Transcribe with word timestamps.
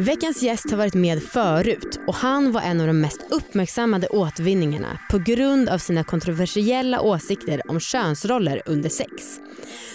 Veckans 0.00 0.42
gäst 0.42 0.70
har 0.70 0.78
varit 0.78 0.94
med 0.94 1.22
förut 1.22 2.00
och 2.06 2.14
han 2.14 2.52
var 2.52 2.60
en 2.60 2.80
av 2.80 2.86
de 2.86 3.00
mest 3.00 3.20
uppmärksammade 3.30 4.08
återvinningarna 4.08 4.98
på 5.10 5.18
grund 5.18 5.68
av 5.68 5.78
sina 5.78 6.04
kontroversiella 6.04 7.00
åsikter 7.00 7.62
om 7.70 7.80
könsroller 7.80 8.62
under 8.66 8.88
sex. 8.88 9.10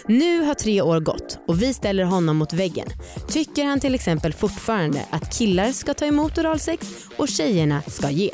Nu 0.08 0.42
har 0.42 0.54
tre 0.54 0.82
år 0.82 1.00
gått 1.00 1.40
och 1.48 1.62
vi 1.62 1.74
ställer 1.74 2.04
honom 2.04 2.38
mot 2.38 2.54
väggen. 2.54 2.88
Tycker 3.28 3.66
han 3.66 3.80
till 3.80 3.96
exempel 3.96 4.34
fortfarande 4.34 5.02
att 5.10 5.38
killar 5.38 5.72
ska 5.72 5.94
ta 5.94 6.06
emot 6.06 6.38
oralsex 6.38 6.88
och 7.18 7.28
tjejerna 7.28 7.82
ska 7.82 8.10
ge? 8.10 8.32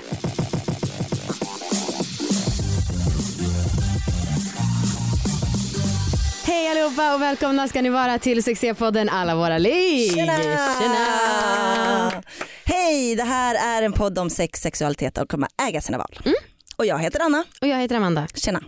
Hej 6.52 6.68
allihopa 6.68 7.16
och 7.16 7.22
välkomna 7.22 7.68
ska 7.68 7.82
ni 7.82 7.90
vara 7.90 8.20
till 8.20 8.44
succépodden 8.44 9.10
Alla 9.10 9.36
våra 9.36 9.58
ligg. 9.58 10.14
Tjena! 10.14 10.34
Hej, 12.66 13.16
det 13.16 13.24
här 13.24 13.78
är 13.78 13.84
en 13.84 13.94
podd 13.94 14.20
om 14.20 14.30
sex, 14.30 14.62
sexualitet 14.62 15.18
och 15.18 15.30
kommer 15.30 15.50
äga 15.68 15.82
sina 15.82 15.98
val. 15.98 16.20
Och 16.76 16.86
jag 16.86 17.00
heter 17.00 17.20
Anna. 17.20 17.44
Och 17.62 17.68
jag 17.68 17.78
heter 17.78 17.96
Amanda. 17.96 18.28
Tjena. 18.36 18.64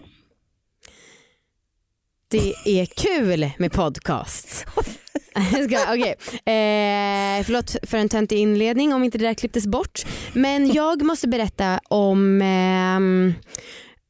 Det 2.28 2.54
är 2.66 2.86
kul 2.86 3.50
med 3.58 3.72
podcast. 3.72 4.50
Ska, 5.50 5.94
okay. 5.94 6.16
eh, 6.56 7.44
förlåt 7.44 7.76
för 7.84 7.98
en 7.98 8.10
töntig 8.10 8.38
inledning 8.38 8.94
om 8.94 9.04
inte 9.04 9.18
det 9.18 9.26
där 9.26 9.34
klipptes 9.34 9.68
bort. 9.68 10.06
Men 10.34 10.72
jag 10.72 11.02
måste 11.02 11.28
berätta 11.28 11.80
om 11.90 12.42
ehm, 12.42 13.34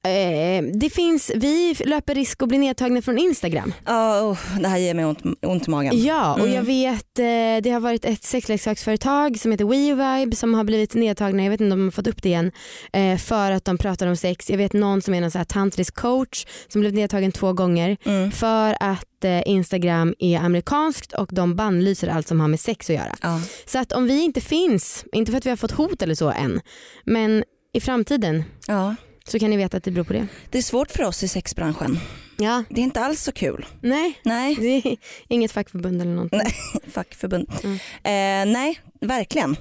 eh, 0.07 0.63
det 0.73 0.89
finns, 0.89 1.31
vi 1.35 1.75
löper 1.85 2.15
risk 2.15 2.41
att 2.43 2.49
bli 2.49 2.57
nedtagna 2.57 3.01
från 3.01 3.17
Instagram. 3.17 3.73
Ja, 3.85 4.21
oh, 4.21 4.37
det 4.61 4.67
här 4.67 4.77
ger 4.77 4.93
mig 4.93 5.05
ont, 5.05 5.19
ont 5.41 5.67
i 5.67 5.71
magen. 5.71 6.03
Ja 6.03 6.33
och 6.33 6.39
Mm. 6.39 6.53
jag 6.53 6.63
vet 6.63 7.19
eh, 7.19 7.63
det 7.63 7.69
har 7.69 7.79
varit 7.79 8.05
ett 8.05 8.23
sexleksaksföretag 8.23 9.39
som 9.39 9.51
heter 9.51 9.65
WeVibe 9.65 10.35
som 10.35 10.53
har 10.53 10.63
blivit 10.63 10.93
nedtagna, 10.93 11.43
jag 11.43 11.51
vet 11.51 11.61
inte 11.61 11.73
om 11.73 11.79
de 11.79 11.83
har 11.85 11.91
fått 11.91 12.07
upp 12.07 12.23
det 12.23 12.29
igen, 12.29 12.51
eh, 12.93 13.17
för 13.17 13.51
att 13.51 13.65
de 13.65 13.77
pratar 13.77 14.07
om 14.07 14.15
sex. 14.15 14.49
Jag 14.49 14.57
vet 14.57 14.73
någon 14.73 15.01
som 15.01 15.13
är 15.13 15.21
någon 15.21 15.31
så 15.31 15.37
här 15.37 15.45
tantrisk 15.45 15.95
coach 15.95 16.45
som 16.67 16.81
blev 16.81 16.93
nedtagen 16.93 17.31
två 17.31 17.53
gånger 17.53 17.97
Mm. 18.05 18.31
för 18.31 18.75
att 18.79 19.05
Instagram 19.45 20.15
är 20.19 20.39
amerikanskt 20.39 21.13
och 21.13 21.29
de 21.31 21.55
bannlyser 21.55 22.07
allt 22.07 22.27
som 22.27 22.39
har 22.39 22.47
med 22.47 22.59
sex 22.59 22.89
att 22.89 22.95
göra. 22.95 23.15
Ja. 23.21 23.41
Så 23.65 23.79
att 23.79 23.91
om 23.91 24.05
vi 24.07 24.21
inte 24.23 24.41
finns, 24.41 25.05
inte 25.13 25.31
för 25.31 25.37
att 25.37 25.45
vi 25.45 25.49
har 25.49 25.57
fått 25.57 25.71
hot 25.71 26.01
eller 26.01 26.15
så 26.15 26.29
än, 26.31 26.61
men 27.05 27.43
i 27.73 27.79
framtiden 27.81 28.43
ja. 28.67 28.95
Så 29.27 29.39
kan 29.39 29.49
ni 29.49 29.57
veta 29.57 29.77
att 29.77 29.83
det 29.83 29.91
beror 29.91 30.03
på 30.05 30.13
det. 30.13 30.27
Det 30.49 30.57
är 30.57 30.61
svårt 30.61 30.91
för 30.91 31.03
oss 31.03 31.23
i 31.23 31.27
sexbranschen. 31.27 31.99
Ja, 32.37 32.63
Det 32.69 32.81
är 32.81 32.83
inte 32.83 32.99
alls 33.01 33.21
så 33.23 33.31
kul. 33.31 33.65
nej, 33.81 34.19
Nej, 34.23 34.55
det 34.59 34.67
är 34.91 34.97
inget 35.27 35.51
fackförbund 35.51 36.01
eller 36.01 36.11
någonting. 36.11 36.39
Nej. 36.43 36.53
fackförbund. 36.91 37.49
Mm. 37.63 37.75
Eh, 38.03 38.53
nej, 38.53 38.79
verkligen. 39.01 39.55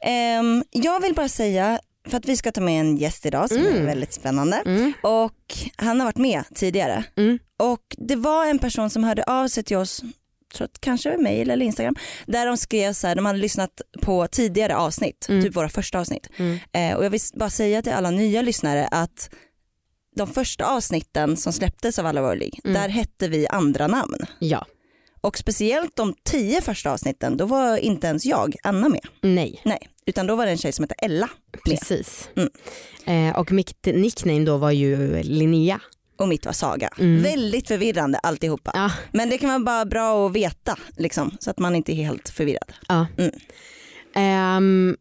Ehm, 0.00 0.64
jag 0.70 1.00
vill 1.00 1.14
bara 1.14 1.28
säga, 1.28 1.80
för 2.08 2.16
att 2.18 2.26
vi 2.28 2.36
ska 2.36 2.52
ta 2.52 2.60
med 2.60 2.80
en 2.80 2.96
gäst 2.96 3.26
idag 3.26 3.48
som 3.48 3.58
är 3.58 3.70
Mm. 3.70 3.86
väldigt 3.86 4.12
spännande. 4.12 4.56
Mm. 4.66 4.92
Och 5.02 5.34
han 5.76 6.00
har 6.00 6.04
varit 6.06 6.16
med 6.16 6.44
tidigare. 6.54 7.04
Mm. 7.16 7.38
Och 7.58 7.82
det 7.98 8.16
var 8.16 8.46
en 8.46 8.58
person 8.58 8.90
som 8.90 9.04
hörde 9.04 9.22
av 9.24 9.48
sig 9.48 9.64
till 9.64 9.76
oss, 9.76 10.02
tror 10.54 10.64
att 10.64 10.80
kanske 10.80 11.16
mail 11.16 11.50
eller 11.50 11.66
Instagram, 11.66 11.94
där 12.26 12.46
de 12.46 12.56
skrev 12.56 12.92
så 12.92 13.06
här, 13.06 13.14
de 13.14 13.26
hade 13.26 13.38
lyssnat 13.38 13.80
på 14.02 14.26
tidigare 14.26 14.76
avsnitt, 14.76 15.26
Mm. 15.28 15.42
typ 15.44 15.56
våra 15.56 15.68
första 15.68 15.98
avsnitt. 16.00 16.28
Mm. 16.36 16.58
Eh, 16.72 16.96
och 16.96 17.04
jag 17.04 17.10
vill 17.10 17.20
bara 17.34 17.50
säga 17.50 17.82
till 17.82 17.92
alla 17.92 18.10
nya 18.10 18.42
lyssnare 18.42 18.86
att 18.90 19.30
de 20.16 20.26
första 20.26 20.66
avsnitten 20.66 21.36
som 21.36 21.52
släpptes 21.52 21.98
av 21.98 22.06
Alla 22.06 22.34
ligg, 22.34 22.60
Mm. 22.64 22.74
där 22.74 22.88
hette 22.88 23.28
vi 23.28 23.46
andra 23.48 23.86
namn. 23.86 24.18
Ja, 24.38 24.66
Och 25.20 25.38
speciellt 25.38 25.96
de 25.96 26.14
tio 26.24 26.60
första 26.60 26.90
avsnitten, 26.92 27.36
då 27.36 27.46
var 27.46 27.76
inte 27.76 28.06
ens 28.06 28.24
jag, 28.26 28.54
Anna 28.62 28.88
med. 28.88 29.06
nej. 29.22 29.60
Nej, 29.64 29.78
utan 30.06 30.26
då 30.26 30.36
var 30.36 30.44
det 30.46 30.52
en 30.52 30.58
tjej 30.58 30.72
som 30.72 30.82
hette 30.82 30.94
Ella 30.98 31.28
med. 31.52 31.62
Precis. 31.64 32.28
Mm. 32.36 33.28
Eh, 33.30 33.36
och 33.38 33.52
mitt 33.52 33.86
nickname 33.86 34.44
då 34.44 34.56
var 34.56 34.70
ju 34.70 35.22
Linnea. 35.22 35.80
Och 36.20 36.28
mitt 36.28 36.46
var 36.46 36.52
Saga. 36.52 36.88
Mm. 36.98 37.22
Väldigt 37.22 37.68
förvirrande 37.68 38.18
alltihopa. 38.18 38.70
Ja, 38.74 38.90
Men 39.12 39.30
det 39.30 39.38
kan 39.38 39.48
vara 39.48 39.58
bara 39.58 39.84
bra 39.84 40.26
att 40.26 40.32
veta 40.32 40.78
liksom, 40.96 41.36
så 41.40 41.50
att 41.50 41.58
man 41.58 41.74
inte 41.74 41.92
är 41.92 41.94
helt 41.94 42.28
förvirrad. 42.28 42.72
ja. 42.88 43.06
Mm. 43.18 43.30
Ehm, 44.14 44.96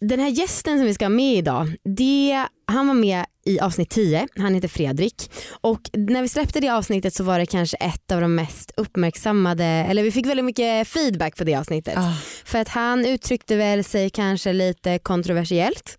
den 0.00 0.20
här 0.20 0.28
gästen 0.28 0.78
som 0.78 0.86
vi 0.86 0.94
ska 0.94 1.04
ha 1.04 1.10
med 1.10 1.34
idag, 1.36 1.74
det, 1.84 2.46
han 2.66 2.86
var 2.86 2.94
med 2.94 3.24
i 3.44 3.60
avsnitt 3.60 3.90
10, 3.90 4.28
han 4.36 4.54
heter 4.54 4.68
Fredrik. 4.68 5.30
Och 5.60 5.80
när 5.92 6.22
vi 6.22 6.28
släppte 6.28 6.60
det 6.60 6.68
avsnittet 6.68 7.14
så 7.14 7.24
var 7.24 7.38
det 7.38 7.46
kanske 7.46 7.76
ett 7.76 8.12
av 8.12 8.20
de 8.20 8.34
mest 8.34 8.72
uppmärksammade, 8.76 9.64
eller 9.64 10.02
vi 10.02 10.12
fick 10.12 10.26
väldigt 10.26 10.44
mycket 10.44 10.88
feedback 10.88 11.36
på 11.36 11.44
det 11.44 11.54
avsnittet. 11.54 11.98
För 12.44 12.58
att 12.58 12.68
han 12.68 13.04
uttryckte 13.04 13.56
väl 13.56 13.84
sig 13.84 14.10
kanske 14.10 14.52
lite 14.52 14.98
kontroversiellt. 14.98 15.98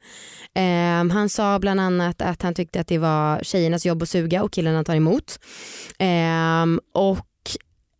Ehm, 0.56 1.10
han 1.10 1.30
sa 1.30 1.60
bland 1.60 1.80
annat 1.80 2.22
att 2.22 2.42
han 2.42 2.54
tyckte 2.54 2.80
att 2.80 2.88
det 2.88 2.98
var 2.98 3.44
tjejernas 3.44 3.86
jobb 3.86 4.04
att 4.04 4.10
suga 4.10 4.44
och 4.44 4.52
killarna 4.52 4.84
tar 4.84 4.96
emot. 4.96 5.40
Ehm, 6.00 6.80
och 6.94 7.18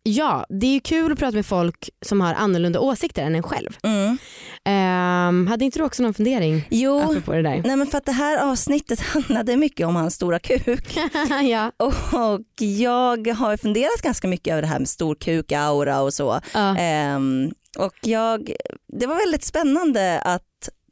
ja, 0.02 0.46
det 0.48 0.66
är 0.66 0.72
ju 0.74 0.80
kul 0.80 1.12
att 1.12 1.18
prata 1.18 1.36
med 1.36 1.46
folk 1.46 1.90
som 2.06 2.20
har 2.20 2.34
annorlunda 2.34 2.80
åsikter 2.80 3.22
än 3.22 3.34
en 3.34 3.42
själv. 3.42 3.76
Mm. 3.82 4.18
Ehm, 4.64 5.46
hade 5.46 5.64
inte 5.64 5.78
du 5.78 5.84
också 5.84 6.02
någon 6.02 6.14
fundering 6.14 6.66
Jo, 6.70 7.00
apropå 7.00 7.32
det 7.32 7.42
där? 7.42 7.62
nej 7.64 7.76
men 7.76 7.86
för 7.86 7.98
att 7.98 8.06
det 8.06 8.12
här 8.12 8.38
avsnittet 8.50 9.00
handlade 9.14 9.56
mycket 9.56 9.86
om 9.86 9.96
hans 9.96 10.14
stora 10.14 10.38
kuk. 10.38 10.96
ja. 11.42 11.72
Och 12.12 12.62
jag 12.62 13.28
har 13.28 13.56
funderat 13.56 14.02
ganska 14.02 14.28
mycket 14.28 14.52
över 14.52 14.62
det 14.62 14.68
här 14.68 14.78
med 14.78 14.88
stor 14.88 15.14
kuk, 15.14 15.52
aura 15.52 16.00
och 16.00 16.14
så. 16.14 16.40
Ja. 16.54 16.76
Ehm, 16.78 17.50
och 17.78 17.94
jag, 18.02 18.52
det 18.98 19.06
var 19.06 19.16
väldigt 19.16 19.44
spännande 19.44 20.20
att 20.20 20.42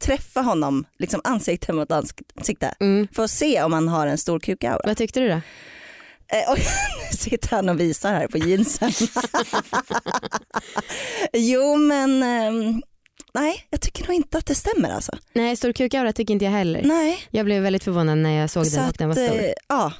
träffa 0.01 0.41
honom 0.41 0.85
liksom 0.99 1.21
ansikte 1.23 1.73
mot 1.73 1.91
ansikte 1.91 2.73
Mm. 2.79 3.07
för 3.15 3.23
att 3.23 3.31
se 3.31 3.63
om 3.63 3.73
han 3.73 3.87
har 3.87 4.07
en 4.07 4.17
stor 4.17 4.39
kuk-aura. 4.39 4.81
Vad 4.85 4.97
tyckte 4.97 5.19
du 5.19 5.27
då? 5.27 5.41
Eh, 6.31 6.51
och 6.51 6.57
nu 7.11 7.17
sitter 7.17 7.49
han 7.49 7.69
och 7.69 7.79
visar 7.79 8.13
här 8.13 8.27
på 8.27 8.37
jeansen. 8.37 8.91
jo 11.33 11.75
men 11.75 12.23
ehm, 12.23 12.81
nej 13.33 13.67
jag 13.69 13.81
tycker 13.81 14.03
nog 14.07 14.13
inte 14.13 14.37
att 14.37 14.45
det 14.45 14.55
stämmer 14.55 14.89
alltså. 14.89 15.11
Nej, 15.33 15.55
stor 15.55 15.73
kukaura 15.73 16.13
tycker 16.13 16.33
inte 16.33 16.45
jag 16.45 16.51
heller. 16.51 16.81
Nej. 16.83 17.27
Jag 17.31 17.45
blev 17.45 17.63
väldigt 17.63 17.83
förvånad 17.83 18.17
när 18.17 18.41
jag 18.41 18.49
såg 18.49 18.71
den 18.71 18.87
och 18.87 18.93
den 18.97 19.09
var 19.09 19.17
eh, 19.17 19.27
stor. 19.27 19.41
ja. 19.67 19.93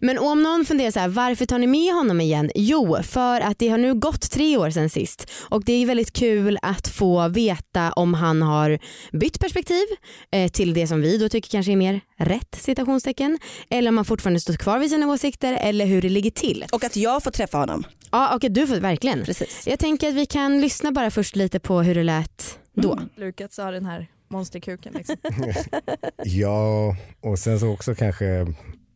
Men 0.00 0.18
om 0.18 0.42
någon 0.42 0.64
funderar 0.64 0.90
så 0.90 1.00
här, 1.00 1.08
varför 1.08 1.46
tar 1.46 1.58
ni 1.58 1.66
med 1.66 1.94
honom 1.94 2.20
igen? 2.20 2.50
Jo, 2.54 3.02
för 3.02 3.40
att 3.40 3.58
det 3.58 3.68
har 3.68 3.78
nu 3.78 3.94
gått 3.94 4.30
tre 4.30 4.56
år 4.56 4.70
sedan 4.70 4.90
sist 4.90 5.30
och 5.40 5.64
det 5.64 5.72
är 5.72 5.86
väldigt 5.86 6.12
kul 6.12 6.58
att 6.62 6.88
få 6.88 7.28
veta 7.28 7.92
om 7.92 8.14
han 8.14 8.42
har 8.42 8.78
bytt 9.12 9.40
perspektiv 9.40 9.84
eh, 10.30 10.50
till 10.50 10.74
det 10.74 10.86
som 10.86 11.00
vi 11.00 11.18
då 11.18 11.28
tycker 11.28 11.50
kanske 11.50 11.72
är 11.72 11.76
mer 11.76 12.00
rätt 12.18 12.56
citationstecken 12.60 13.38
eller 13.70 13.88
om 13.88 13.96
han 13.96 14.04
fortfarande 14.04 14.40
står 14.40 14.54
kvar 14.54 14.78
vid 14.78 14.90
sina 14.90 15.12
åsikter 15.12 15.58
eller 15.60 15.86
hur 15.86 16.02
det 16.02 16.08
ligger 16.08 16.30
till. 16.30 16.64
Och 16.72 16.84
att 16.84 16.96
jag 16.96 17.22
får 17.22 17.30
träffa 17.30 17.58
honom. 17.58 17.84
Ja, 18.10 18.34
och 18.34 18.44
att 18.44 18.54
du 18.54 18.66
får 18.66 18.76
verkligen. 18.76 19.24
Precis. 19.24 19.66
Jag 19.66 19.78
tänker 19.78 20.08
att 20.08 20.14
vi 20.14 20.26
kan 20.26 20.60
lyssna 20.60 20.92
bara 20.92 21.10
först 21.10 21.36
lite 21.36 21.60
på 21.60 21.82
hur 21.82 21.94
det 21.94 22.02
lät 22.02 22.58
då. 22.76 22.92
Mm. 22.92 23.08
Lukas 23.16 23.58
har 23.58 23.72
den 23.72 23.86
här 23.86 24.06
monsterkuken. 24.30 24.92
Liksom. 24.92 25.16
Ja, 26.24 26.96
och 27.20 27.38
sen 27.38 27.60
så 27.60 27.68
också 27.68 27.94
kanske, 27.94 28.46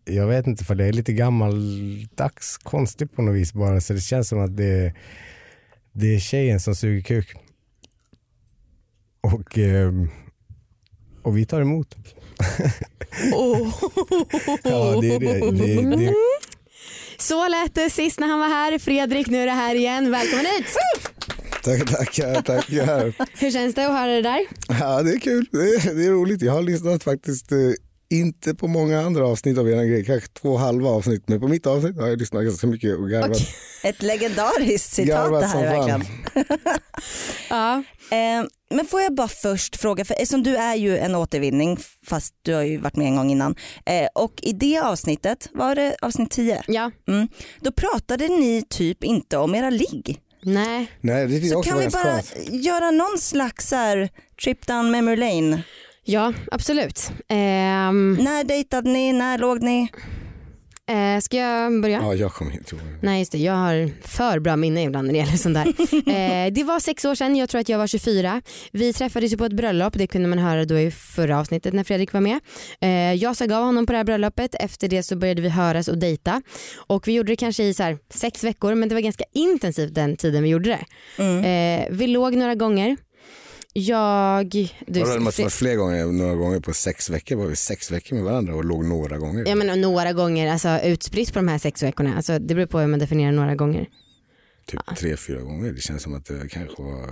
jag 0.09 0.27
vet 0.27 0.47
inte 0.47 0.65
för 0.65 0.75
det 0.75 0.84
är 0.84 0.93
lite 0.93 1.13
gammaldags 1.13 2.59
konstigt 2.59 3.16
på 3.16 3.22
något 3.22 3.37
vis 3.37 3.53
bara 3.53 3.81
så 3.81 3.93
det 3.93 4.01
känns 4.01 4.28
som 4.28 4.41
att 4.41 4.57
det, 4.57 4.95
det 5.93 6.15
är 6.15 6.19
tjejen 6.19 6.60
som 6.60 6.75
suger 6.75 7.03
kuk. 7.03 7.34
Och, 9.21 9.59
ehm, 9.59 10.09
och 11.22 11.37
vi 11.37 11.47
tar 11.47 11.60
emot. 11.60 11.97
ja, 14.65 15.01
det 15.01 15.15
är 15.15 15.21
det. 15.21 15.51
det, 15.51 15.97
det 15.97 16.15
Så 17.19 17.49
lät 17.49 17.75
det 17.75 17.91
sist 17.91 18.21
när 18.21 18.28
han 18.28 18.39
var 18.39 18.49
här. 18.49 18.78
Fredrik, 18.78 19.27
nu 19.27 19.39
är 19.39 19.47
det 19.47 19.53
här 19.53 19.75
igen. 19.75 20.11
Välkommen 20.11 20.47
hit! 20.47 20.77
tack, 21.63 21.91
tackar, 21.91 22.43
tackar. 22.43 23.15
Hur 23.41 23.51
känns 23.51 23.75
det 23.75 23.87
att 23.87 23.93
höra 23.93 24.11
det 24.15 24.22
där? 24.22 24.41
Ja, 24.69 25.03
det 25.03 25.11
är 25.11 25.19
kul. 25.19 25.47
Det 25.53 25.59
är, 25.59 25.95
det 25.95 26.07
är 26.07 26.11
roligt. 26.11 26.43
Jag 26.43 26.53
har 26.53 26.63
lyssnat 26.63 27.04
faktiskt 27.04 27.53
eh, 27.53 27.59
Inte 28.10 28.55
på 28.55 28.66
många 28.66 29.01
andra 29.01 29.27
avsnitt 29.27 29.59
av 29.59 29.69
era 29.71 29.84
grejer, 29.84 30.05
kanske 30.05 30.28
två 30.28 30.57
halva 30.57 30.89
avsnitt. 30.91 31.22
Men 31.28 31.41
på 31.41 31.49
mitt 31.49 31.66
avsnitt 31.66 31.97
har 32.01 32.07
jag 32.09 32.19
lyssnat 32.19 32.45
ganska 32.45 32.66
mycket 32.66 32.97
och 32.99 33.10
garvat. 33.10 33.39
Ett 33.84 34.03
legendariskt 34.03 34.93
citat 34.93 35.41
det 35.41 35.47
här 35.47 35.63
verkligen. 35.77 36.05
Ja. 37.51 37.83
Eh, 38.10 38.45
men 38.71 38.87
får 38.87 39.01
jag 39.01 39.15
bara 39.15 39.28
först 39.28 39.77
fråga, 39.77 40.05
för 40.05 40.15
eftersom 40.15 40.43
du 40.43 40.57
är 40.57 40.75
ju 40.75 40.99
en 40.99 41.15
återvinning 41.15 41.78
fast 42.07 42.34
du 42.43 42.55
har 42.55 42.63
ju 42.63 42.78
varit 42.78 42.97
med 42.97 43.07
en 43.07 43.16
gång 43.16 43.31
innan. 43.31 43.55
Eh, 43.87 44.09
och 44.15 44.33
i 44.43 44.53
det 44.53 44.78
avsnittet, 44.78 45.49
var 45.53 45.75
det 45.75 45.97
avsnitt 46.03 46.31
10? 46.31 46.63
ja, 46.66 46.91
Mm, 47.09 47.28
då 47.61 47.72
pratade 47.72 48.28
ni 48.28 48.65
typ 48.69 49.04
inte 49.04 49.37
om 49.37 49.54
era 49.54 49.71
ligg. 49.71 50.19
nej. 50.43 50.93
Nej, 51.01 51.27
det 51.27 51.49
Så 51.49 51.59
också 51.59 51.71
kan 51.71 51.78
vi 51.81 51.89
bara 51.89 52.03
skönt. 52.22 52.34
göra 52.65 52.91
någon 52.91 53.19
slags 53.19 53.69
så 53.69 53.77
här, 53.77 54.09
trip 54.45 54.66
down 54.66 54.91
memory 54.91 55.16
lane. 55.16 55.63
Ja, 56.10 56.33
absolut. 56.53 57.10
Ehm, 57.28 58.19
När 58.21 58.45
dejtade 58.45 58.91
ni, 58.91 59.13
när 59.13 59.39
låg 59.39 59.63
ni? 59.63 59.89
eh, 60.87 61.21
ska 61.21 61.37
jag 61.37 61.81
börja? 61.83 61.99
Ja, 62.03 62.15
jag 62.15 62.33
kommer 62.33 62.53
inte 62.53 62.75
ihåg. 62.75 62.84
Nej 63.03 63.19
just 63.19 63.33
det, 63.33 63.39
jag 63.39 63.53
har 63.53 63.91
för 64.09 64.39
bra 64.39 64.57
minne 64.57 64.83
ibland 64.83 65.07
när 65.07 65.13
det 65.13 65.19
gäller 65.19 65.37
sånt 65.37 65.55
där. 65.55 65.66
eh, 66.47 66.53
det 66.53 66.65
var 66.65 66.81
sex 66.81 67.05
år 67.05 67.15
sedan, 67.15 67.37
jag 67.37 67.49
tror 67.49 67.60
att 67.60 67.69
jag 67.69 67.78
var 67.78 67.87
24. 67.87 68.43
Vi 68.72 68.93
träffades 68.93 69.33
ju 69.33 69.37
på 69.37 69.45
ett 69.45 69.53
bröllop, 69.53 69.95
det 69.99 70.07
kunde 70.07 70.28
man 70.28 70.39
höra 70.39 70.65
då 70.65 70.78
i 70.78 70.91
förra 70.91 71.41
avsnittet 71.41 71.75
när 71.75 71.84
Fredrik 71.84 72.13
var 72.13 72.21
med. 72.21 72.41
Eh, 72.81 73.15
jag 73.15 73.37
sa 73.37 73.45
av 73.45 73.65
honom 73.65 73.87
på 73.87 73.93
det 73.93 73.97
här 73.97 74.04
bröllopet, 74.04 74.54
efter 74.61 74.89
det 74.89 75.03
så 75.03 75.16
började 75.16 75.43
vi 75.43 75.49
höras 75.49 75.89
och 75.89 75.99
dejta. 75.99 76.43
Och 76.77 77.09
vi 77.09 77.13
gjorde 77.13 77.33
det 77.33 77.37
kanske 77.37 77.65
i 77.65 77.75
så 77.75 77.83
här 77.83 77.99
sex 78.15 78.45
veckor 78.45 78.75
men 78.75 78.89
det 78.89 78.95
var 78.95 79.03
ganska 79.03 79.25
intensivt 79.34 79.95
den 79.95 80.16
tiden 80.16 80.43
vi 80.43 80.49
gjorde 80.49 80.69
det. 80.71 80.84
Mm. 81.22 81.45
Eh, 81.45 81.87
vi 81.91 82.07
låg 82.07 82.34
några 82.34 82.54
gånger. 82.54 82.97
Jag... 83.72 84.48
Du, 84.86 85.00
Vadå, 85.00 85.15
det 85.15 85.20
måste 85.20 85.42
varit 85.42 85.53
fler 85.53 85.76
gånger, 85.76 86.06
några 86.06 86.34
gånger 86.34 86.60
på 86.60 86.72
sex 86.72 87.10
veckor 87.10 87.36
var 87.36 87.47
vi 87.47 87.56
sex 87.56 87.91
veckor 87.91 88.16
med 88.16 88.24
varandra 88.24 88.54
och 88.54 88.65
låg 88.65 88.84
några 88.84 89.18
gånger. 89.18 89.48
jag 89.48 89.59
menar 89.59 89.76
några 89.76 90.12
gånger, 90.12 90.53
alltså 90.53 90.78
utspritt 90.78 91.32
på 91.32 91.38
de 91.38 91.48
här 91.48 91.59
sex 91.59 91.82
veckorna. 91.82 92.16
Alltså, 92.16 92.38
det 92.38 92.54
beror 92.54 92.66
på 92.66 92.78
hur 92.78 92.86
man 92.86 92.98
definierar 92.98 93.32
några 93.32 93.54
gånger. 93.54 93.86
Typ 94.66 94.80
tre, 94.97 95.16
fyra 95.16 95.41
gånger. 95.41 95.72
Det 95.72 95.80
känns 95.80 96.03
som 96.03 96.15
att 96.15 96.24
det 96.24 96.48
kanske 96.48 96.82
var 96.82 97.09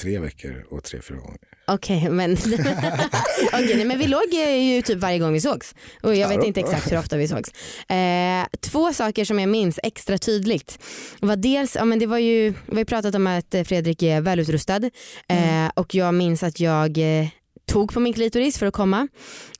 tre 0.00 0.18
veckor 0.18 0.66
och 0.70 0.84
tre, 0.84 1.00
fyra 1.02 1.18
gånger. 1.18 1.38
Okej, 1.66 2.10
men, 2.10 2.32
Okej, 3.52 3.76
nej, 3.76 3.84
men 3.84 3.98
vi 3.98 4.06
låg 4.06 4.34
eh, 4.34 4.74
ju 4.74 4.82
typ 4.82 4.98
varje 4.98 5.18
gång 5.18 5.32
vi 5.32 5.40
sågs. 5.40 5.74
Och 6.02 6.14
jag 6.14 6.28
vet 6.28 6.44
inte 6.44 6.60
exakt 6.60 6.92
hur 6.92 6.98
ofta 6.98 7.16
vi 7.16 7.28
sågs. 7.28 7.50
Eh, 7.90 8.46
två 8.60 8.92
saker 8.92 9.24
som 9.24 9.38
jag 9.38 9.48
minns 9.48 9.80
extra 9.82 10.18
tydligt 10.18 10.78
var 11.20 11.36
dels, 11.36 11.76
ja, 11.76 11.84
men 11.84 11.98
det 11.98 12.06
var 12.06 12.18
ju, 12.18 12.54
vi 12.66 12.76
har 12.76 12.84
pratat 12.84 13.14
om 13.14 13.26
att 13.26 13.54
Fredrik 13.66 14.02
är 14.02 14.20
välutrustad 14.20 14.80
eh, 15.28 15.70
och 15.74 15.94
jag 15.94 16.14
minns 16.14 16.42
att 16.42 16.60
jag 16.60 16.98
eh, 16.98 17.28
tog 17.66 17.92
på 17.92 18.00
min 18.00 18.12
klitoris 18.12 18.58
för 18.58 18.66
att 18.66 18.74
komma 18.74 19.08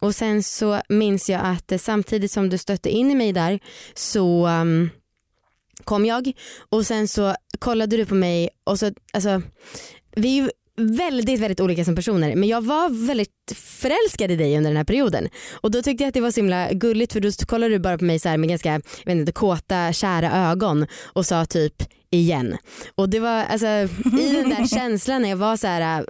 och 0.01 0.15
sen 0.15 0.43
så 0.43 0.81
minns 0.89 1.31
jag 1.31 1.41
att 1.45 1.73
eh, 1.73 1.79
samtidigt 1.79 2.33
som 2.33 2.49
du 2.49 2.59
stötte 2.59 2.91
in 2.91 3.11
i 3.11 3.15
mig 3.15 3.33
där 3.33 3.61
så 3.95 4.49
um, 4.49 4.91
kom 5.85 6.07
jag 6.07 6.33
och 6.69 6.87
sen 6.87 7.09
så 7.09 7.35
kollade 7.59 7.97
du 7.97 8.07
på 8.07 8.15
mig 8.15 8.49
och 8.65 8.79
så, 8.79 8.93
alltså 9.13 9.43
vi 10.17 10.51
väldigt, 10.77 11.41
väldigt 11.41 11.61
olika 11.61 11.85
som 11.85 11.97
personer 11.97 12.37
men 12.37 12.49
jag 12.49 12.65
var 12.65 13.07
väldigt 13.07 13.31
förälskad 13.55 14.31
i 14.31 14.37
dig 14.37 14.57
under 14.57 14.71
den 14.71 14.77
här 14.77 14.85
perioden 14.85 15.29
och 15.61 15.71
då 15.71 15.83
tyckte 15.83 16.05
jag 16.05 16.09
att 16.09 16.15
det 16.15 16.21
var 16.21 16.31
så 16.31 16.41
himla 16.41 16.73
gulligt 16.73 17.13
för 17.13 17.21
då 17.21 17.31
kollade 17.47 17.75
du 17.75 17.79
bara 17.79 17.99
på 17.99 18.05
mig 18.05 18.19
så 18.19 18.29
här 18.29 18.37
med 18.37 18.49
ganska 18.49 18.73
jag 18.73 18.83
vet 19.05 19.17
inte, 19.17 19.33
kåta, 19.33 19.93
kära 19.93 20.51
ögon 20.51 20.87
och 21.13 21.27
sa 21.27 21.45
typ 21.45 21.83
igen. 22.11 22.57
Och 22.95 23.09
det 23.09 23.21
var 23.21 23.45
alltså 23.45 23.67
i 23.67 24.33
den 24.33 24.51
där 24.51 24.67
känslan 24.75 25.23
när 25.23 25.29
jag 25.29 25.37
var 25.37 25.57
så 25.57 25.67
här 25.67 26.05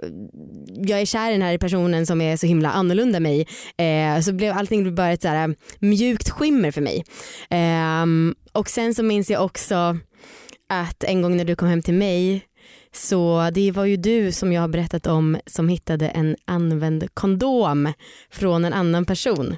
jag 0.75 1.01
är 1.01 1.05
kär 1.05 1.29
i 1.29 1.33
den 1.33 1.41
här 1.41 1.57
personen 1.57 2.05
som 2.05 2.21
är 2.21 2.37
så 2.37 2.47
himla 2.47 2.71
annorlunda 2.71 3.19
mig 3.19 3.47
eh, 3.77 4.21
så 4.21 4.33
blev 4.33 4.57
allting 4.57 4.95
bara 4.95 5.11
ett 5.11 5.21
så 5.21 5.27
här 5.27 5.55
mjukt 5.79 6.29
skimmer 6.29 6.71
för 6.71 6.81
mig. 6.81 7.05
Ehm, 7.49 8.35
och 8.51 8.69
sen 8.69 8.95
så 8.95 9.03
minns 9.03 9.29
jag 9.29 9.45
också 9.45 9.97
att 10.69 11.03
en 11.03 11.21
gång 11.21 11.37
när 11.37 11.45
du 11.45 11.55
kom 11.55 11.67
hem 11.67 11.81
till 11.81 11.93
mig 11.93 12.45
så 12.95 13.49
det 13.53 13.71
var 13.71 13.85
ju 13.85 13.97
du 13.97 14.31
som 14.31 14.53
jag 14.53 14.61
har 14.61 14.67
berättat 14.67 15.07
om 15.07 15.37
som 15.45 15.69
hittade 15.69 16.07
en 16.09 16.35
använd 16.45 17.07
kondom 17.13 17.93
från 18.31 18.65
en 18.65 18.73
annan 18.73 19.05
person. 19.05 19.55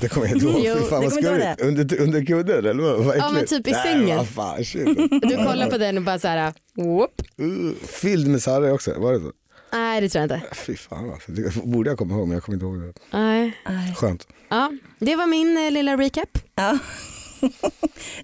Det 0.00 0.08
kommer 0.08 0.26
jag 0.26 0.36
inte 0.36 0.46
ihåg. 0.46 0.60
Jo, 0.64 0.74
Fy 0.76 0.88
fan 0.88 1.00
det 1.00 1.06
vad 1.06 1.12
skurrigt. 1.12 1.60
Under, 1.60 2.00
under 2.00 2.24
kudden 2.24 2.58
eller 2.66 2.82
vad? 2.82 3.04
vad 3.04 3.16
Ja, 3.16 3.30
men 3.30 3.46
typ 3.46 3.68
i 3.68 3.74
sängen. 3.74 4.16
vad 4.16 4.28
fan, 4.28 4.64
shit. 4.64 4.84
Du 5.10 5.36
kollar 5.36 5.70
på 5.70 5.78
den 5.78 5.96
och 5.98 6.02
bara 6.04 6.18
så 6.18 6.28
här, 6.28 6.52
whoop. 6.74 7.22
Uh, 7.42 7.72
Fylld 7.86 8.28
med 8.28 8.42
sarre 8.42 8.72
också, 8.72 9.00
var 9.00 9.12
det 9.12 9.20
så? 9.20 9.32
Nej 9.72 10.00
det 10.00 10.08
tror 10.08 10.26
jag 10.26 10.36
inte. 10.36 10.54
Fy 10.56 10.76
fan 10.76 11.10
alltså. 11.12 11.32
Det 11.32 11.54
borde 11.64 11.90
jag 11.90 11.98
komma 11.98 12.14
ihåg 12.14 12.28
men 12.28 12.34
jag 12.34 12.42
kommer 12.42 12.56
inte 12.56 12.66
ihåg 12.66 12.80
det. 12.80 12.92
Nej. 13.18 13.52
Skönt. 13.96 14.26
Ja, 14.48 14.72
det 14.98 15.16
var 15.16 15.26
min 15.26 15.66
eh, 15.66 15.70
lilla 15.70 15.96
recap. 15.96 16.38
Ja. 16.54 16.78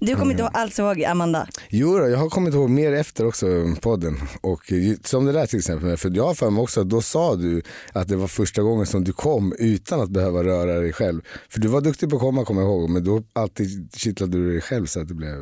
Du 0.01 0.17
kommer 0.17 0.31
inte 0.31 0.47
alls 0.47 0.79
ihåg 0.79 1.05
Amanda? 1.05 1.47
Jo, 1.69 1.99
då, 1.99 2.09
jag 2.09 2.19
har 2.19 2.29
kommit 2.29 2.55
ihåg 2.55 2.71
mer 2.71 2.93
efter 2.93 3.27
också 3.27 3.47
podden. 3.81 4.17
Och 4.41 4.73
som 5.05 5.25
det 5.25 5.33
där 5.33 5.47
till 5.47 5.59
exempel, 5.59 5.97
för 5.97 6.17
jag 6.17 6.27
har 6.27 6.35
för 6.35 6.51
mig 6.51 6.63
också 6.63 6.81
att 6.81 6.89
då 6.89 7.03
sa 7.03 7.35
du 7.37 7.63
att 7.93 8.09
det 8.09 8.17
var 8.17 8.29
första 8.29 8.63
gången 8.63 8.87
som 8.87 9.05
du 9.05 9.13
kom 9.13 9.55
utan 9.59 10.01
att 10.01 10.11
behöva 10.11 10.45
röra 10.45 10.81
dig 10.81 10.93
själv. 10.93 11.21
För 11.49 11.61
du 11.61 11.69
var 11.69 11.81
duktig 11.81 12.11
på 12.11 12.17
att 12.17 12.23
komma 12.23 12.45
kommer 12.45 12.63
jag 12.63 12.71
ihåg, 12.71 12.91
men 12.91 13.05
då 13.05 13.23
alltid 13.33 13.91
kittlade 13.97 14.39
du 14.39 14.53
dig 14.53 14.61
själv 14.61 14.87
så 14.87 15.01
att 15.01 15.09
det 15.09 15.15
blev... 15.15 15.37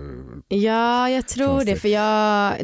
Ja 0.48 1.10
jag 1.10 1.26
tror 1.28 1.46
Konstigt. 1.46 1.74
det 1.74 1.80
för 1.80 1.88
jag, 1.88 2.02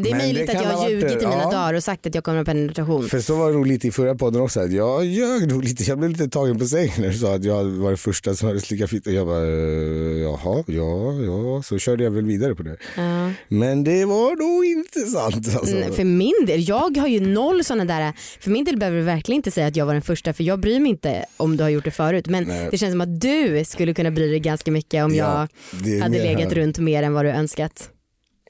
det 0.03 0.11
är 0.11 0.15
Men 0.15 0.19
möjligt 0.19 0.47
det 0.47 0.53
att 0.53 0.65
jag 0.65 0.71
ha 0.71 0.83
har 0.83 0.91
ljugit 0.91 1.09
det, 1.09 1.13
i 1.15 1.27
mina 1.27 1.43
ja. 1.43 1.51
dagar 1.51 1.75
och 1.75 1.85
sagt 1.85 2.07
att 2.07 2.15
jag 2.15 2.25
kommer 2.25 2.39
med 2.39 2.47
penetration. 2.47 3.09
För 3.09 3.21
så 3.21 3.37
var 3.37 3.49
det 3.49 3.57
nog 3.57 3.67
lite 3.67 3.89
i 3.89 3.91
förra 3.91 4.15
podden 4.15 4.43
också, 4.43 4.61
att 4.61 4.73
jag 4.73 5.05
ljög 5.05 5.49
nog 5.49 5.65
lite. 5.65 5.85
Jag 5.85 5.99
blev 5.99 6.11
lite 6.11 6.29
tagen 6.29 6.59
på 6.59 6.65
sängen 6.65 6.93
när 6.99 7.09
du 7.09 7.15
sa 7.19 7.35
att 7.35 7.45
jag 7.45 7.65
var 7.65 7.89
den 7.89 7.99
första 7.99 8.35
som 8.35 8.49
hade 8.49 8.61
slickat 8.61 8.91
fitta. 8.91 9.11
Jag 9.11 9.27
bara, 9.27 9.47
eh, 9.47 10.23
jaha, 10.23 10.65
ja, 10.67 11.00
ja. 11.03 11.63
Så 11.63 11.79
körde 11.79 12.05
jag 12.05 12.11
väl 12.11 12.25
vidare 12.25 12.55
på 12.55 12.63
det. 12.63 12.77
Ja. 12.97 13.33
Men 13.49 13.85
det 13.85 14.05
var 14.05 14.37
nog 14.37 14.65
inte 14.65 15.01
sant. 15.01 15.57
Alltså. 15.57 15.93
För 15.93 16.05
min 16.05 16.47
del, 16.47 16.69
jag 16.69 16.97
har 16.97 17.09
ju 17.09 17.21
noll 17.21 17.65
sådana 17.65 17.85
där, 17.85 18.13
för 18.41 18.51
min 18.51 18.65
del 18.65 18.77
behöver 18.79 18.99
du 18.99 19.05
verkligen 19.05 19.37
inte 19.37 19.51
säga 19.51 19.67
att 19.67 19.77
jag 19.77 19.87
var 19.87 19.93
den 19.93 20.03
första 20.03 20.33
för 20.33 20.45
jag 20.45 20.61
bryr 20.61 20.81
mig 20.81 20.91
inte 20.91 21.25
om 21.37 21.57
du 21.57 21.63
har 21.63 21.71
gjort 21.71 21.85
det 21.85 21.91
förut 21.91 22.27
men 22.27 22.45
Nej. 22.45 22.69
det 22.71 22.79
känns 22.79 22.93
som 22.93 23.01
att 23.01 23.21
du 23.21 23.65
skulle 23.65 23.95
kunna 23.95 24.11
bry 24.11 24.31
dig 24.31 24.41
ganska 24.41 24.71
mycket 24.71 25.05
om 25.05 25.15
Ja, 25.15 25.49
jag 25.85 26.01
hade 26.03 26.19
legat 26.19 26.49
här. 26.49 26.55
runt 26.55 26.79
mer 26.79 27.03
än 27.03 27.13
vad 27.15 27.25
du 27.25 27.31
önskat. 27.31 27.91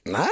Nej, 0.04 0.28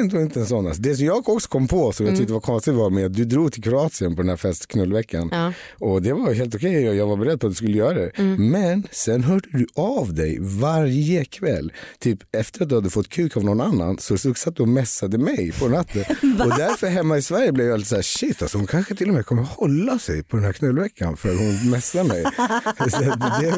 inte, 0.00 0.16
inte 0.16 0.40
en 0.40 0.46
sån. 0.46 0.66
Alltså. 0.66 0.82
Det 0.82 0.94
som 0.94 1.06
jag 1.06 1.28
också 1.28 1.48
kom 1.48 1.68
på 1.68 1.92
som 1.92 2.06
jag 2.06 2.16
tyckte 2.16 2.32
var 2.32 2.40
konstigt 2.40 2.74
var 2.74 2.90
med 2.90 3.06
att 3.06 3.14
du 3.14 3.24
drog 3.24 3.52
till 3.52 3.62
Kroatien 3.62 4.16
på 4.16 4.22
den 4.22 4.28
här 4.28 4.36
festknullveckan. 4.36 5.28
Ja. 5.32 5.52
Och 5.78 6.02
det 6.02 6.12
var 6.12 6.32
helt 6.32 6.54
okej 6.54 6.88
och 6.88 6.94
jag 6.94 7.06
var 7.06 7.16
beredd 7.16 7.40
på 7.40 7.46
att 7.46 7.52
du 7.52 7.56
skulle 7.56 7.78
göra 7.78 7.94
det. 7.94 8.10
Mm. 8.14 8.50
Men 8.50 8.86
sen 8.90 9.24
hörde 9.24 9.48
du 9.52 9.66
av 9.74 10.14
dig 10.14 10.38
varje 10.40 11.24
kväll. 11.24 11.72
Typ 11.98 12.18
efter 12.32 12.62
att 12.62 12.68
du 12.68 12.74
hade 12.74 12.90
fått 12.90 13.08
kuk 13.08 13.36
av 13.36 13.44
någon 13.44 13.60
annan 13.60 13.98
så 13.98 14.18
så 14.18 14.34
satt 14.34 14.56
du 14.56 14.62
och 14.62 14.68
messade 14.68 15.18
mig 15.18 15.52
på 15.52 15.68
natten. 15.68 16.00
och 16.40 16.58
därför 16.58 16.86
hemma 16.86 17.18
i 17.18 17.22
Sverige 17.22 17.52
blev 17.52 17.66
jag 17.66 17.78
lite 17.78 17.88
så 17.88 17.94
här 17.94 18.02
shit 18.02 18.42
alltså 18.42 18.58
hon 18.58 18.66
kanske 18.66 18.94
till 18.94 19.08
och 19.08 19.14
med 19.14 19.26
kommer 19.26 19.42
hålla 19.42 19.98
sig 19.98 20.22
på 20.22 20.36
den 20.36 20.44
här 20.44 20.52
knullveckan 20.52 21.16
för 21.16 21.34
hon 21.34 21.70
messade 21.70 22.08
mig. 22.08 22.22
så 22.90 23.00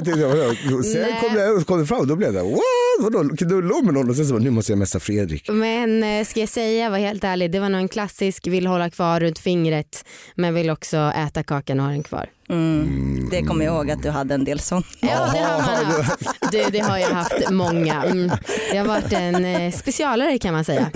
det, 0.05 0.21
jag 0.21 0.29
var 0.29 0.37
bra. 0.71 0.83
Sen 0.83 1.01
Nej. 1.01 1.21
kom 1.21 1.35
det, 1.35 1.65
kom 1.65 1.81
det 1.81 1.87
fram 1.87 2.01
och 2.01 2.07
då 2.07 2.17
blev 2.17 2.33
det 2.33 2.43
what? 2.43 2.61
Vadå 3.01 3.37
knulla 3.37 3.83
med 3.83 3.95
någon? 3.95 4.11
Och 4.11 4.17
sen 4.17 4.27
så 4.27 4.33
bara, 4.33 4.43
nu 4.43 4.51
måste 4.51 4.73
jag 4.73 4.79
messa 4.79 5.01
Fredrik. 5.01 5.49
Men 5.49 6.03
eh, 6.03 6.25
ska 6.33 6.41
jag 6.41 6.49
säga, 6.49 6.91
var 6.91 6.99
helt 6.99 7.25
ärlig, 7.25 7.51
det 7.51 7.61
var 7.61 7.69
nog 7.69 7.81
en 7.81 7.89
klassisk 7.89 8.47
vill 8.47 8.67
hålla 8.67 8.91
kvar 8.91 9.21
runt 9.21 9.39
fingret 9.39 10.05
men 10.35 10.55
vill 10.55 10.71
också 10.71 10.97
äta 10.97 11.43
kakan 11.43 11.81
och 11.81 11.87
ha 11.87 11.93
den 11.93 12.03
kvar. 12.03 12.27
Mm. 12.49 13.29
Det 13.31 13.43
kommer 13.43 13.65
jag 13.65 13.75
ihåg 13.75 13.91
att 13.91 14.03
du 14.03 14.11
hade 14.11 14.35
en 14.35 14.45
del 14.45 14.59
sånt. 14.59 14.87
Ja 15.01 15.31
det 15.33 15.39
har 15.39 15.59
man 15.59 16.03
haft. 16.03 16.53
Du, 16.53 16.65
det 16.73 16.79
har 16.79 16.99
jag 16.99 17.09
haft 17.09 17.51
många. 17.51 18.03
Mm. 18.03 18.31
Det 18.71 18.77
har 18.77 18.87
varit 18.87 19.13
en 19.13 19.45
eh, 19.45 19.73
specialare 19.73 20.39
kan 20.39 20.55
man 20.55 20.65
säga. 20.65 20.91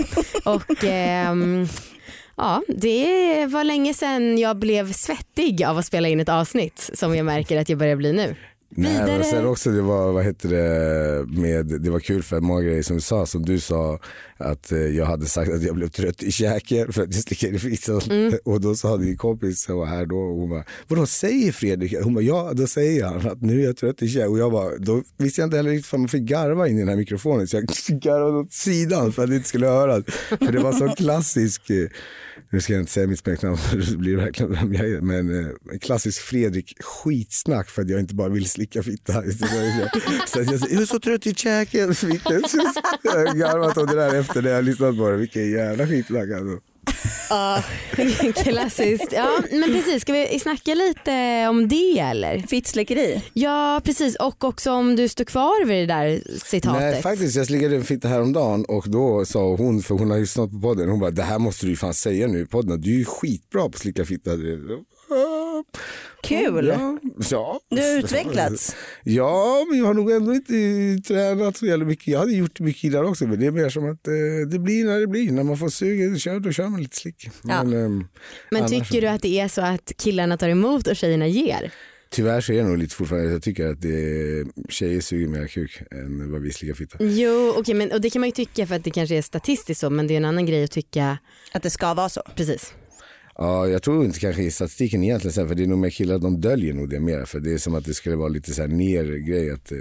Och 0.45 0.83
ehm, 0.83 1.67
ja, 2.37 2.61
det 2.67 3.45
var 3.45 3.63
länge 3.63 3.93
sedan 3.93 4.37
jag 4.37 4.57
blev 4.57 4.93
svettig 4.93 5.63
av 5.63 5.77
att 5.77 5.85
spela 5.85 6.07
in 6.07 6.19
ett 6.19 6.29
avsnitt 6.29 6.89
som 6.93 7.15
jag 7.15 7.25
märker 7.25 7.61
att 7.61 7.69
jag 7.69 7.79
börjar 7.79 7.95
bli 7.95 8.13
nu. 8.13 8.35
Nej, 8.69 9.03
men 9.05 9.23
sen 9.23 9.45
också 9.45 9.69
det 9.69 9.81
var, 9.81 10.11
vad 10.11 10.23
heter 10.23 10.49
det, 10.49 11.39
med, 11.41 11.65
det 11.65 11.89
var 11.89 11.99
kul 11.99 12.23
för 12.23 12.39
många 12.39 12.61
grejer 12.61 12.83
som 12.83 12.95
du 12.95 13.01
sa, 13.01 13.25
som 13.25 13.45
du 13.45 13.59
sa 13.59 13.99
att 14.37 14.71
eh, 14.71 14.79
jag 14.79 15.05
hade 15.05 15.25
sagt 15.25 15.51
att 15.51 15.63
jag 15.63 15.75
blev 15.75 15.87
trött 15.87 16.23
i 16.23 16.31
käken 16.31 16.93
för 16.93 17.03
att 17.03 17.13
jag 17.13 17.23
slickade 17.23 17.55
i 17.55 17.59
fisan. 17.59 18.01
Och 18.43 18.61
då 18.61 18.75
sa 18.75 18.97
din 18.97 19.17
kompis 19.17 19.61
som 19.61 19.77
var 19.77 19.85
här 19.85 20.05
då, 20.05 20.17
och 20.17 20.35
hon 20.35 20.49
bara, 20.49 20.63
vadå 20.87 21.05
säger 21.05 21.51
Fredrik? 21.51 21.95
Hon 22.03 22.13
bara, 22.13 22.23
ja 22.23 22.51
då 22.53 22.67
säger 22.67 23.05
han 23.05 23.27
att 23.31 23.41
nu 23.41 23.61
är 23.61 23.65
jag 23.65 23.77
trött 23.77 24.01
i 24.01 24.07
käken. 24.07 24.29
Och 24.29 24.39
jag 24.39 24.51
bara, 24.51 24.77
då 24.77 25.03
visste 25.17 25.41
jag 25.41 25.47
inte 25.47 25.57
heller 25.57 25.69
riktigt 25.69 25.93
om 25.93 26.01
man 26.01 26.09
fick 26.09 26.23
garva 26.23 26.67
in 26.67 26.75
i 26.75 26.79
den 26.79 26.89
här 26.89 26.95
mikrofonen 26.95 27.47
så 27.47 27.57
jag 27.57 27.65
garvade 28.01 28.37
åt 28.37 28.53
sidan 28.53 29.13
för 29.13 29.23
att 29.23 29.29
det 29.29 29.35
inte 29.35 29.49
skulle 29.49 29.67
höras. 29.67 30.03
För 30.29 30.51
det 30.51 30.59
var 30.59 30.73
så 30.73 30.95
klassisk, 30.95 31.69
eh, 31.69 31.87
nu 32.49 32.61
ska 32.61 32.73
jag 32.73 32.81
inte 32.81 32.91
säga 32.91 33.07
mitt 33.07 33.19
smeknamn 33.19 33.57
för 33.69 33.77
det 33.77 33.97
blir 33.97 34.15
verkligen 34.15 34.51
vem 34.51 34.73
jag 34.73 34.89
är, 34.89 35.01
men 35.01 35.39
eh, 35.39 35.79
klassisk 35.81 36.21
Fredrik 36.21 36.83
skitsnack 36.83 37.69
för 37.69 37.81
att 37.81 37.89
jag 37.89 37.99
inte 37.99 38.15
bara 38.15 38.29
vill 38.29 38.49
slicka 38.49 38.83
fitta. 38.83 39.13
Så 40.27 40.39
jag 40.39 40.59
sa, 40.59 40.67
jag 40.69 40.81
är 40.81 40.85
så 40.85 40.99
trött 40.99 41.27
i 41.27 41.35
käken. 41.35 41.95
Jag 43.03 43.11
har 43.11 43.35
garvat 43.35 43.77
om 43.77 43.85
det 43.85 43.95
där 43.95 44.26
efter 44.27 44.41
det 44.41 44.49
jag 44.49 44.65
lyssnat 44.65 44.97
på 44.97 45.09
det. 45.09 45.17
Vilken 45.17 45.51
jävla 45.51 45.87
skitsnack 45.87 46.29
alltså. 46.31 46.59
Ja, 47.29 47.63
klassiskt. 48.35 49.11
Ja, 49.11 49.39
men 49.51 49.63
precis. 49.63 50.01
Ska 50.01 50.13
vi 50.13 50.39
snacka 50.39 50.73
lite 50.73 51.47
om 51.49 51.67
det 51.67 51.99
eller? 51.99 52.39
Fittslickeri. 52.39 53.21
Ja, 53.33 53.81
precis. 53.83 54.15
Och 54.15 54.43
också 54.43 54.71
om 54.71 54.95
du 54.95 55.07
står 55.07 55.23
kvar 55.23 55.65
vid 55.65 55.87
det 55.87 55.93
där 55.93 56.21
citatet. 56.45 56.81
Nej 56.81 57.01
faktiskt, 57.01 57.35
jag 57.35 57.45
slickade 57.45 57.75
en 57.75 57.83
fitta 57.83 58.07
häromdagen 58.07 58.65
och 58.65 58.89
då 58.89 59.25
sa 59.25 59.55
hon, 59.55 59.81
för 59.81 59.95
hon 59.95 60.11
har 60.11 60.19
lyssnat 60.19 60.51
på 60.51 60.59
podden, 60.59 60.89
hon 60.89 60.99
bara 60.99 61.11
det 61.11 61.23
här 61.23 61.39
måste 61.39 61.65
du 61.65 61.69
ju 61.69 61.75
fan 61.75 61.93
säga 61.93 62.27
nu 62.27 62.41
i 62.41 62.45
podden, 62.45 62.81
du 62.81 62.93
är 62.93 62.97
ju 62.97 63.05
skitbra 63.05 63.61
på 63.61 63.67
att 63.67 63.77
slicka 63.77 64.05
fitta. 64.05 64.31
Kul. 66.27 66.67
Ja, 66.67 66.97
ja. 67.31 67.59
Du 67.69 67.81
har 67.81 67.97
utvecklats. 67.99 68.75
Ja, 69.03 69.65
men 69.69 69.79
jag 69.79 69.85
har 69.85 69.93
nog 69.93 70.11
ändå 70.11 70.33
inte 70.33 70.53
tränat 71.07 71.57
så 71.57 71.65
jävla 71.65 71.85
mycket. 71.85 72.07
Jag 72.07 72.19
hade 72.19 72.31
gjort 72.33 72.59
mycket 72.59 72.81
killar 72.81 73.03
också, 73.03 73.27
men 73.27 73.39
det 73.39 73.45
är 73.45 73.51
mer 73.51 73.69
som 73.69 73.91
att 73.91 74.07
eh, 74.07 74.13
det 74.51 74.59
blir 74.59 74.85
när 74.85 74.99
det 74.99 75.07
blir. 75.07 75.31
När 75.31 75.43
man 75.43 75.57
får 75.57 75.69
suga, 75.69 76.17
kör, 76.17 76.39
då 76.39 76.51
kör 76.51 76.67
man 76.67 76.81
lite 76.81 76.97
slick. 76.97 77.29
Ja. 77.43 77.63
Men, 77.63 77.85
ehm, 77.85 78.07
Men 78.51 78.61
annars- 78.63 78.71
tycker 78.71 79.01
du 79.01 79.07
att 79.07 79.21
det 79.21 79.39
är 79.39 79.47
så 79.47 79.61
att 79.61 79.91
killarna 79.97 80.37
tar 80.37 80.49
emot 80.49 80.87
och 80.87 80.95
tjejerna 80.95 81.27
ger? 81.27 81.71
Tyvärr 82.09 82.41
så 82.41 82.53
är 82.53 82.57
det 82.57 82.63
nog 82.63 82.77
lite 82.77 82.95
fortfarande, 82.95 83.31
jag 83.31 83.41
tycker 83.43 83.67
att 83.67 83.81
det 83.81 83.89
är, 83.89 84.45
tjejer 84.71 85.01
suger 85.01 85.27
mer 85.27 85.47
kuk 85.47 85.81
än 85.91 86.31
vad 86.31 86.41
vi 86.41 86.51
slickar 86.51 86.75
fitta. 86.75 86.97
Jo, 86.99 87.53
okej, 87.57 87.73
men 87.75 87.91
och 87.91 88.01
det 88.01 88.09
kan 88.09 88.19
man 88.19 88.27
ju 88.29 88.31
tycka 88.33 88.67
för 88.67 88.75
att 88.75 88.83
det 88.83 88.91
kanske 88.91 89.15
är 89.17 89.21
statistiskt 89.21 89.79
så 89.81 89.89
men 89.89 90.07
det 90.07 90.13
är 90.13 90.17
en 90.17 90.25
annan 90.25 90.45
grej 90.45 90.63
att 90.63 90.71
tycka 90.71 91.17
Att 91.51 91.63
det 91.63 91.69
ska 91.69 91.93
vara 91.93 92.09
så. 92.09 92.21
precis. 92.35 92.73
Ja, 93.37 93.67
jag 93.67 93.83
tror 93.83 94.05
inte 94.05 94.19
kanske 94.19 94.43
i 94.43 94.51
statistiken 94.51 95.03
egentligen, 95.03 95.33
så 95.33 95.41
här, 95.41 95.47
för 95.47 95.55
det 95.55 95.63
är 95.63 95.67
nog 95.67 95.79
mer 95.79 95.89
killar, 95.89 96.19
de 96.19 96.41
döljer 96.41 96.73
nog 96.73 96.89
det 96.89 96.99
mer. 96.99 97.25
För 97.25 97.39
det 97.39 97.53
är 97.53 97.57
som 97.57 97.75
att 97.75 97.85
det 97.85 97.93
skulle 97.93 98.15
vara 98.15 98.29
lite 98.29 98.53
så 98.53 98.61
här 98.61 98.69
ner 98.69 99.03
grej 99.05 99.51
att, 99.51 99.71
eh, 99.71 99.77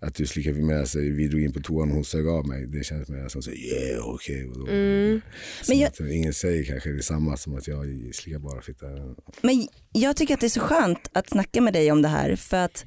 att 0.00 0.14
du 0.14 0.26
slickar 0.26 0.52
med 0.52 0.88
sig, 0.88 1.10
vi 1.10 1.28
drog 1.28 1.42
in 1.42 1.52
på 1.52 1.60
toan 1.60 1.88
och 1.88 1.94
hon 1.94 2.04
sög 2.04 2.26
av 2.28 2.46
mig. 2.46 2.66
Det 2.66 2.84
känns 2.84 3.08
mer 3.08 3.28
som 3.28 3.42
så 3.42 3.50
yeah 3.50 4.08
okej. 4.08 4.50
Som 4.54 4.68
Mm. 4.68 5.20
Men 5.68 5.78
jag- 5.78 5.88
att 5.88 6.00
ingen 6.00 6.32
säger 6.34 6.64
kanske 6.64 6.90
detsamma 6.90 7.36
som 7.36 7.54
att 7.56 7.68
jag 7.68 7.86
slickar 8.14 8.38
bara 8.38 8.62
fitta. 8.62 8.86
Men 9.42 9.68
jag 9.92 10.16
tycker 10.16 10.34
att 10.34 10.40
det 10.40 10.46
är 10.46 10.48
så 10.48 10.60
skönt 10.60 11.10
att 11.12 11.30
snacka 11.30 11.60
med 11.60 11.72
dig 11.72 11.92
om 11.92 12.02
det 12.02 12.08
här 12.08 12.36
för 12.36 12.56
att 12.56 12.84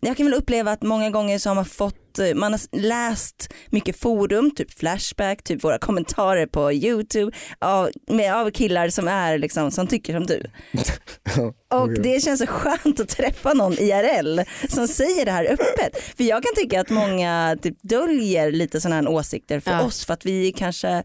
jag 0.00 0.16
kan 0.16 0.26
väl 0.26 0.34
uppleva 0.34 0.72
att 0.72 0.82
många 0.82 1.10
gånger 1.10 1.38
så 1.38 1.50
har 1.50 1.54
man 1.54 1.64
fått, 1.64 2.18
man 2.34 2.52
har 2.52 2.76
läst 2.78 3.54
mycket 3.70 3.96
forum, 4.00 4.50
typ 4.50 4.78
Flashback, 4.78 5.42
typ 5.42 5.64
våra 5.64 5.78
kommentarer 5.78 6.46
på 6.46 6.72
YouTube 6.72 7.36
av, 7.58 7.90
med, 8.10 8.34
av 8.34 8.50
killar 8.50 8.88
som 8.88 9.08
är 9.08 9.38
liksom, 9.38 9.70
som 9.70 9.86
tycker 9.86 10.12
som 10.12 10.26
du. 10.26 10.42
Och 11.74 11.90
det 12.02 12.22
känns 12.24 12.40
så 12.40 12.46
skönt 12.46 13.00
att 13.00 13.08
träffa 13.08 13.52
någon 13.54 13.72
IRL 13.72 14.40
som 14.68 14.88
säger 14.88 15.24
det 15.24 15.30
här 15.32 15.44
öppet. 15.44 16.02
För 16.16 16.24
jag 16.24 16.42
kan 16.42 16.52
tycka 16.56 16.80
att 16.80 16.90
många 16.90 17.56
typ 17.62 17.76
döljer 17.82 18.52
lite 18.52 18.80
sådana 18.80 18.96
här 18.96 19.08
åsikter 19.08 19.60
för 19.60 19.70
Ja. 19.70 19.82
oss 19.84 20.04
för 20.06 20.12
att 20.14 20.26
vi 20.26 20.52
kanske 20.52 21.02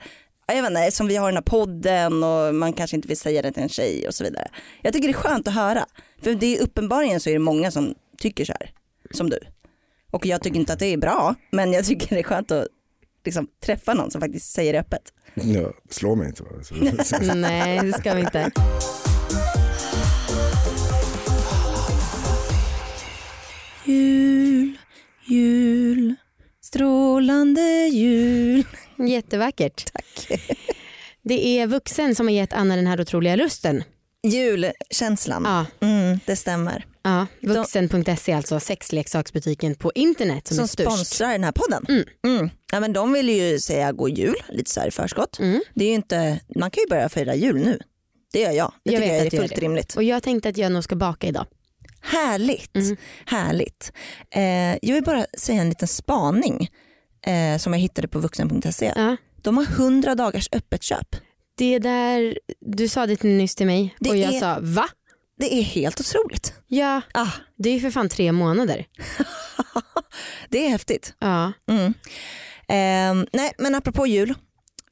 jag 0.48 0.62
vet 0.62 0.70
inte, 0.72 0.92
som 0.92 1.08
vi 1.08 1.16
har 1.16 1.28
den 1.28 1.36
här 1.36 1.42
podden 1.42 2.24
och 2.24 2.56
man 2.56 2.74
kanske 2.74 2.96
inte 2.96 3.08
vill 3.08 3.18
säga 3.18 3.42
det 3.42 3.52
till 3.52 3.64
en 3.64 3.70
tjej 3.70 4.08
och 4.08 4.14
så 4.16 4.24
vidare. 4.24 4.48
Jag 4.82 4.94
tycker 4.94 5.08
det 5.08 5.12
är 5.12 5.18
skönt 5.18 5.48
att 5.48 5.54
höra. 5.54 5.86
För 6.24 6.34
det 6.34 6.58
är 6.58 6.62
uppenbarligen 6.64 7.20
så 7.20 7.30
är 7.30 7.34
det 7.34 7.40
många 7.40 7.72
som 7.72 7.94
tycker 8.18 8.46
så 8.46 8.54
här, 8.60 8.72
som 9.12 9.30
du. 9.30 9.40
Och 10.12 10.26
jag 10.26 10.42
tycker 10.42 10.60
inte 10.60 10.74
att 10.74 10.80
det 10.80 10.86
är 10.86 10.98
bra, 10.98 11.36
men 11.52 11.74
jag 11.74 11.86
tycker 11.86 12.16
det 12.16 12.20
är 12.22 12.24
skönt 12.24 12.52
att 12.52 12.68
liksom, 13.26 13.48
träffa 13.66 13.94
någon 13.94 14.12
som 14.12 14.22
faktiskt 14.22 14.52
säger 14.52 14.74
det 14.74 14.80
öppet. 14.80 15.14
Ja, 15.34 15.74
slå 15.90 16.16
mig 16.16 16.28
inte 16.28 16.44
bara. 16.44 17.34
Nej, 17.36 17.80
det 17.80 17.94
ska 17.94 18.14
vi 18.14 18.22
inte. 18.22 18.52
Jul, 23.86 24.78
jul, 25.28 26.16
strålande 26.62 27.88
jul. 27.88 28.64
Jättevackert. 28.98 29.94
Tack. 29.94 30.40
Det 31.22 31.48
är 31.60 31.68
vuxen 31.68 32.16
som 32.16 32.28
har 32.28 32.34
gett 32.34 32.54
Anna 32.54 32.76
den 32.76 32.88
här 32.88 33.02
otroliga 33.02 33.36
lusten. 33.36 33.84
Julkänslan, 34.24 35.44
Ja, 35.46 35.88
mm, 35.88 36.20
det 36.26 36.36
stämmer. 36.36 36.86
ja. 37.04 37.28
Vuxen.se 37.42 38.34
alltså 38.34 38.60
sexleksaksbutiken 38.60 39.76
på 39.76 39.92
internet 39.96 40.48
som, 40.48 40.56
Som 40.56 40.64
är 40.64 40.68
störst. 40.68 40.90
sponsrar 40.92 41.32
den 41.32 41.44
här 41.44 41.52
podden. 41.52 41.86
Mm. 42.28 42.50
Ja, 42.72 42.80
men 42.80 42.94
de 42.94 43.14
vill 43.14 43.30
ju 43.30 43.60
säga 43.60 43.92
god 43.92 44.18
jul 44.18 44.36
lite 44.50 44.72
så 44.72 44.80
här 44.80 44.88
i 44.88 44.92
förskott. 44.92 45.40
Mm. 45.40 45.62
Det 45.74 45.86
är 45.86 45.90
ju 45.90 45.96
inte, 45.96 46.40
man 46.56 46.72
kan 46.72 46.82
ju 46.84 46.90
börja 46.90 47.10
fira 47.10 47.36
jul 47.36 47.56
nu. 47.56 47.80
Det 48.34 48.40
gör 48.40 48.52
jag. 48.52 48.74
Det 48.86 48.92
Jag 48.92 49.02
tycker 49.02 49.16
jag 49.16 49.26
är 49.26 49.30
fullt 49.38 49.58
rimligt. 49.58 49.96
Och 49.96 50.04
jag 50.04 50.24
tänkte 50.24 50.50
att 50.50 50.58
jag 50.58 50.72
nog 50.72 50.84
ska 50.84 50.96
baka 50.96 51.28
idag. 51.28 51.46
Härligt. 52.02 52.76
Mm. 52.76 52.98
Härligt. 53.26 53.92
Eh, 54.36 54.42
jag 54.82 54.94
vill 54.96 55.04
bara 55.04 55.26
säga 55.38 55.62
en 55.62 55.70
liten 55.70 55.88
spaning 55.88 56.70
eh, 57.26 57.58
som 57.58 57.74
jag 57.74 57.80
hittade 57.80 58.08
på 58.08 58.20
vuxen.se. 58.20 58.94
De 59.42 59.58
har 59.58 59.64
100 59.64 60.16
dagars 60.16 60.50
öppet 60.52 60.84
köp. 60.84 61.16
Det 61.56 61.80
där, 61.80 62.40
du 62.60 62.88
sa 62.88 63.06
det 63.08 63.24
nyss 63.24 63.56
till 63.56 63.66
mig 63.68 63.96
Det 64.00 64.10
och 64.10 64.18
jag 64.18 64.34
är- 64.34 64.40
sa 64.40 64.58
va? 64.62 64.88
Det 65.38 65.54
är 65.60 65.62
helt 65.62 66.00
otroligt. 66.00 66.54
Ja, 66.68 67.02
Ah, 67.14 67.32
det 67.56 67.70
är 67.70 67.74
ju 67.74 67.80
för 67.80 67.92
fan 67.92 68.10
tre 68.10 68.32
månader. 68.32 68.86
det 70.50 70.66
är 70.66 70.70
häftigt. 70.70 71.14
Ja. 71.20 71.54
Mm. 71.72 71.86
Eh, 72.68 73.26
nej, 73.34 73.52
men 73.58 73.76
apropå 73.76 74.08
jul. 74.08 74.34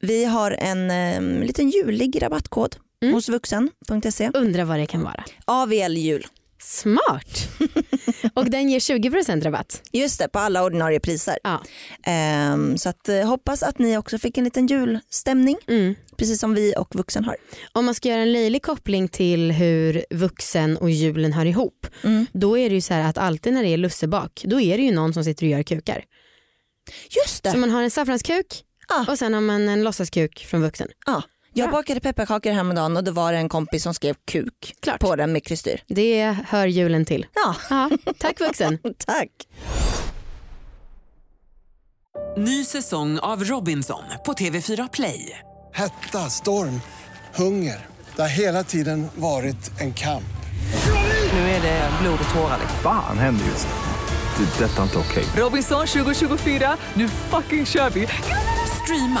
Vi 0.00 0.24
har 0.24 0.50
en 0.50 0.90
eh, 0.90 1.44
liten 1.46 1.70
julig 1.70 2.22
rabattkod 2.22 2.76
Mm. 3.02 3.14
hos 3.14 3.28
vuxen.se. 3.28 4.30
Undrar 4.34 4.64
vad 4.64 4.78
det 4.78 4.86
kan 4.86 5.02
vara. 5.02 5.24
AVL 5.44 5.96
jul. 5.96 6.26
Smart. 6.64 7.48
och 8.34 8.50
den 8.50 8.70
ger 8.70 8.78
20% 8.78 9.42
rabatt. 9.42 9.82
Just 9.92 10.18
det, 10.18 10.28
på 10.28 10.38
alla 10.38 10.64
ordinarie 10.64 11.00
priser. 11.00 11.38
Ja. 11.42 11.62
Ehm, 12.06 12.78
så 12.78 12.88
att, 12.88 13.08
eh, 13.08 13.28
hoppas 13.28 13.62
att 13.62 13.78
ni 13.78 13.98
också 13.98 14.18
fick 14.18 14.38
en 14.38 14.44
liten 14.44 14.66
julstämning. 14.66 15.56
Mm. 15.68 15.94
Precis 16.16 16.40
som 16.40 16.54
vi 16.54 16.74
och 16.76 16.94
vuxen 16.94 17.24
har. 17.24 17.36
Om 17.72 17.84
man 17.84 17.94
ska 17.94 18.08
göra 18.08 18.20
en 18.20 18.32
löjlig 18.32 18.62
koppling 18.62 19.08
till 19.08 19.52
hur 19.52 20.04
vuxen 20.10 20.76
och 20.76 20.90
julen 20.90 21.32
hör 21.32 21.46
ihop. 21.46 21.86
Mm. 22.04 22.26
Då 22.32 22.58
är 22.58 22.68
det 22.68 22.74
ju 22.74 22.80
så 22.80 22.94
här 22.94 23.08
att 23.10 23.18
alltid 23.18 23.52
när 23.52 23.62
det 23.62 23.68
är 23.68 23.76
lussebak 23.76 24.42
då 24.44 24.60
är 24.60 24.78
det 24.78 24.84
ju 24.84 24.92
någon 24.92 25.14
som 25.14 25.24
sitter 25.24 25.46
och 25.46 25.50
gör 25.50 25.62
kukar. 25.62 26.04
Just 27.10 27.42
det. 27.42 27.50
Så 27.52 27.58
man 27.58 27.70
har 27.70 27.82
en 27.82 27.90
saffranskuk 27.90 28.64
Ja. 28.88 29.06
och 29.08 29.18
sen 29.18 29.34
har 29.34 29.40
man 29.40 29.68
en 29.68 29.82
låtsaskuk 29.84 30.46
från 30.46 30.62
vuxen. 30.62 30.88
Ja. 31.06 31.22
Jag 31.54 31.70
Bra. 31.70 31.78
bakade 31.78 32.00
pepparkakor 32.00 32.50
häromdagen 32.52 32.96
och 32.96 33.04
då 33.04 33.12
var 33.12 33.32
det 33.32 33.38
en 33.38 33.48
kompis 33.48 33.82
som 33.82 33.94
skrev 33.94 34.14
kuk 34.24 34.74
Klart. 34.80 35.00
på 35.00 35.16
den 35.16 35.32
med 35.32 35.44
krystyr. 35.44 35.82
Det 35.86 36.36
hör 36.48 36.66
julen 36.66 37.04
till. 37.04 37.26
Ja, 37.34 37.54
Ja, 37.70 37.90
tack 38.18 38.40
vuxen. 38.40 38.78
tack. 39.06 39.28
Ny 42.36 42.64
säsong 42.64 43.18
av 43.18 43.44
Robinson 43.44 44.02
på 44.26 44.32
TV4 44.32 44.88
Play. 44.92 45.38
Hetta, 45.74 46.18
storm, 46.30 46.80
hunger. 47.34 47.86
Det 48.16 48.22
har 48.22 48.28
hela 48.28 48.64
tiden 48.64 49.08
varit 49.14 49.80
en 49.80 49.94
kamp. 49.94 50.24
Nu 51.32 51.38
är 51.38 51.62
det 51.62 51.90
blod 52.02 52.18
och 52.28 52.34
tårar. 52.34 52.58
Fan 52.82 53.18
händer 53.18 53.44
just. 53.46 53.68
Det. 54.36 54.64
är 54.64 54.68
Detta 54.68 54.78
är 54.78 54.82
inte 54.84 54.98
okej. 54.98 55.24
Robinson 55.36 55.86
2024, 55.86 56.76
nu 56.94 57.08
fucking 57.08 57.66
kör 57.66 57.90
vi! 57.90 58.08
Streama 58.84 59.20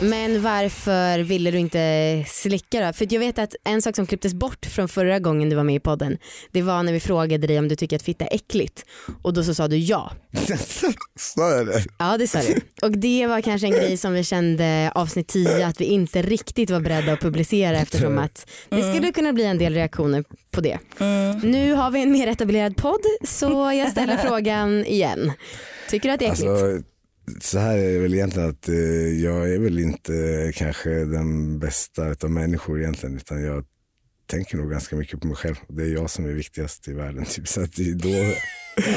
Men 0.00 0.42
varför 0.42 1.18
ville 1.18 1.50
du 1.50 1.58
inte 1.58 2.24
slicka 2.28 2.86
då? 2.86 2.92
För 2.92 3.06
jag 3.10 3.20
vet 3.20 3.38
att 3.38 3.54
en 3.64 3.82
sak 3.82 3.96
som 3.96 4.06
klipptes 4.06 4.34
bort 4.34 4.66
från 4.66 4.88
förra 4.88 5.18
gången 5.18 5.50
du 5.50 5.56
var 5.56 5.64
med 5.64 5.74
i 5.74 5.80
podden 5.80 6.18
det 6.52 6.62
var 6.62 6.82
när 6.82 6.92
vi 6.92 7.00
frågade 7.00 7.46
dig 7.46 7.58
om 7.58 7.68
du 7.68 7.76
tycker 7.76 7.96
att 7.96 8.02
fitta 8.02 8.24
är 8.24 8.34
äckligt 8.34 8.84
och 9.22 9.34
då 9.34 9.44
så 9.44 9.54
sa 9.54 9.68
du 9.68 9.76
ja. 9.76 10.12
Så 11.16 11.42
är 11.42 11.64
det. 11.64 11.84
Ja 11.98 12.16
det 12.18 12.28
sa 12.28 12.38
du. 12.38 12.60
Och 12.82 12.90
det 12.90 13.26
var 13.26 13.40
kanske 13.40 13.66
en 13.66 13.72
grej 13.72 13.96
som 13.96 14.12
vi 14.12 14.24
kände 14.24 14.92
avsnitt 14.94 15.28
10 15.28 15.66
att 15.66 15.80
vi 15.80 15.84
inte 15.84 16.22
riktigt 16.22 16.70
var 16.70 16.80
beredda 16.80 17.12
att 17.12 17.20
publicera 17.20 17.78
eftersom 17.78 18.18
att 18.18 18.50
det 18.68 18.82
skulle 18.82 19.12
kunna 19.12 19.32
bli 19.32 19.44
en 19.44 19.58
del 19.58 19.74
reaktioner 19.74 20.24
på 20.50 20.60
det. 20.60 20.78
Nu 21.42 21.72
har 21.72 21.90
vi 21.90 22.02
en 22.02 22.12
mer 22.12 22.26
etablerad 22.26 22.76
podd 22.76 23.00
så 23.24 23.72
jag 23.72 23.90
ställer 23.90 24.16
frågan 24.26 24.86
igen. 24.86 25.32
Tycker 25.90 26.08
du 26.08 26.12
att 26.12 26.20
det 26.20 26.26
är 26.26 26.32
äckligt? 26.32 26.50
Alltså, 26.50 26.82
så 27.40 27.58
här 27.58 27.78
är 27.78 27.92
det 27.92 27.98
väl 27.98 28.14
egentligen 28.14 28.48
att 28.48 28.68
eh, 28.68 28.74
jag 29.24 29.52
är 29.54 29.58
väl 29.58 29.78
inte 29.78 30.12
kanske 30.54 30.90
den 30.90 31.58
bästa 31.58 32.14
av 32.22 32.30
människor 32.30 32.80
egentligen 32.80 33.16
utan 33.16 33.44
jag 33.44 33.64
tänker 34.30 34.56
nog 34.56 34.70
ganska 34.70 34.96
mycket 34.96 35.20
på 35.20 35.26
mig 35.26 35.36
själv. 35.36 35.54
Det 35.68 35.82
är 35.82 35.88
jag 35.88 36.10
som 36.10 36.24
är 36.24 36.32
viktigast 36.32 36.88
i 36.88 36.92
världen. 36.92 37.24
Typ. 37.30 37.48
Så 37.48 37.60
att 37.62 37.72
då, 37.76 38.08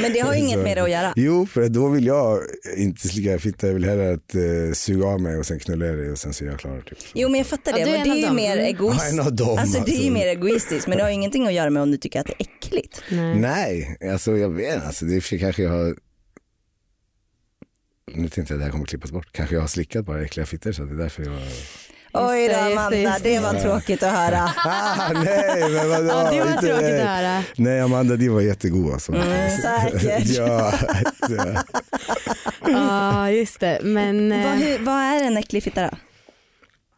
Men 0.02 0.14
det 0.14 0.20
har 0.20 0.34
ju 0.34 0.40
inget 0.40 0.58
Så- 0.60 0.64
med 0.64 0.78
det 0.78 0.84
att 0.84 0.92
göra. 0.92 1.14
Jo, 1.16 1.46
för 1.46 1.70
då 1.70 1.88
vill 1.90 2.06
jag 2.06 2.40
inte 2.78 3.08
slicka 3.08 3.40
fitta. 3.40 3.68
Jag 3.68 3.74
vill 3.74 3.86
hellre 3.86 4.14
att 4.14 4.36
eh, 4.36 4.74
suga 4.74 5.06
av 5.08 5.22
mig 5.22 5.38
och 5.38 5.46
sen 5.46 5.60
knulla 5.60 5.86
dig 5.86 6.12
och 6.12 6.18
sen 6.18 6.34
så 6.34 6.44
är 6.46 6.50
jag 6.50 6.60
klar. 6.60 6.82
Typ. 6.82 6.98
Jo 7.14 7.30
men 7.30 7.38
jag 7.38 7.48
fattar 7.48 7.74
det, 7.74 7.80
Ja, 7.80 7.86
du 7.86 7.92
är 7.92 7.98
det 7.98 8.02
en 8.04 8.12
är 8.12 8.16
ju 8.18 8.24
av 8.24 8.28
dem. 8.28 8.36
mer 8.36 8.54
Mm. 8.54 8.66
egoistiskt. 8.66 9.14
Ja, 9.14 9.22
en 9.22 9.28
av 9.28 9.36
dem, 9.36 9.58
alltså 9.58 9.80
det 9.86 9.92
är 9.92 9.94
ju 9.94 9.98
alltså. 9.98 10.12
mer 10.14 10.28
egoistiskt 10.28 10.88
men 10.88 10.98
det 10.98 11.04
har 11.04 11.10
ingenting 11.12 11.48
att 11.48 11.54
göra 11.54 11.70
med 11.70 11.84
om 11.84 11.92
du 11.92 11.98
tycker 11.98 12.20
att 12.20 12.28
det 12.28 12.34
är 12.40 12.46
äckligt. 12.48 13.02
Nej. 13.12 13.36
Nej, 13.40 13.98
alltså 14.12 14.38
jag 14.38 14.50
vet 14.50 14.74
inte. 14.76 14.88
Alltså, 14.88 15.06
det 15.06 15.16
är 15.16 15.38
kanske 15.38 15.64
jag 15.64 15.70
har 15.70 15.96
nu 18.14 18.30
tänkte 18.30 18.40
jag 18.54 18.58
att 18.58 18.60
det 18.60 18.64
här 18.66 18.72
kommer 18.72 18.86
klippas 18.86 19.12
bort. 19.12 19.28
Kanske 19.32 19.56
jag 19.56 19.62
har 19.62 19.68
slickat 19.68 20.06
bara 20.06 20.22
äckliga 20.22 20.46
fittor 20.46 20.72
så 20.72 20.84
det 20.84 20.94
är 20.94 20.98
därför 20.98 21.24
jag... 21.24 21.34
Oj 22.14 22.48
då 22.48 22.54
det, 22.54 22.70
just 22.70 22.70
det, 22.70 22.72
Amanda, 22.72 22.98
just 22.98 23.24
det, 23.24 23.40
var 23.40 23.54
tråkigt 23.54 24.04
att 24.04 24.12
höra. 24.12 24.40
Ah, 24.58 25.14
nej 25.14 25.72
men 25.72 25.90
vadå? 25.90 26.08
Ja, 26.08 26.32
det 26.32 26.40
var 26.40 26.48
Inte 26.52 26.62
tråkigt 26.62 26.86
det. 26.88 27.02
att 27.04 27.18
höra. 27.18 27.44
Nej 27.56 27.82
Amanda, 27.82 28.16
det 28.16 28.30
var 28.30 28.42
jättegod 28.42 28.94
alltså. 28.94 29.14
säkert. 29.62 30.26
ja, 30.38 30.74
Ja 32.68 33.30
just 33.32 33.60
det 33.60 33.80
men 33.84 34.32
eh, 34.32 34.44
vad, 34.48 34.58
hur, 34.58 34.80
vad 34.80 34.96
är 34.96 35.24
en 35.24 35.38
äcklig 35.38 35.64
fitta 35.64 35.82
då? 35.82 35.98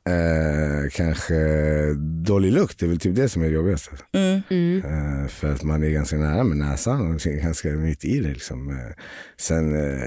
Eh, 0.10 0.89
kanske 0.91 1.33
dålig 2.25 2.51
lukt, 2.51 2.79
det 2.79 2.86
är 2.86 2.88
väl 2.88 3.00
typ 3.00 3.15
det 3.15 3.29
som 3.29 3.41
är 3.41 3.45
det 3.48 3.53
jobbigaste. 3.53 3.91
Mm. 4.13 4.81
Eh, 4.86 5.27
för 5.27 5.51
att 5.51 5.63
man 5.63 5.83
är 5.83 5.89
ganska 5.89 6.15
nära 6.15 6.43
med 6.43 6.57
näsan 6.57 7.13
och 7.15 7.19
ganska 7.22 7.67
mitt 7.69 8.05
i 8.05 8.19
det. 8.19 8.29
Liksom. 8.33 8.69
Eh, 8.69 8.75
sen, 9.38 9.74
eh, 9.75 10.00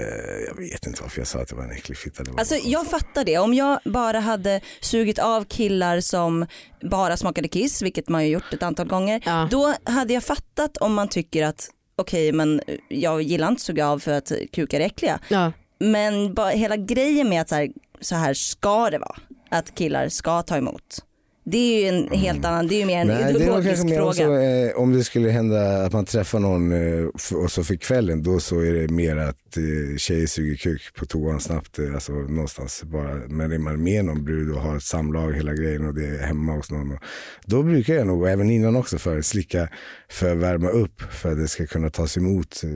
jag 0.47 0.55
vet 0.57 0.87
inte 0.87 1.01
varför 1.01 1.19
jag 1.19 1.27
sa 1.27 1.39
att 1.41 1.47
det 1.47 1.55
var 1.55 1.63
en 1.63 1.71
äcklig 1.71 1.97
fitta. 1.97 2.23
Det 2.23 2.31
var 2.31 2.39
Alltså 2.39 2.55
jag 2.55 2.87
fattar 2.87 3.25
det, 3.25 3.37
om 3.37 3.53
jag 3.53 3.79
bara 3.85 4.19
hade 4.19 4.61
sugit 4.81 5.19
av 5.19 5.43
killar 5.45 5.99
som 5.99 6.45
bara 6.81 7.17
smakade 7.17 7.47
kiss, 7.47 7.81
vilket 7.81 8.09
man 8.09 8.25
ju 8.25 8.31
gjort 8.31 8.53
ett 8.53 8.63
antal 8.63 8.87
gånger, 8.87 9.21
Ja. 9.25 9.47
då 9.51 9.73
hade 9.83 10.13
jag 10.13 10.23
fattat 10.23 10.77
om 10.77 10.93
man 10.93 11.07
tycker 11.07 11.43
att 11.45 11.69
okej 11.95 12.31
men 12.31 12.61
jag 12.89 13.21
gillar 13.21 13.47
inte 13.47 13.61
suga 13.63 13.87
av 13.87 13.99
för 13.99 14.11
att 14.11 14.31
kukar 14.53 14.79
är 14.79 14.85
äckliga. 14.85 15.19
ja. 15.29 15.51
Men 15.79 16.33
bara, 16.33 16.49
hela 16.49 16.77
grejen 16.77 17.29
med 17.29 17.41
att 17.41 17.49
så 17.49 17.55
här, 17.55 17.69
så 18.01 18.15
här 18.15 18.33
ska 18.33 18.89
det 18.89 18.99
vara, 18.99 19.15
att 19.49 19.75
killar 19.75 20.09
ska 20.09 20.41
ta 20.41 20.57
emot. 20.57 21.03
Det 21.49 21.57
är 21.57 21.81
ju 21.81 21.87
en 21.87 22.19
helt 22.19 22.45
annan, 22.45 22.67
det 22.67 22.75
är 22.75 22.79
ju 22.79 22.85
mer 22.85 23.01
en 23.01 23.07
Nej, 23.07 23.17
det 23.17 23.23
är 23.23 23.35
ideologisk 23.35 23.67
kanske 23.67 23.85
mer 23.85 23.95
fråga. 23.95 24.09
också, 24.09 24.23
eh, 24.23 24.81
om 24.81 24.93
det 24.93 25.03
skulle 25.03 25.29
hända 25.29 25.85
att 25.85 25.93
man 25.93 26.05
träffar 26.05 26.39
någon 26.39 26.71
eh, 26.71 27.05
och 27.43 27.51
så 27.51 27.63
för 27.63 27.75
kvällen 27.75 28.23
då 28.23 28.39
så 28.39 28.59
är 28.59 28.73
det 28.73 28.93
mer 28.93 29.17
att 29.17 29.57
eh, 29.57 29.97
tjejer 29.97 30.27
suger 30.27 30.55
kuk 30.55 30.81
på 30.95 31.05
toan 31.05 31.39
snabbt, 31.39 31.79
eh, 31.79 31.93
alltså 31.93 32.11
någonstans 32.11 32.83
bara. 32.83 33.15
Men 33.27 33.51
är 33.51 33.57
man 33.57 33.83
med 33.83 34.05
någon 34.05 34.23
brud 34.23 34.55
och 34.55 34.61
har 34.61 34.77
ett 34.77 34.83
samlag 34.83 35.33
hela 35.33 35.53
grejen 35.53 35.85
och 35.85 35.93
det 35.93 36.07
är 36.07 36.17
hemma 36.17 36.53
hos 36.53 36.71
någon. 36.71 36.91
Och, 36.91 36.99
då 37.45 37.63
brukar 37.63 37.93
jag 37.93 38.07
nog, 38.07 38.27
även 38.27 38.49
innan 38.49 38.75
också, 38.75 38.97
för 38.97 39.21
slicka 39.21 39.69
för 40.09 40.31
att 40.31 40.37
värma 40.37 40.69
upp 40.69 41.01
för 41.01 41.31
att 41.31 41.37
det 41.37 41.47
ska 41.47 41.67
kunna 41.67 41.89
tas 41.89 42.17
emot 42.17 42.63
eh, 42.63 42.69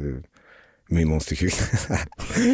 min 0.92 1.08
monsterkuk. 1.10 1.54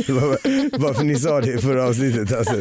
Bara- 0.08 0.78
Bara 0.80 0.94
för 0.94 1.04
ni 1.04 1.16
sa 1.16 1.42
det 1.42 1.54
i 1.54 1.58
förra 1.58 1.86
avsnittet. 1.88 2.32
Alltså. 2.38 2.54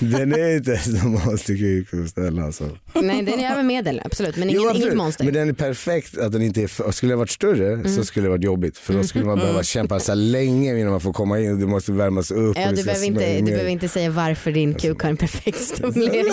Den 0.00 0.32
är 0.32 0.56
inte 0.56 0.70
ens 0.70 0.86
någon 1.04 1.12
monsterkuk 1.12 1.88
snälla 2.14 2.42
alltså. 2.44 2.70
Nej 2.94 3.22
den 3.22 3.40
är 3.40 3.52
över 3.52 3.62
medel 3.62 4.00
absolut 4.04 4.36
men 4.36 4.48
ingen, 4.50 4.62
Jo, 4.62 4.68
absolut. 4.68 4.86
inget 4.86 4.96
monster. 4.98 5.24
Men 5.24 5.34
den 5.34 5.48
är 5.48 5.52
perfekt 5.52 6.18
att 6.18 6.32
den 6.32 6.42
inte 6.42 6.62
är 6.62 6.66
för, 6.66 6.90
skulle 6.92 7.12
den 7.12 7.18
varit 7.18 7.30
större 7.30 7.72
Mm. 7.74 7.88
så 7.96 8.04
skulle 8.04 8.26
det 8.26 8.30
varit 8.30 8.44
jobbigt 8.44 8.78
för 8.78 8.94
då 8.94 9.02
skulle 9.04 9.24
man 9.24 9.38
behöva 9.38 9.62
kämpa 9.62 10.00
så 10.00 10.12
här 10.12 10.16
länge 10.16 10.78
innan 10.78 10.90
man 10.90 11.00
får 11.00 11.12
komma 11.12 11.40
in 11.40 11.52
och 11.52 11.58
det 11.58 11.66
måste 11.66 11.92
värmas 11.92 12.30
upp. 12.30 12.56
Ja, 12.58 12.72
du, 12.72 12.84
behöver 12.84 13.06
inte, 13.06 13.36
du 13.38 13.42
behöver 13.44 13.70
inte 13.70 13.88
säga 13.88 14.10
varför 14.10 14.52
din 14.52 14.74
kuk 14.74 15.02
har 15.02 15.10
en 15.10 15.16
perfekt 15.16 15.60
storlek. 15.60 16.26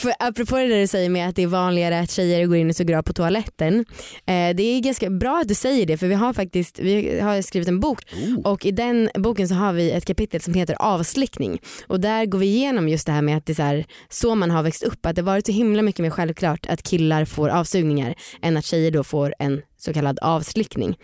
För 0.00 0.12
apropå 0.18 0.56
det 0.56 0.66
där 0.68 0.80
du 0.80 0.86
säger 0.86 1.10
med 1.10 1.28
att 1.28 1.36
det 1.36 1.42
är 1.42 1.46
vanligare 1.46 2.00
att 2.00 2.10
tjejer 2.10 2.46
går 2.46 2.56
in 2.56 2.70
och 2.70 2.76
suger 2.76 2.96
av 2.96 3.02
på 3.02 3.12
toaletten. 3.12 3.84
Eh, 4.26 4.56
det 4.56 4.62
är 4.62 4.80
ganska 4.80 5.10
bra 5.10 5.40
att 5.40 5.48
du 5.48 5.54
säger 5.54 5.86
det 5.86 5.96
för 5.96 6.06
vi 6.06 6.14
har 6.14 6.32
faktiskt 6.32 6.49
vi 6.78 7.20
har 7.20 7.42
skrivit 7.42 7.68
en 7.68 7.80
bok 7.80 8.00
och 8.44 8.66
i 8.66 8.70
den 8.70 9.10
boken 9.14 9.48
så 9.48 9.54
har 9.54 9.72
vi 9.72 9.90
ett 9.90 10.04
kapitel 10.04 10.40
som 10.40 10.54
heter 10.54 10.76
avslickning 10.82 11.60
och 11.86 12.00
där 12.00 12.26
går 12.26 12.38
vi 12.38 12.46
igenom 12.46 12.88
just 12.88 13.06
det 13.06 13.12
här 13.12 13.22
med 13.22 13.36
att 13.36 13.46
det 13.46 13.52
är 13.52 13.54
så, 13.54 13.62
här, 13.62 13.84
så 14.08 14.34
man 14.34 14.50
har 14.50 14.62
växt 14.62 14.82
upp 14.82 15.06
att 15.06 15.16
det 15.16 15.22
varit 15.22 15.46
så 15.46 15.52
himla 15.52 15.82
mycket 15.82 16.02
mer 16.02 16.10
självklart 16.10 16.66
att 16.66 16.82
killar 16.82 17.24
får 17.24 17.48
avsugningar 17.48 18.14
än 18.42 18.56
att 18.56 18.64
tjejer 18.64 18.90
då 18.90 19.04
får 19.04 19.34
en 19.38 19.62
så 19.78 19.92
kallad 19.92 20.18
avslickning. 20.22 20.98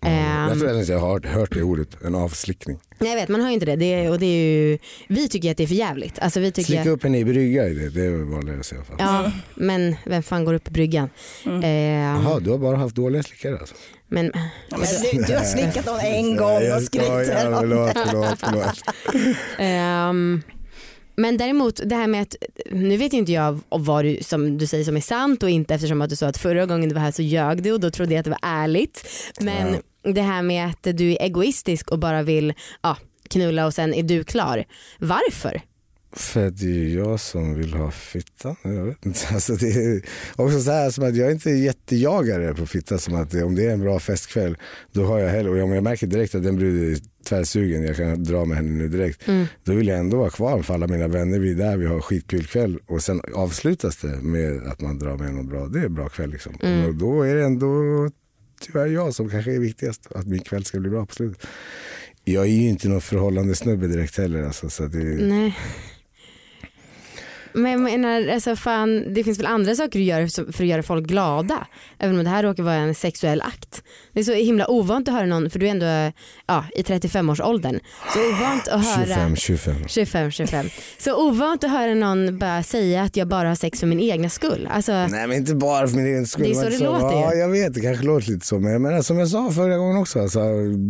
Jag 0.00 0.10
Ehm, 0.12 0.58
tror 0.58 0.70
ens 0.70 0.88
jag 0.88 0.98
har 0.98 1.20
hört 1.28 1.54
det 1.54 1.62
ordet, 1.62 2.02
en 2.04 2.14
avslickning. 2.14 2.78
Nej 2.98 3.10
jag 3.10 3.16
vet 3.16 3.28
man 3.28 3.40
har 3.40 3.48
ju 3.48 3.54
inte 3.54 3.66
det, 3.66 3.76
det 3.76 3.94
är, 3.94 4.10
och 4.10 4.18
det 4.18 4.26
är 4.26 4.52
ju, 4.54 4.78
vi 5.08 5.28
tycker 5.28 5.50
att 5.50 5.56
det 5.56 5.62
är 5.62 5.66
för 5.66 5.74
jävligt. 5.74 6.18
Alltså, 6.18 6.40
vi 6.40 6.52
tycker 6.52 6.66
Slicka 6.72 6.90
upp 6.90 7.04
en 7.04 7.14
i 7.14 7.24
brygga 7.24 7.68
i 7.68 7.74
det, 7.74 7.90
det 7.90 8.04
är 8.04 8.10
vanligast 8.34 8.72
i 8.72 8.74
alla 8.76 8.84
fall. 8.84 8.96
Ja 8.98 9.32
men 9.54 9.96
vem 10.06 10.22
fan 10.22 10.44
går 10.44 10.54
upp 10.54 10.68
i 10.68 10.70
bryggan? 10.70 11.08
Ehm, 11.46 11.62
Jaha, 11.62 12.40
du 12.40 12.50
har 12.50 12.58
bara 12.58 12.76
haft 12.76 12.96
dåliga 12.96 13.22
slickare 13.22 13.58
alltså? 13.58 13.74
Men, 14.10 14.32
Men 14.70 14.80
du, 15.12 15.22
du 15.22 15.36
har 15.36 15.44
slickat 15.44 15.86
dem 15.86 15.98
en 16.02 16.36
gång 16.36 16.72
och 16.72 16.82
skryter 16.82 17.52
om 17.52 17.58
förlåt, 17.60 17.92
förlåt, 18.06 18.38
förlåt. 18.38 19.36
ehm, 19.58 20.42
men 21.16 21.36
däremot 21.36 21.80
det 21.84 21.94
här 21.94 22.06
med 22.06 22.22
att, 22.22 22.36
nu 22.70 22.96
vet 22.96 23.12
inte 23.12 23.32
jag 23.32 23.60
vad 23.68 24.04
du, 24.04 24.18
som 24.22 24.58
du 24.58 24.66
säger 24.66 24.84
som 24.84 24.96
är 24.96 25.00
sant 25.00 25.42
och 25.42 25.50
inte 25.50 25.74
eftersom 25.74 26.02
att 26.02 26.10
du 26.10 26.16
sa 26.16 26.26
att 26.26 26.38
förra 26.38 26.66
gången 26.66 26.88
du 26.88 26.94
var 26.94 27.02
här 27.02 27.12
så 27.12 27.22
ljög 27.22 27.62
du 27.62 27.72
och 27.72 27.80
då 27.80 27.90
trodde 27.90 28.14
jag 28.14 28.18
att 28.18 28.24
det 28.24 28.30
var 28.30 28.38
ärligt. 28.42 29.06
Men 29.40 29.76
det 30.02 30.22
här 30.22 30.42
med 30.42 30.66
att 30.66 30.98
du 30.98 31.12
är 31.12 31.22
egoistisk 31.22 31.90
och 31.90 31.98
bara 31.98 32.22
vill 32.22 32.52
ja, 32.82 32.96
knulla 33.28 33.66
och 33.66 33.74
sen 33.74 33.94
är 33.94 34.02
du 34.02 34.24
klar. 34.24 34.64
Varför? 34.98 35.62
För 36.12 36.46
att 36.46 36.58
det 36.58 36.66
är 36.66 36.96
jag 36.96 37.20
som 37.20 37.54
vill 37.54 37.74
ha 37.74 37.90
fittan. 37.90 38.56
Jag 38.62 38.84
vet 38.84 39.06
inte. 39.06 39.20
Alltså 39.34 39.54
det 39.54 39.70
är 39.70 40.02
också 40.36 40.60
så 40.60 40.70
här 40.70 40.90
som 40.90 41.04
att 41.04 41.16
jag 41.16 41.28
är 41.28 41.32
inte 41.32 41.50
jättejagare 41.50 42.54
på 42.54 42.66
fitta. 42.66 42.98
Som 42.98 43.14
att 43.14 43.34
om 43.34 43.54
det 43.54 43.66
är 43.66 43.70
en 43.70 43.80
bra 43.80 44.00
festkväll 44.00 44.56
då 44.92 45.04
har 45.04 45.18
jag 45.18 45.28
hellre, 45.28 45.50
och 45.50 45.64
om 45.64 45.72
jag 45.72 45.84
märker 45.84 46.06
direkt 46.06 46.34
att 46.34 46.42
den 46.42 46.58
är 46.58 46.96
tvärsugen, 47.24 47.82
jag 47.82 47.96
kan 47.96 48.24
dra 48.24 48.44
med 48.44 48.56
henne 48.56 48.70
nu 48.70 48.88
direkt. 48.88 49.22
Då 49.64 49.72
vill 49.72 49.88
jag 49.88 49.98
ändå 49.98 50.16
vara 50.16 50.30
kvar 50.30 50.62
för 50.62 50.74
alla 50.74 50.86
mina 50.86 51.08
vänner. 51.08 51.38
Vi 51.38 51.50
är 51.50 51.54
där, 51.54 51.76
vi 51.76 51.86
har 51.86 52.00
skitkul 52.00 52.46
kväll 52.46 52.78
och 52.86 53.02
sen 53.02 53.20
avslutas 53.34 53.96
det 53.96 54.22
med 54.22 54.66
att 54.66 54.80
man 54.80 54.98
drar 54.98 55.16
med 55.16 55.34
någon 55.34 55.48
bra. 55.48 55.66
Det 55.66 55.80
är 55.80 55.84
en 55.84 55.94
bra 55.94 56.08
kväll 56.08 56.30
liksom. 56.30 56.54
Och 56.86 56.94
då 56.94 57.22
är 57.22 57.34
det 57.34 57.44
ändå 57.44 57.66
tyvärr 58.60 58.86
jag 58.86 59.14
som 59.14 59.30
kanske 59.30 59.54
är 59.54 59.58
viktigast. 59.58 60.12
Att 60.14 60.26
min 60.26 60.40
kväll 60.40 60.64
ska 60.64 60.80
bli 60.80 60.90
bra 60.90 61.06
på 61.06 61.14
slutet. 61.14 61.46
Jag 62.24 62.44
är 62.44 62.48
ju 62.48 62.68
inte 62.68 62.88
någon 62.88 63.00
förhållande 63.00 63.54
snubbe 63.54 63.86
direkt 63.86 64.18
heller. 64.18 64.42
Alltså, 64.42 64.70
så 64.70 64.86
det, 64.86 64.98
Nej. 64.98 65.56
Men 67.52 67.72
jag 67.72 67.80
menar, 67.80 68.28
alltså 68.28 68.56
fan, 68.56 69.14
det 69.14 69.24
finns 69.24 69.38
väl 69.38 69.46
andra 69.46 69.74
saker 69.74 69.98
du 69.98 70.04
gör 70.04 70.52
för 70.52 70.64
att 70.64 70.68
göra 70.68 70.82
folk 70.82 71.06
glada. 71.06 71.66
Även 71.98 72.18
om 72.18 72.24
det 72.24 72.30
här 72.30 72.42
råkar 72.42 72.62
vara 72.62 72.74
en 72.74 72.94
sexuell 72.94 73.42
akt. 73.42 73.82
Det 74.12 74.20
är 74.20 74.24
så 74.24 74.32
himla 74.32 74.70
ovant 74.70 75.08
att 75.08 75.14
höra 75.14 75.26
någon, 75.26 75.50
för 75.50 75.58
du 75.58 75.66
är 75.66 75.70
ändå 75.70 76.12
ja, 76.46 76.64
i 76.76 76.82
35-årsåldern. 76.82 77.80
Så 78.14 78.28
ovant 78.28 78.68
att 78.68 78.86
höra 78.86 79.06
25, 79.06 79.36
25. 79.36 79.88
25, 79.88 80.30
25. 80.30 80.66
Så 80.98 81.28
ovant 81.28 81.64
att 81.64 81.70
höra 81.70 81.94
någon 81.94 82.38
bara 82.38 82.62
säga 82.62 83.02
att 83.02 83.16
jag 83.16 83.28
bara 83.28 83.48
har 83.48 83.54
sex 83.54 83.80
för 83.80 83.86
min 83.86 84.00
egna 84.00 84.28
skull. 84.28 84.68
Alltså, 84.70 84.92
Nej 84.92 85.26
men 85.26 85.32
inte 85.32 85.54
bara 85.54 85.88
för 85.88 85.96
min 85.96 86.06
egen 86.06 86.26
skull. 86.26 86.44
Det 86.44 86.50
är 86.50 86.54
så 86.54 86.60
men 86.60 86.72
det 86.72 86.84
låter. 86.84 87.16
Ja 87.16 87.34
jag 87.34 87.48
vet, 87.48 87.74
det 87.74 87.80
kanske 87.80 88.04
låter 88.04 88.30
lite 88.30 88.46
så. 88.46 88.58
Men 88.58 88.72
jag 88.72 88.80
menar, 88.80 89.02
som 89.02 89.18
jag 89.18 89.28
sa 89.28 89.50
förra 89.50 89.76
gången 89.76 89.96
också, 89.96 90.20
alltså, 90.20 90.40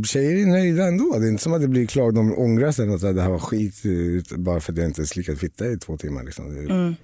tjejer 0.06 0.42
är 0.42 0.46
nöjda 0.46 0.84
ändå. 0.84 1.18
Det 1.18 1.26
är 1.26 1.28
inte 1.28 1.42
som 1.42 1.52
att 1.52 1.60
det 1.60 1.68
blir 1.68 1.86
klag, 1.86 2.14
de 2.14 2.38
ångrar 2.38 2.72
sig 2.72 2.94
att 2.94 3.00
det 3.16 3.22
här 3.22 3.30
var 3.30 3.38
skit 3.38 3.74
eh, 3.84 4.38
bara 4.38 4.60
för 4.60 4.72
att 4.72 4.78
jag 4.78 4.86
inte 4.86 5.06
slickat 5.06 5.38
fitta 5.38 5.66
i 5.66 5.78
två 5.78 5.96
timmar. 5.96 6.24
Liksom. 6.24 6.49
Mm. 6.58 6.96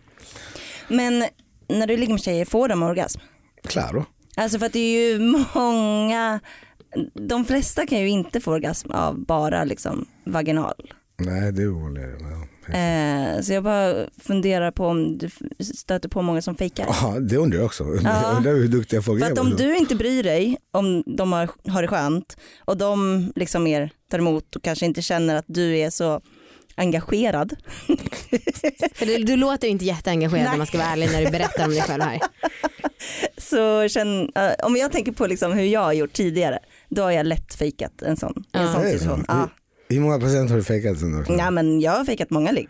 Men 0.88 1.24
när 1.68 1.86
du 1.86 1.96
ligger 1.96 2.12
med 2.12 2.22
tjejer, 2.22 2.44
får 2.44 2.68
de 2.68 2.82
orgasm? 2.82 3.20
Klaro. 3.64 4.04
Alltså 4.36 4.58
för 4.58 4.66
att 4.66 4.72
det 4.72 4.78
är 4.78 5.10
ju 5.12 5.18
många, 5.54 6.40
de 7.28 7.44
flesta 7.44 7.86
kan 7.86 7.98
ju 8.00 8.08
inte 8.08 8.40
få 8.40 8.52
orgasm 8.52 8.90
av 8.90 9.24
bara 9.26 9.64
liksom 9.64 10.06
vaginal. 10.24 10.74
Nej 11.18 11.52
det 11.52 11.62
är 11.62 11.68
ovanligare. 11.68 12.16
men 12.20 12.30
ja. 12.30 12.46
Eh, 12.66 13.40
så 13.42 13.52
jag 13.52 13.62
bara 13.64 13.94
funderar 14.20 14.70
på 14.70 14.86
om 14.86 15.18
du 15.18 15.30
stöter 15.74 16.08
på 16.08 16.22
många 16.22 16.42
som 16.42 16.54
fejkar. 16.56 16.86
Ja, 17.02 17.20
det 17.20 17.36
undrar 17.36 17.58
jag 17.58 17.66
också. 17.66 17.84
Ja. 17.84 18.22
Jag 18.22 18.36
undrar 18.36 18.52
hur 18.52 18.68
duktiga 18.68 19.02
folk 19.02 19.20
För 19.20 19.26
är. 19.26 19.30
att 19.32 19.36
på 19.38 19.42
om 19.42 19.56
du 19.56 19.76
inte 19.76 19.94
bryr 19.94 20.22
dig 20.22 20.56
om 20.70 21.02
de 21.06 21.32
har, 21.32 21.50
har 21.70 21.82
det 21.82 21.88
skönt 21.88 22.36
och 22.64 22.76
de 22.76 23.32
liksom 23.36 23.64
mer 23.64 23.90
tar 24.10 24.18
emot 24.18 24.56
och 24.56 24.62
kanske 24.62 24.86
inte 24.86 25.02
känner 25.02 25.36
att 25.36 25.44
du 25.48 25.78
är 25.78 25.90
så 25.90 26.20
engagerad. 26.76 27.52
för 28.94 29.06
du, 29.06 29.16
du 29.24 29.36
låter 29.36 29.68
inte 29.68 29.84
jätteengagerad 29.84 30.44
Nej. 30.44 30.52
om 30.52 30.58
man 30.58 30.66
ska 30.66 30.78
vara 30.78 30.88
ärlig 30.88 31.08
när 31.12 31.24
du 31.24 31.30
berättar 31.30 31.64
om 31.64 31.70
dig 31.70 31.82
själv 31.82 32.02
här. 32.02 32.20
Så 33.38 33.88
känn, 33.88 34.30
eh, 34.34 34.50
om 34.66 34.76
jag 34.76 34.92
tänker 34.92 35.12
på 35.12 35.26
liksom 35.26 35.52
hur 35.52 35.64
jag 35.64 35.80
har 35.80 35.92
gjort 35.92 36.12
tidigare, 36.12 36.58
då 36.88 37.02
har 37.02 37.10
jag 37.10 37.26
lätt 37.26 37.54
fejkat 37.54 38.02
en 38.02 38.16
sån, 38.16 38.44
i 38.54 38.58
en 38.58 38.62
Ja. 38.66 38.72
sån 38.72 38.82
situation. 38.82 39.18
så. 39.18 39.24
Ja. 39.28 39.48
Hur 39.88 40.00
många 40.00 40.18
procent 40.18 40.50
har 40.50 40.56
du 40.56 40.64
fejkat 40.64 40.98
sen 40.98 41.12
då? 41.24 41.32
Nej 41.34 41.50
men 41.50 41.80
jag 41.80 41.92
har 41.92 42.04
fejkat 42.04 42.30
många 42.30 42.50
ligg. 42.52 42.68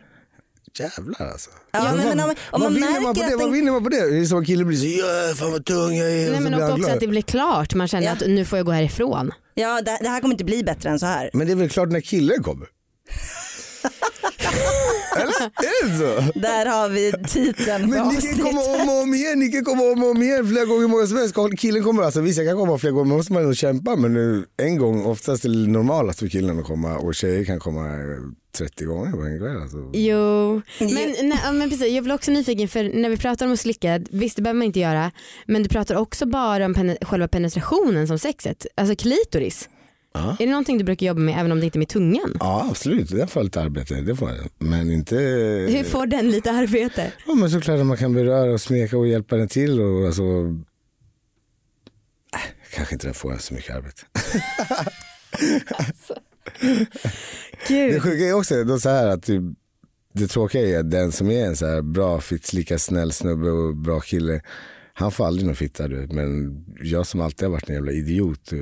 Jävlar 0.78 1.26
alltså. 1.32 1.50
Ja, 1.72 1.82
men- 1.96 2.08
men 2.08 2.20
om- 2.20 2.30
om 2.30 2.34
vad 2.50 2.60
man 2.60 2.74
vinner 2.74 3.00
man 3.00 3.14
på 3.14 3.20
det? 3.22 3.36
Vad 3.36 3.52
vinner 3.52 3.72
man 3.72 3.84
på 3.84 3.88
det? 3.90 4.10
Det 4.10 4.18
är 4.18 4.24
som 4.24 4.38
att 4.40 4.46
killen 4.46 4.66
blir 4.68 4.78
så 4.78 4.86
ja, 4.86 5.34
fan 5.36 5.52
vad 5.52 5.64
tung 5.64 5.94
jag 5.96 6.12
är. 6.12 6.30
Nej, 6.30 6.40
men 6.40 6.54
också 6.54 6.74
glad. 6.76 6.90
att 6.90 7.00
det 7.00 7.06
blir 7.06 7.22
klart. 7.22 7.74
Man 7.74 7.88
känner 7.88 8.06
Ja. 8.06 8.12
att 8.12 8.20
nu 8.26 8.44
får 8.44 8.58
jag 8.58 8.66
gå 8.66 8.72
härifrån. 8.72 9.32
Ja 9.54 9.82
det, 9.82 9.98
det 10.00 10.08
här 10.08 10.20
kommer 10.20 10.34
inte 10.34 10.44
bli 10.44 10.64
bättre 10.64 10.90
än 10.90 10.98
så 10.98 11.06
här. 11.06 11.30
Men 11.32 11.46
det 11.46 11.52
är 11.52 11.56
väl 11.56 11.70
klart 11.70 11.88
när 11.88 12.00
killen 12.00 12.42
kommer? 12.42 12.66
Eller? 15.16 15.44
Är 15.44 15.88
det 15.88 15.98
så? 15.98 16.38
Där 16.40 16.66
har 16.66 16.88
vi 16.88 17.12
titeln 17.28 17.90
Men 17.90 18.08
ni 18.08 18.20
kan 18.22 18.38
komma 18.38 18.60
om 18.60 18.88
och 18.88 19.02
om 19.02 19.14
igen, 19.14 19.38
ni 19.38 19.48
kan 19.48 19.64
komma 19.64 19.82
om 19.82 20.02
och 20.02 20.10
om 20.10 20.22
igen 20.22 20.48
flera 20.48 20.64
gånger 20.64 20.88
många 20.88 21.06
som 21.06 21.16
helst. 21.16 21.34
Killen 21.58 21.82
kommer, 21.82 22.02
alltså 22.02 22.20
visst 22.20 22.38
jag 22.38 22.48
kan 22.48 22.56
komma 22.56 22.78
flera 22.78 22.92
gånger, 22.92 23.08
men 23.08 23.16
måste 23.16 23.32
man 23.32 23.42
ändå 23.42 23.54
kämpa. 23.54 23.96
Men 23.96 24.14
nu, 24.14 24.46
en 24.56 24.78
gång, 24.78 25.04
oftast 25.04 25.44
är 25.44 25.48
det 25.48 25.70
normalast 25.70 26.18
för 26.18 26.28
killen 26.28 26.58
att 26.58 26.64
komma 26.64 26.98
och 26.98 27.14
tjejer 27.14 27.44
kan 27.44 27.58
komma 27.60 27.86
eh, 27.86 28.22
30 28.58 28.84
gånger 28.84 29.12
på 29.12 29.22
en 29.22 29.38
kväll. 29.38 29.62
Alltså. 29.62 29.90
Jo, 29.92 30.62
men, 30.78 31.28
nej, 31.28 31.52
men 31.52 31.70
precis, 31.70 31.94
jag 31.94 32.04
blir 32.04 32.14
också 32.14 32.30
nyfiken 32.30 32.68
för 32.68 33.00
när 33.00 33.08
vi 33.08 33.16
pratar 33.16 33.46
om 33.46 33.52
att 33.52 33.60
slicka, 33.60 34.00
visst 34.10 34.36
det 34.36 34.42
behöver 34.42 34.58
man 34.58 34.66
inte 34.66 34.80
göra, 34.80 35.10
men 35.46 35.62
du 35.62 35.68
pratar 35.68 35.94
också 35.94 36.26
bara 36.26 36.64
om 36.64 36.74
pene, 36.74 36.96
själva 37.02 37.28
penetrationen 37.28 38.06
som 38.06 38.18
sexet, 38.18 38.66
alltså 38.74 38.96
klitoris. 38.96 39.68
Ja. 40.16 40.36
Är 40.38 40.46
det 40.46 40.50
någonting 40.50 40.78
du 40.78 40.84
brukar 40.84 41.06
jobba 41.06 41.20
med 41.20 41.40
även 41.40 41.52
om 41.52 41.60
det 41.60 41.64
inte 41.64 41.78
är 41.78 41.80
med 41.80 41.88
tungan? 41.88 42.36
Ja 42.40 42.66
absolut, 42.70 43.10
det 43.10 43.26
får 43.26 43.42
lite 43.42 43.60
arbete, 43.60 43.94
det 43.94 44.16
får 44.16 44.30
jag. 44.30 44.38
Men 44.58 44.90
inte... 44.90 45.16
Hur 45.16 45.84
får 45.84 46.06
den 46.06 46.30
lite 46.30 46.50
arbete? 46.50 47.12
Ja 47.26 47.34
men 47.34 47.50
såklart 47.50 47.80
att 47.80 47.86
man 47.86 47.96
kan 47.96 48.14
beröra 48.14 48.52
och 48.52 48.60
smeka 48.60 48.98
och 48.98 49.08
hjälpa 49.08 49.36
den 49.36 49.48
till 49.48 49.80
och 49.80 50.06
alltså... 50.06 50.22
Äh, 52.34 52.40
kanske 52.74 52.94
inte 52.94 53.06
den 53.06 53.14
får 53.14 53.36
så 53.36 53.54
mycket 53.54 53.76
arbete. 53.76 54.02
Gud. 57.68 57.94
Det 57.94 58.00
sjuka 58.00 58.24
är 58.24 58.32
också 58.32 58.64
då 58.64 58.78
så 58.78 58.88
här 58.88 59.06
att 59.06 59.22
typ, 59.22 59.42
det 60.12 60.26
tråkiga 60.26 60.68
är 60.68 60.80
att 60.80 60.90
den 60.90 61.12
som 61.12 61.30
är 61.30 61.46
en 61.46 61.56
så 61.56 61.66
här 61.66 61.82
bra, 61.82 62.20
fitt, 62.20 62.52
lika 62.52 62.78
snäll 62.78 63.12
snubbe 63.12 63.50
och 63.50 63.76
bra 63.76 64.00
kille, 64.00 64.40
han 64.92 65.12
får 65.12 65.26
aldrig 65.26 65.46
någon 65.46 65.56
fitta 65.56 65.88
du. 65.88 66.08
Men 66.10 66.64
jag 66.82 67.06
som 67.06 67.20
alltid 67.20 67.48
har 67.48 67.52
varit 67.52 67.68
en 67.68 67.74
jävla 67.74 67.92
idiot 67.92 68.52
eh, 68.52 68.58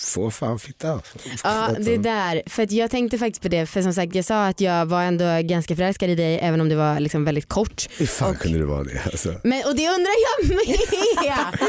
får 0.00 0.30
fan 0.30 0.58
fitta. 0.58 0.92
alltså. 0.92 1.18
Ja 1.44 1.70
det 1.78 1.96
där, 1.96 2.42
för 2.46 2.62
att 2.62 2.72
jag 2.72 2.90
tänkte 2.90 3.18
faktiskt 3.18 3.42
på 3.42 3.48
det 3.48 3.66
för 3.66 3.82
som 3.82 3.94
sagt 3.94 4.14
jag 4.14 4.24
sa 4.24 4.46
att 4.46 4.60
jag 4.60 4.86
var 4.86 5.02
ändå 5.02 5.24
ganska 5.42 5.76
förälskad 5.76 6.10
i 6.10 6.14
dig 6.14 6.38
även 6.42 6.60
om 6.60 6.68
det 6.68 6.76
var 6.76 7.00
liksom 7.00 7.24
väldigt 7.24 7.48
kort. 7.48 7.88
Hur 7.98 8.06
fan 8.06 8.36
kunde 8.36 8.58
det 8.58 8.64
vara 8.64 8.84
det? 8.84 9.02
Alltså. 9.04 9.28
Men, 9.44 9.62
och 9.66 9.76
det 9.76 9.88
undrar 9.88 10.12
jag 10.24 10.48
med! 10.56 10.76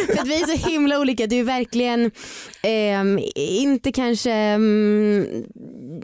för 0.07 0.21
att 0.21 0.27
vi 0.27 0.41
är 0.41 0.57
så 0.57 0.69
himla 0.69 0.99
olika. 0.99 1.27
Du 1.27 1.39
är 1.39 1.43
verkligen 1.43 2.11
ehm, 2.61 3.19
inte 3.35 3.91
kanske 3.91 4.55
um, 4.55 5.45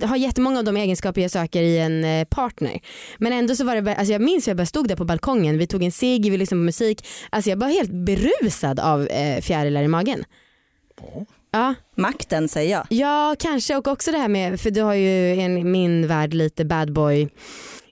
har 0.01 0.17
jättemånga 0.17 0.60
av 0.60 0.65
de 0.65 0.77
egenskaper 0.77 1.21
jag 1.21 1.31
söker 1.31 1.62
i 1.62 1.77
en 1.77 2.03
eh, 2.03 2.25
partner. 2.25 2.79
Men 3.17 3.34
ändå 3.34 3.55
så 3.55 3.63
var 3.63 3.81
det, 3.81 3.95
alltså 3.95 4.12
jag 4.12 4.21
minns 4.21 4.47
hur 4.47 4.49
jag 4.49 4.57
bara 4.57 4.65
stod 4.65 4.88
där 4.88 4.95
på 4.95 5.05
balkongen, 5.05 5.57
vi 5.57 5.67
tog 5.67 5.84
en 5.84 5.91
cigg, 5.91 6.31
vi 6.31 6.38
lyssnade 6.38 6.60
på 6.60 6.65
musik. 6.65 7.07
Alltså 7.29 7.49
jag 7.49 7.57
var 7.57 7.67
helt 7.67 7.91
berusad 7.91 8.79
av 8.79 9.07
eh, 9.07 9.41
fjärilar 9.41 9.84
i 9.84 9.88
magen. 9.88 10.23
Ja. 11.01 11.25
Makten 11.97 12.49
säger 12.49 12.71
jag. 12.71 12.85
Ja 12.89 13.35
kanske 13.39 13.75
och 13.75 13.87
också 13.87 14.11
det 14.11 14.17
här 14.17 14.27
med, 14.27 14.59
för 14.61 14.71
du 14.71 14.81
har 14.81 14.93
ju 14.93 15.35
i 15.35 15.63
min 15.63 16.07
värld 16.07 16.33
lite 16.33 16.65
bad 16.65 16.93
boy 16.93 17.29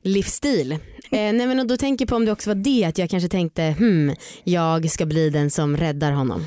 livsstil. 0.04 0.72
Eh, 0.72 0.78
nej 1.12 1.48
men 1.48 1.60
och 1.60 1.68
då 1.68 1.78
tänker 1.78 2.04
jag 2.06 2.10
på 2.10 2.16
om 2.16 2.26
det 2.26 2.32
också 2.32 2.50
var 2.50 2.56
det 2.56 2.86
att 2.86 2.98
jag 2.98 3.10
kanske 3.10 3.30
tänkte 3.30 3.64
hmm, 3.64 4.16
jag 4.44 4.92
ska 4.92 5.06
bli 5.06 5.30
den 5.30 5.52
som 5.52 5.78
räddar 5.78 6.12
honom. 6.12 6.46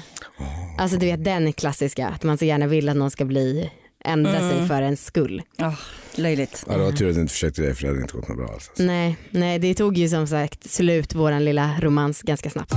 Alltså 0.78 0.98
du 0.98 1.06
vet 1.06 1.24
den 1.24 1.52
klassiska 1.52 2.08
att 2.08 2.22
man 2.22 2.38
så 2.38 2.44
gärna 2.44 2.66
vill 2.66 2.88
att 2.88 2.96
någon 2.96 3.10
ska 3.10 3.24
bli 3.24 3.70
ändra 4.04 4.36
Mm. 4.38 4.50
sig 4.50 4.68
för 4.68 4.82
en 4.82 4.96
skull. 4.96 5.42
Oh, 5.58 5.74
löjligt. 6.14 6.64
Ja, 6.68 6.76
det 6.76 6.82
var 6.84 6.92
tur 6.92 7.08
att 7.08 7.14
du 7.14 7.20
inte 7.20 7.32
försökte 7.32 7.62
det 7.62 7.74
för 7.74 7.82
det 7.82 7.88
hade 7.88 8.00
inte 8.00 8.12
gått 8.16 8.28
något 8.28 8.36
bra 8.38 8.48
alls. 8.48 8.70
Nej, 8.76 9.16
nej 9.30 9.58
det 9.58 9.74
tog 9.74 9.98
ju 9.98 10.08
som 10.08 10.26
sagt 10.26 10.70
slut 10.70 11.14
våran 11.14 11.44
lilla 11.44 11.70
romans 11.80 12.22
ganska 12.22 12.50
snabbt. 12.50 12.72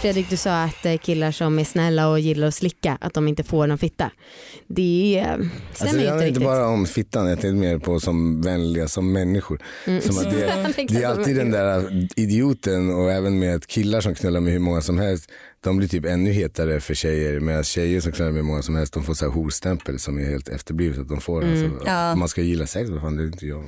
Fredrik 0.00 0.30
du 0.30 0.36
sa 0.36 0.62
att 0.62 0.86
eh, 0.86 0.96
killar 0.98 1.30
som 1.32 1.58
är 1.58 1.64
snälla 1.64 2.08
och 2.08 2.20
gillar 2.20 2.46
att 2.48 2.54
slicka 2.54 2.98
att 3.00 3.14
de 3.14 3.28
inte 3.28 3.44
får 3.44 3.66
någon 3.66 3.78
fitta. 3.78 4.10
Det 4.66 5.18
eh, 5.18 5.24
stämmer 5.24 5.50
Alltså, 5.70 5.84
det 5.84 5.88
inte 5.90 6.08
handlar 6.08 6.16
riktigt. 6.26 6.36
inte 6.36 6.40
bara 6.40 6.66
om 6.68 6.86
fittan, 6.86 7.26
jag 7.28 7.40
tänkte 7.40 7.54
mer 7.60 7.78
på 7.78 8.00
som 8.00 8.40
vänliga 8.42 8.88
som 8.88 9.12
människor. 9.12 9.62
Mm. 9.86 10.00
Som 10.00 10.18
att 10.18 10.24
det, 10.30 10.36
Det 10.76 10.86
det 10.88 11.02
är 11.02 11.08
alltid 11.08 11.36
den 11.36 11.50
där 11.50 12.08
idioten 12.16 12.94
och 12.94 13.12
även 13.12 13.38
med 13.38 13.66
killar 13.66 14.00
som 14.00 14.14
knullar 14.14 14.40
med 14.40 14.52
hur 14.52 14.60
många 14.60 14.80
som 14.80 14.98
helst. 14.98 15.30
De 15.64 15.76
blir 15.76 15.88
typ 15.88 16.04
ännu 16.06 16.30
hetare 16.32 16.80
för 16.80 16.94
tjejer 16.94 17.40
medan 17.40 17.64
tjejer 17.64 18.00
som 18.00 18.12
knullar 18.12 18.32
med 18.32 18.40
hur 18.42 18.46
många 18.48 18.62
som 18.62 18.74
helst 18.76 18.92
de 18.92 19.02
får 19.02 19.14
så 19.14 19.24
här 19.24 19.32
horstämpel 19.32 19.98
som 19.98 20.18
är 20.18 20.24
helt 20.30 20.48
efterblivet. 20.48 20.98
Att 20.98 21.08
de 21.08 21.20
får 21.20 21.42
Mm. 21.44 21.52
alltså, 21.64 21.86
Ja. 21.86 22.10
att 22.10 22.18
man 22.18 22.28
ska 22.28 22.42
gilla 22.42 22.66
sex, 22.66 22.90
vad 22.90 23.00
fan 23.00 23.16
det 23.16 23.22
är 23.22 23.26
inte 23.26 23.46
jag. 23.46 23.64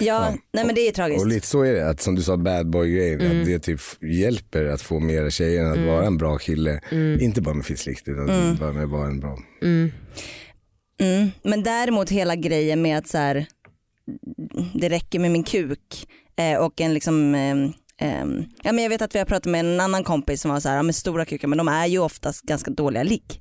Ja, 0.00 0.34
nej 0.52 0.64
men 0.66 0.74
det 0.74 0.80
är 0.88 0.92
tragiskt. 0.92 1.20
Och 1.20 1.26
lite 1.26 1.46
så 1.46 1.62
är 1.62 1.72
det, 1.72 1.88
att 1.88 2.00
som 2.00 2.14
du 2.14 2.22
sa 2.22 2.36
bad 2.36 2.70
boy 2.70 2.94
grejen, 2.96 3.20
Mm. 3.20 3.40
att 3.40 3.46
det 3.46 3.58
typ 3.58 3.80
hjälper 4.00 4.64
att 4.64 4.82
få 4.82 5.00
mera 5.00 5.30
tjejer 5.30 5.64
att 5.64 5.76
Mm. 5.76 5.88
vara 5.88 6.06
en 6.06 6.16
bra 6.18 6.38
kille. 6.38 6.80
Mm. 6.90 7.20
Inte 7.20 7.40
bara 7.42 7.54
med 7.54 7.64
fisslikt 7.66 8.08
utan 8.08 8.28
Mm. 8.30 8.56
bara 8.56 8.72
med 8.72 8.84
att 8.84 8.90
vara 8.90 9.06
en 9.06 9.20
bra. 9.20 9.38
Mm. 9.62 9.90
Men 11.42 11.62
däremot 11.62 12.10
hela 12.10 12.36
grejen 12.36 12.82
med 12.82 12.98
att 12.98 13.08
så 13.08 13.18
här, 13.18 13.46
det 14.74 14.88
räcker 14.88 15.18
med 15.18 15.30
min 15.30 15.44
kuk 15.44 16.06
eh, 16.36 16.58
och 16.58 16.80
en 16.80 16.94
liksom 16.94 17.34
ehm, 17.34 17.72
ja, 18.62 18.72
men 18.72 18.78
jag 18.82 18.88
vet 18.88 19.02
att 19.02 19.14
vi 19.14 19.18
har 19.18 19.26
pratat 19.26 19.44
med 19.50 19.60
en 19.60 19.80
annan 19.80 20.04
kompis 20.04 20.40
som 20.40 20.50
var 20.50 20.60
så 20.60 20.68
här, 20.68 20.76
ja, 20.76 20.82
men 20.82 20.92
stora 20.94 21.24
kukar 21.24 21.48
men 21.48 21.58
de 21.58 21.68
är 21.68 21.86
ju 21.86 21.98
oftast 21.98 22.42
ganska 22.42 22.70
dåliga 22.70 23.02
ligg. 23.02 23.40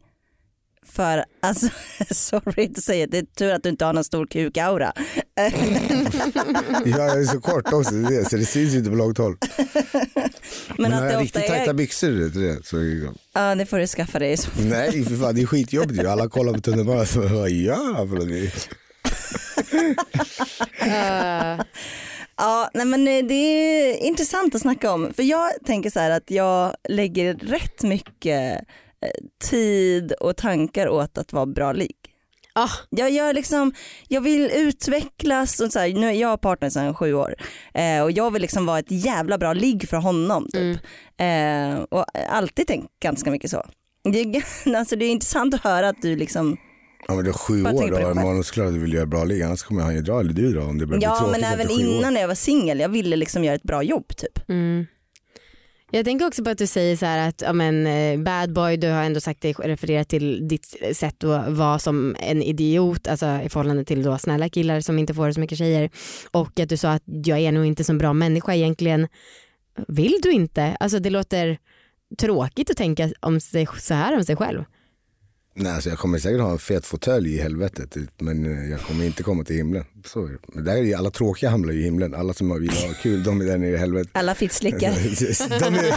För 0.86 1.26
alltså, 1.42 1.68
sorry 2.12 2.74
to 2.74 2.82
säga, 2.82 3.08
det 3.08 3.18
är 3.18 3.22
tur 3.26 3.52
att 3.54 3.64
du 3.64 3.70
inte 3.70 3.86
har 3.86 3.94
någon 3.94 4.04
stor 4.04 4.26
kukaura. 4.26 4.94
Ja, 5.36 5.50
jag 6.86 7.20
är 7.22 7.26
så 7.26 7.42
kort 7.42 7.74
också, 7.74 7.92
det 7.94 8.16
är 8.16 8.20
det, 8.20 8.30
så 8.30 8.38
det 8.38 8.46
syns 8.46 8.74
ju 8.74 8.78
inte 8.78 8.90
på 8.90 8.96
långt 8.96 9.18
håll. 9.18 9.38
Men, 10.78 10.94
att 10.94 11.00
har 11.00 11.08
det 11.08 11.14
jag 11.14 11.22
riktigt 11.22 11.44
är- 11.44 11.48
tajta 11.48 11.74
byxor 11.74 12.10
vet, 12.12 12.34
det, 12.34 12.66
så 12.66 12.76
bra. 12.76 13.14
Ja 13.34 13.56
det 13.56 13.66
får 13.66 13.78
du 13.78 13.88
skaffa 13.88 14.20
dig. 14.20 14.32
i 14.32 14.38
så 14.38 14.52
fall. 14.52 14.66
Nej 14.66 15.06
för 15.06 15.16
fan 15.16 15.36
det 15.36 15.42
är 15.42 15.46
skitjobbigt 15.46 16.04
ju. 16.04 16.08
Alla 16.08 16.30
kollar 16.30 16.54
på 16.54 16.62
tunnelbanan 16.62 17.06
så 17.06 17.22
vad 17.28 17.50
gör 17.50 17.94
han 17.94 18.10
för 18.10 18.16
någonting? 18.16 18.52
Ja, 22.38 22.70
nej 22.74 22.86
men 22.86 23.08
eh, 23.08 23.24
det 23.26 23.34
är 23.34 23.98
intressant 24.04 24.56
att 24.56 24.62
snacka 24.62 24.92
om. 24.92 25.14
För 25.14 25.24
jag 25.24 25.50
tänker 25.66 25.90
så 25.90 26.00
här 26.00 26.12
att 26.12 26.32
jag 26.32 26.76
lägger 26.90 27.34
rätt 27.34 27.84
mycket 27.84 28.62
tid 29.50 30.12
och 30.12 30.38
tankar 30.38 30.90
åt 30.90 31.18
att 31.18 31.34
vara 31.34 31.46
bra 31.46 31.72
ligg. 31.72 31.96
Ah. 32.54 32.70
Jag, 32.90 33.12
gör 33.12 33.34
liksom, 33.34 33.74
jag 34.08 34.22
vill 34.22 34.52
utvecklas 34.54 35.60
och 35.60 35.72
så 35.72 35.80
här, 35.80 35.94
nu 35.94 36.08
är 36.08 36.12
jag 36.12 36.42
partner 36.42 36.70
sedan 36.70 36.96
sju 36.96 37.14
år 37.14 37.36
eh, 37.74 38.02
och 38.04 38.12
jag 38.12 38.32
vill 38.32 38.42
liksom 38.42 38.66
vara 38.66 38.80
ett 38.80 38.92
jävla 38.92 39.38
bra 39.38 39.54
ligg 39.54 39.90
för 39.90 39.98
honom. 39.98 40.48
Typ. 40.54 40.78
Eh, 41.18 41.84
och 41.90 42.06
alltid 42.30 42.68
tänkt 42.68 42.88
ganska 43.00 43.32
mycket 43.32 43.52
så. 43.52 43.66
Det 44.04 44.20
är, 44.20 44.44
alltså, 44.78 44.96
det 44.96 45.06
är 45.06 45.12
intressant 45.12 45.54
att 45.54 45.64
höra 45.64 45.90
att 45.90 46.02
du 46.02 46.16
liksom 46.16 46.58
Ja 47.08 47.16
men 47.16 47.24
det 47.24 47.30
är 47.30 47.34
sju 47.34 47.64
Bara 47.64 47.74
år, 47.74 47.88
då 47.88 47.98
har 47.98 48.14
man 48.14 48.44
såklart 48.44 48.68
att 48.68 48.74
du 48.74 48.80
vill 48.80 48.94
göra 48.94 49.06
bra 49.06 49.24
ligg 49.24 49.42
annars 49.42 49.64
kommer 49.64 49.82
han 49.82 49.96
ju 49.96 50.02
dra 50.02 50.20
eller 50.20 50.34
du 50.34 50.54
dra 50.54 50.64
om 50.64 50.78
det 50.78 50.86
börjar 50.86 51.00
bli 51.00 51.06
Ja 51.06 51.16
tråkigt 51.20 51.42
men 51.42 51.54
även 51.54 51.70
innan 51.70 52.14
när 52.14 52.22
jag 52.22 52.28
var 52.28 52.36
singel, 52.36 52.80
jag 52.80 52.90
ville 52.90 53.16
liksom 53.16 53.44
göra 53.44 53.56
ett 53.56 53.64
bra 53.64 53.84
jobb 53.84 54.08
typ. 54.08 54.50
Mm. 54.50 54.86
Jag 55.94 56.06
tänker 56.06 56.28
också 56.28 56.44
på 56.44 56.50
att 56.50 56.58
du 56.58 56.68
säger 56.68 56.96
så 56.96 57.06
här 57.06 57.30
att 57.30 57.42
ja, 57.42 57.54
men, 57.54 57.88
eh, 57.88 58.20
bad 58.20 58.54
boy, 58.54 58.78
du 58.78 58.88
har 58.88 59.04
ändå 59.04 59.20
sagt 59.20 59.42
dig 59.42 59.54
refererat 59.54 60.10
till 60.10 60.48
ditt 60.48 60.66
sätt 60.94 61.24
att 61.24 61.52
vara 61.52 61.80
som 61.80 62.16
en 62.20 62.44
idiot, 62.44 63.08
alltså 63.08 63.26
i 63.26 63.50
förhållande 63.50 63.86
till 63.86 64.04
då 64.04 64.18
snälla 64.18 64.50
killar 64.50 64.82
som 64.82 65.00
inte 65.00 65.14
får 65.14 65.32
så 65.32 65.40
mycket 65.40 65.58
tjejer. 65.58 65.90
Och 66.32 66.60
att 66.60 66.70
du 66.70 66.78
sa 66.78 66.92
att 66.92 67.04
jag 67.06 67.40
är 67.40 67.52
nog 67.52 67.66
inte 67.66 67.84
så 67.84 67.94
bra 67.94 68.14
människa 68.14 68.54
egentligen. 68.54 69.08
Vill 69.88 70.20
du 70.24 70.32
inte? 70.32 70.78
Alltså 70.80 71.00
det 71.00 71.10
låter 71.10 71.58
tråkigt 72.18 72.70
att 72.70 72.78
tänka 72.78 73.10
om 73.20 73.40
sig, 73.40 73.68
så 73.80 73.94
här 73.94 74.18
om 74.18 74.24
sig 74.24 74.36
själv. 74.36 74.64
Nej 75.54 75.72
alltså 75.72 75.90
jag 75.90 76.00
kommer 76.00 76.20
säkert 76.20 76.42
ha 76.42 76.52
en 76.52 76.60
fet 76.60 76.86
fåtölj 76.86 77.36
i 77.36 77.42
helvetet 77.42 77.98
men 78.18 78.46
eh, 78.46 78.72
jag 78.72 78.82
kommer 78.82 79.06
inte 79.06 79.24
komma 79.24 79.44
till 79.44 79.56
himlen. 79.56 79.84
Så 80.06 80.26
är 80.26 80.30
det. 80.30 80.38
Men 80.48 80.64
där 80.64 80.74
är 80.74 80.84
ju 80.84 80.94
alla 80.94 81.12
tråkiga 81.12 81.50
hamnar 81.50 81.74
i 81.74 81.84
himlen, 81.84 82.16
alla 82.16 82.34
som 82.34 82.62
vill 82.62 82.70
ha 82.70 82.94
kul 83.02 83.24
de 83.24 83.42
är 83.42 83.46
där 83.46 83.58
nere 83.58 83.70
i 83.70 83.78
helvetet. 83.78 84.12
Alla 84.14 84.36
fittslickare. 84.36 84.92
är, 84.92 85.96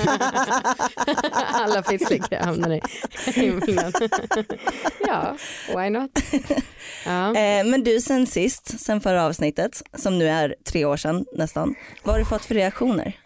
Alla 1.63 1.83
fisklickare 1.83 2.45
hamnar 2.45 2.71
i 2.71 2.81
himlen. 3.27 3.93
ja, 5.07 5.37
why 5.77 5.91
not? 5.91 6.11
Ja. 7.05 7.37
Eh, 7.37 7.67
men 7.67 7.85
du 7.85 8.01
sen 8.01 8.27
sist, 8.27 8.81
sen 8.81 9.01
förra 9.01 9.25
avsnittet, 9.25 9.83
som 9.95 10.19
nu 10.19 10.29
är 10.29 10.55
tre 10.65 10.85
år 10.85 10.97
sedan 10.97 11.25
nästan, 11.37 11.75
vad 12.03 12.15
har 12.15 12.19
du 12.19 12.25
fått 12.25 12.45
för 12.45 12.55
reaktioner? 12.55 13.24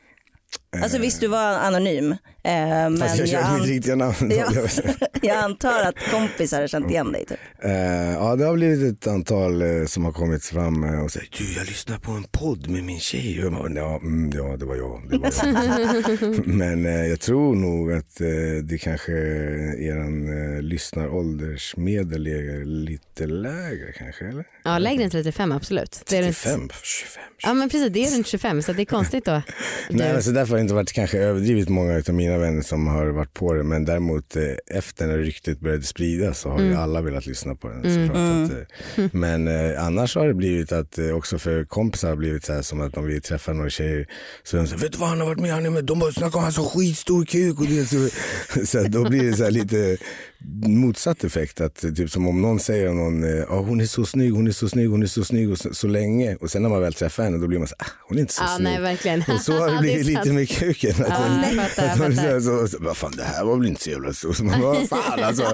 Alltså 0.82 0.98
visst 0.98 1.20
du 1.20 1.26
var 1.26 1.54
anonym, 1.54 2.12
eh, 2.12 2.18
men 2.44 2.96
fast 2.96 3.18
jag 3.18 3.26
jag, 3.26 3.46
körde 3.46 3.60
mitt 3.60 3.68
riktiga 3.68 3.96
namn. 3.96 4.14
Ja. 4.30 4.52
jag 5.22 5.36
antar 5.36 5.82
att 5.82 5.94
kompisar 6.10 6.60
har 6.60 6.66
känt 6.68 6.90
igen 6.90 7.12
dig. 7.12 7.24
Typ. 7.26 7.38
Eh, 7.64 7.72
ja 8.12 8.36
det 8.36 8.44
har 8.44 8.54
blivit 8.54 9.02
ett 9.02 9.06
antal 9.06 9.62
eh, 9.62 9.86
som 9.86 10.04
har 10.04 10.12
kommit 10.12 10.44
fram 10.44 10.84
eh, 10.84 11.00
och 11.04 11.10
sagt 11.12 11.38
du 11.38 11.52
jag 11.54 11.66
lyssnar 11.66 11.98
på 11.98 12.10
en 12.12 12.24
podd 12.24 12.70
med 12.70 12.84
min 12.84 13.00
tjej. 13.00 13.38
Och 13.38 13.44
jag 13.44 13.52
bara, 13.52 13.70
ja, 13.70 13.96
mm, 14.02 14.30
ja 14.34 14.56
det 14.56 14.64
var 14.64 14.76
jag. 14.76 15.02
Det 15.10 15.18
var 15.18 15.32
jag. 15.42 16.46
Men 16.46 16.86
eh, 16.86 17.06
jag 17.06 17.20
tror 17.20 17.54
nog 17.54 17.92
att 17.92 18.20
eh, 18.20 18.26
det 18.62 18.78
kanske 18.78 19.12
eran 19.78 20.28
eh, 20.56 20.62
lyssnaråldersmedel 20.62 22.26
är 22.26 22.64
lite 22.64 23.26
lägre 23.26 23.92
kanske 23.98 24.24
eller? 24.28 24.44
ja, 24.64 24.78
lägre 24.78 25.04
än 25.04 25.10
35 25.10 25.52
absolut. 25.52 26.02
Det 26.10 26.16
är 26.16 26.22
runt- 26.22 26.36
35, 26.42 26.68
25. 26.82 27.22
Ja 27.42 27.54
men 27.54 27.68
precis, 27.68 27.92
det 27.92 28.06
är 28.06 28.10
runt 28.16 28.26
25 28.26 28.62
så 28.62 28.72
det 28.72 28.82
är 28.82 28.86
konstigt 28.86 29.24
då. 29.24 29.32
Nej, 29.90 30.12
men 30.12 30.22
så 30.22 30.30
därför 30.30 30.57
har 30.58 30.62
inte 30.62 30.74
varit 30.74 30.92
kanske 30.92 31.18
överdrivet 31.18 31.68
många 31.68 32.02
av 32.08 32.14
mina 32.14 32.38
vänner 32.38 32.62
som 32.62 32.86
har 32.86 33.06
varit 33.06 33.34
på 33.34 33.54
det 33.54 33.62
men 33.62 33.84
däremot 33.84 34.36
eh, 34.36 34.42
efter 34.76 35.06
när 35.06 35.18
ryktet 35.18 35.60
började 35.60 35.82
spridas 35.82 36.38
så 36.40 36.50
har 36.50 36.60
ju 36.60 36.66
Mm. 36.66 36.78
alla 36.78 37.00
velat 37.00 37.26
lyssna 37.26 37.54
på 37.54 37.68
den. 37.68 37.84
Mm. 37.84 38.06
såklart. 38.06 38.16
Mm. 38.22 38.44
Att, 38.44 38.50
eh, 38.98 39.08
men 39.12 39.48
eh, 39.48 39.84
annars 39.84 40.16
har 40.16 40.26
det 40.26 40.34
blivit 40.34 40.72
att 40.72 40.98
eh, 40.98 41.10
också 41.10 41.38
för 41.38 41.64
kompisar 41.64 42.08
har 42.08 42.16
det 42.16 42.18
blivit 42.20 42.44
så 42.44 42.52
här 42.52 42.62
som 42.62 42.80
att 42.80 42.96
om 42.96 43.06
vi 43.06 43.20
träffar 43.20 43.52
några 43.54 43.70
tjejer 43.70 44.06
så 44.44 44.56
är 44.56 44.60
de 44.60 44.66
så 44.66 44.74
här, 44.74 44.82
vet 44.82 44.92
du 44.92 44.98
vad 44.98 45.08
han 45.08 45.20
har 45.20 45.26
varit 45.26 45.40
med, 45.40 45.52
han 45.52 45.66
är 45.66 45.70
med, 45.70 45.84
de 45.84 45.98
bara 45.98 46.12
snackar 46.12 46.36
om 46.38 46.42
han 46.42 46.52
så 46.52 46.64
skitstor 46.64 47.24
kuk 47.24 47.60
och 47.60 47.66
det 47.66 47.84
så, 47.86 48.08
så 48.66 48.78
att 48.78 48.92
då 48.92 49.08
blir 49.08 49.30
det 49.30 49.36
så 49.36 49.44
här 49.44 49.50
lite 49.50 49.96
motsatt 50.66 51.24
effekt 51.24 51.60
att 51.60 51.74
typ 51.96 52.10
som 52.10 52.28
om 52.28 52.42
någon 52.42 52.60
säger 52.60 52.92
någon, 52.92 53.24
eh, 53.24 53.30
"Ja, 53.48 53.58
hon 53.60 53.80
är 53.80 53.86
så 53.86 54.04
snygg, 54.06 54.32
hon 54.32 54.46
är 54.46 54.50
så 54.52 54.68
snygg, 54.68 54.88
hon 54.90 55.02
är 55.02 55.06
så 55.06 55.24
snygg 55.24 55.50
och 55.50 55.58
så, 55.58 55.74
så 55.74 55.86
länge 55.86 56.36
och 56.36 56.50
sen 56.50 56.62
när 56.62 56.68
man 56.68 56.80
väl 56.80 56.94
träffar 56.94 57.22
henne 57.24 57.38
då 57.38 57.46
blir 57.46 57.58
man 57.58 57.68
så 57.68 57.74
ah, 57.78 57.84
hon 58.08 58.16
är 58.18 58.20
inte 58.20 58.32
så 58.34 58.42
Ja, 58.42 58.48
snygg. 58.56 58.64
nej, 58.64 58.80
verkligen. 58.80 59.22
Och 59.34 59.40
så 59.40 59.52
har 59.58 59.70
det 59.70 59.78
blivit 59.80 60.06
lite 60.06 60.32
med 60.32 60.48
kuken. 60.48 60.90
Att 60.90 60.96
fattar, 60.96 61.44
jag 61.76 61.90
att 61.92 61.98
man 61.98 62.12
fattar. 62.12 62.40
så 62.40 62.66
Så, 62.66 62.68
så, 62.68 62.76
vad 62.84 62.96
fan 62.96 63.12
det 63.16 63.22
här 63.24 63.44
var 63.44 63.56
väl 63.56 63.66
inte 63.66 63.82
så 63.82 63.90
jävla 63.90 64.12
stort. 64.12 64.36
Så 64.36 64.44
man 64.44 64.60
bara, 64.60 64.86
fan 64.86 65.24
alltså. 65.24 65.42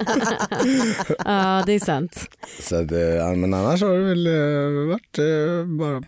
ja 1.25 1.63
det 1.65 1.73
är 1.73 1.79
sant. 1.85 2.15
Så 2.61 2.75
att, 2.75 2.91
eh, 2.91 3.35
men 3.35 3.53
annars 3.53 3.81
har 3.81 3.93
det 3.97 4.03
väl 4.03 4.27
eh, 4.27 4.87
varit 4.89 5.17
bara 5.79 6.03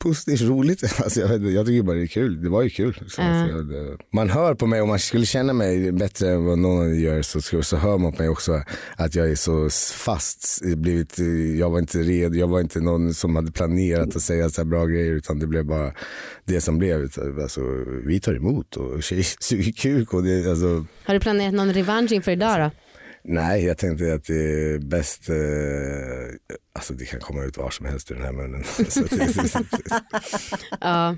positivt 0.00 0.40
roligt. 0.40 0.82
Alltså, 1.00 1.20
jag, 1.20 1.50
jag 1.50 1.66
tycker 1.66 1.82
bara 1.82 1.96
det 1.96 2.02
är 2.02 2.06
kul. 2.06 2.42
Det 2.42 2.48
var 2.48 2.62
ju 2.62 2.70
kul. 2.70 3.04
Så, 3.08 3.20
det, 3.20 3.96
man 4.12 4.30
hör 4.30 4.54
på 4.54 4.66
mig, 4.66 4.80
om 4.80 4.88
man 4.88 4.98
skulle 4.98 5.26
känna 5.26 5.52
mig 5.52 5.92
bättre 5.92 6.30
än 6.30 6.44
vad 6.44 6.58
någon 6.58 7.00
gör 7.00 7.22
så, 7.22 7.62
så, 7.62 7.76
hör 7.76 7.98
man 7.98 8.12
på 8.12 8.22
mig 8.22 8.28
också 8.28 8.62
att 8.96 9.14
jag 9.14 9.30
är 9.30 9.34
så 9.34 9.70
fast. 9.94 10.62
Blivit, 10.76 11.18
jag 11.58 11.70
var 11.70 11.78
inte 11.78 11.98
redo, 11.98 12.34
jag 12.34 12.48
var 12.48 12.60
inte 12.60 12.80
någon 12.80 13.14
som 13.14 13.36
hade 13.36 13.52
planerat 13.52 14.16
att 14.16 14.22
säga 14.22 14.50
så 14.50 14.60
här 14.60 14.66
bra 14.66 14.86
grejer 14.86 15.12
utan 15.12 15.38
det 15.38 15.46
blev 15.46 15.64
bara 15.64 15.92
det 16.44 16.60
som 16.60 16.78
blev. 16.78 17.08
Alltså, 17.42 17.60
vi 18.06 18.20
tar 18.20 18.34
emot 18.34 18.76
och 18.76 19.02
tjejer 19.02 19.26
suger 19.40 19.72
kuk. 19.72 20.14
Och 20.14 20.22
det, 20.22 20.50
alltså, 20.50 20.86
Har 21.04 21.14
du 21.14 21.20
planerat 21.20 21.54
någon 21.54 21.72
revansch 21.72 22.12
inför 22.12 22.32
idag 22.32 22.60
då? 22.60 22.70
Nej, 23.24 23.64
jag 23.64 23.78
tänkte 23.78 24.14
att 24.14 24.24
det 24.24 24.34
är 24.34 24.78
bäst, 24.78 25.28
eh, 25.28 25.36
alltså 26.72 26.94
det 26.94 27.04
kan 27.04 27.20
komma 27.20 27.44
ut 27.44 27.58
var 27.58 27.70
som 27.70 27.86
helst 27.86 28.10
ur 28.10 28.14
den 28.14 28.24
här 28.24 28.32
munnen. 28.32 28.64
Ja. 30.80 31.10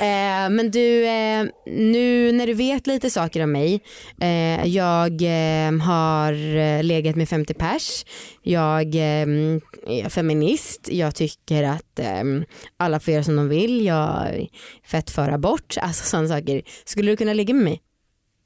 Eh, 0.00 0.50
men 0.50 0.70
du, 0.70 1.06
eh, 1.06 1.46
nu 1.66 2.32
när 2.32 2.46
du 2.46 2.54
vet 2.54 2.86
lite 2.86 3.10
saker 3.10 3.42
om 3.42 3.52
mig. 3.52 3.80
Eh, 4.20 4.66
jag 4.66 5.22
eh, 5.22 5.72
har 5.80 6.56
eh, 6.56 6.82
legat 6.82 7.16
med 7.16 7.28
50 7.28 7.54
pers. 7.54 8.04
Jag 8.42 8.94
eh, 8.94 9.26
är 9.86 10.08
feminist. 10.08 10.88
Jag 10.92 11.14
tycker 11.14 11.62
att 11.64 11.98
eh, 11.98 12.24
alla 12.76 13.00
får 13.00 13.14
göra 13.14 13.24
som 13.24 13.36
de 13.36 13.48
vill. 13.48 13.84
Jag 13.84 14.28
är 14.28 14.48
fett 14.84 15.10
för 15.10 15.28
abort. 15.28 15.76
Alltså 15.80 16.04
sådana 16.04 16.28
saker. 16.28 16.62
Skulle 16.84 17.10
du 17.12 17.16
kunna 17.16 17.32
ligga 17.32 17.54
med 17.54 17.64
mig? 17.64 17.80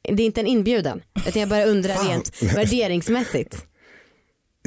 Det 0.08 0.22
är 0.22 0.26
inte 0.26 0.40
en 0.40 0.46
inbjudan. 0.46 1.02
Utan 1.26 1.40
jag 1.40 1.48
bara 1.48 1.64
undrar 1.64 2.08
rent 2.08 2.42
värderingsmässigt. 2.56 3.66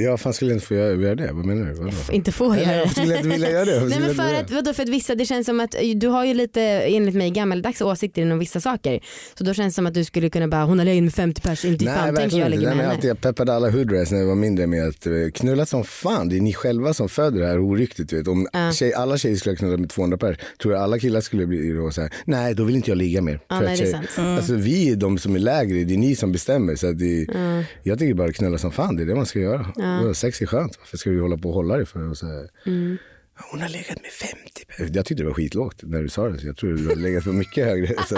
Ja, 0.01 0.17
fan 0.17 0.33
skulle 0.33 0.51
jag 0.51 0.55
inte 0.55 0.65
få 0.67 0.73
göra, 0.75 0.93
göra 0.95 1.15
det? 1.15 1.31
Vad 1.33 1.45
menar 1.45 1.65
du? 1.65 1.73
Vadå? 1.73 1.91
Inte 2.11 2.31
Nej, 2.39 2.63
göra 2.63 2.83
det. 2.83 2.89
skulle 2.89 3.07
jag 3.07 3.17
inte 3.17 3.29
vilja 3.29 3.51
göra 3.51 3.65
det? 3.65 3.85
Nej 3.85 3.99
men 3.99 4.15
för 4.15 4.33
att, 4.33 4.51
vadå, 4.51 4.73
för 4.73 4.83
att 4.83 4.89
vissa, 4.89 5.15
det 5.15 5.25
känns 5.25 5.45
som 5.45 5.59
att 5.59 5.75
du 5.95 6.07
har 6.07 6.25
ju 6.25 6.33
lite 6.33 6.61
enligt 6.61 7.15
mig 7.15 7.29
gammaldags 7.31 7.81
åsikter 7.81 8.21
inom 8.21 8.39
vissa 8.39 8.59
saker. 8.61 8.99
Så 9.37 9.43
då 9.43 9.53
känns 9.53 9.73
det 9.73 9.75
som 9.75 9.85
att 9.87 9.93
du 9.93 10.03
skulle 10.03 10.29
kunna 10.29 10.47
bara, 10.47 10.63
hon 10.63 10.77
har 10.79 10.85
legat 10.85 11.03
med 11.03 11.13
50 11.13 11.41
pers, 11.41 11.65
inte 11.65 11.85
Nej 11.85 11.95
fan 11.95 12.15
tänker 12.15 12.37
jag 12.37 12.51
Den 12.51 12.59
med 12.59 12.67
är 12.69 12.75
henne. 12.75 12.87
alltid, 12.87 13.09
jag 13.09 13.21
peppade 13.21 13.53
alla 13.53 13.69
hoodrats 13.69 14.11
när 14.11 14.19
jag 14.19 14.27
var 14.27 14.35
mindre 14.35 14.67
med 14.67 14.87
att 14.87 15.05
eh, 15.07 15.11
knulla 15.33 15.65
som 15.65 15.83
fan. 15.83 16.29
Det 16.29 16.37
är 16.37 16.41
ni 16.41 16.53
själva 16.53 16.93
som 16.93 17.09
föder 17.09 17.39
det 17.41 17.47
här 17.47 17.59
oryktet. 17.59 18.09
Du 18.09 18.17
vet. 18.17 18.27
Om 18.27 18.47
Ja. 18.53 18.71
tjej, 18.71 18.93
alla 18.93 19.17
tjejer 19.17 19.35
skulle 19.35 19.55
knulla 19.55 19.77
med 19.77 19.89
200 19.89 20.17
per 20.17 20.39
tror 20.61 20.73
jag 20.73 20.83
alla 20.83 20.99
killar 20.99 21.21
skulle 21.21 21.45
bli 21.47 21.71
då 21.73 21.91
så 21.91 22.01
här, 22.01 22.13
nej 22.25 22.53
då 22.55 22.63
vill 22.63 22.75
inte 22.75 22.91
jag 22.91 22.97
ligga 22.97 23.21
mer. 23.21 23.39
För 23.49 23.55
nej, 23.55 23.61
det 23.65 23.71
är 23.71 23.75
tjej- 23.77 23.91
sant. 23.91 24.07
Mm. 24.17 24.35
Alltså 24.35 24.53
vi 24.53 24.89
är 24.91 24.95
de 24.95 25.17
som 25.17 25.35
är 25.35 25.39
lägre, 25.39 25.83
det 25.83 25.93
är 25.93 25.97
ni 25.97 26.15
som 26.15 26.31
bestämmer. 26.31 26.75
Så 26.75 26.87
att 26.89 26.99
det, 26.99 27.27
Mm. 27.35 27.63
Jag 27.83 27.99
tycker 27.99 28.13
bara 28.13 28.33
knulla 28.33 28.57
som 28.57 28.71
fan, 28.71 28.95
det 28.95 29.01
är 29.03 29.07
det 29.07 29.15
man 29.15 29.25
ska 29.25 29.39
göra. 29.39 29.65
Ja. 29.75 29.86
Ja. 29.87 30.13
Sex 30.13 30.41
är 30.41 30.45
skönt, 30.45 30.75
varför 30.79 30.97
ska 30.97 31.09
vi 31.09 31.19
hålla 31.19 31.37
på 31.37 31.49
och 31.49 31.55
hålla 31.55 31.77
det 31.77 31.85
för? 31.85 32.09
Och 32.09 32.17
så 32.17 32.25
här, 32.27 32.49
Mm. 32.65 32.97
hon 33.51 33.61
har 33.61 33.69
legat 33.69 34.01
med 34.01 34.11
50 34.11 34.35
per. 34.77 34.89
Jag 34.97 35.05
tyckte 35.05 35.23
det 35.23 35.27
var 35.27 35.33
skitlågt 35.33 35.79
när 35.83 36.01
du 36.03 36.09
sa 36.09 36.29
det, 36.29 36.39
så 36.39 36.47
jag 36.47 36.57
tror 36.57 36.73
du 36.73 36.87
har 36.87 36.95
legat 36.95 37.23
på 37.23 37.29
mycket 37.29 37.65
högre. 37.65 37.93
Så. 38.09 38.15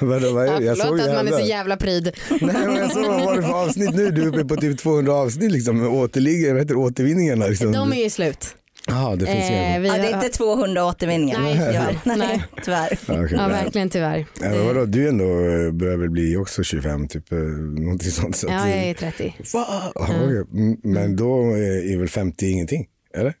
Vadå, 0.00 0.32
vad 0.34 0.44
är 0.46 0.52
Ja, 0.52 0.58
det? 0.58 0.64
Jag 0.64 0.78
förlåt 0.78 1.00
såg 1.00 1.08
att 1.08 1.14
man 1.24 1.28
är 1.34 1.40
så 1.40 1.46
jävla- 1.48 1.76
pryd. 1.76 2.16
Nej 2.30 2.40
men 2.66 2.76
jag 2.76 2.92
såg 2.92 3.06
vad 3.06 3.24
var 3.24 3.36
det 3.36 3.42
för 3.42 3.62
avsnitt 3.64 3.94
nu? 3.94 4.10
Du 4.10 4.22
är 4.22 4.26
uppe 4.28 4.44
på 4.44 4.56
typ 4.56 4.78
200 4.78 5.12
avsnitt 5.12 5.52
liksom. 5.52 5.78
med 5.78 5.88
Återligger, 5.88 6.52
vad 6.52 6.62
heter 6.62 6.74
det, 6.74 6.80
återvinningarna 6.80 7.46
liksom. 7.46 7.72
De 7.72 7.92
är 7.92 8.02
ju 8.04 8.10
slut. 8.10 8.56
Jaha, 8.86 9.16
det 9.16 9.26
finns 9.26 9.50
Eh, 9.50 9.80
vi 9.80 9.88
Ja, 9.88 9.94
det 9.94 10.10
är 10.10 10.14
inte 10.14 10.28
200 10.28 10.84
återvinningar. 10.86 11.40
Nej, 11.40 11.52
tyvärr. 11.52 12.00
nej. 12.04 12.16
Nej, 12.18 12.44
tyvärr. 12.64 12.98
Ja, 13.06 13.24
okej, 13.24 13.38
Ja 13.38 13.48
verkligen 13.48 13.90
tyvärr. 13.90 14.26
Ja, 14.40 14.48
men 14.48 14.66
vadå, 14.66 14.84
du 14.84 15.08
ändå 15.08 15.24
eh, 15.24 15.72
börjar 15.72 15.96
väl 15.96 16.10
bli 16.10 16.36
också 16.36 16.62
25 16.62 17.08
typ, 17.08 17.32
eh, 17.32 17.38
någonting 17.38 18.10
sånt. 18.10 18.36
Så 18.36 18.46
Ja 18.46 18.68
jag 18.68 18.78
är 18.78 18.94
30. 18.94 19.34
Va? 19.54 19.92
Ja. 19.94 20.06
Mm, 20.08 20.76
Men 20.82 21.16
då 21.16 21.40
eh, 21.40 21.92
är 21.92 21.98
väl 21.98 22.08
50 22.08 22.46
ingenting? 22.46 22.86
Eller? 23.14 23.34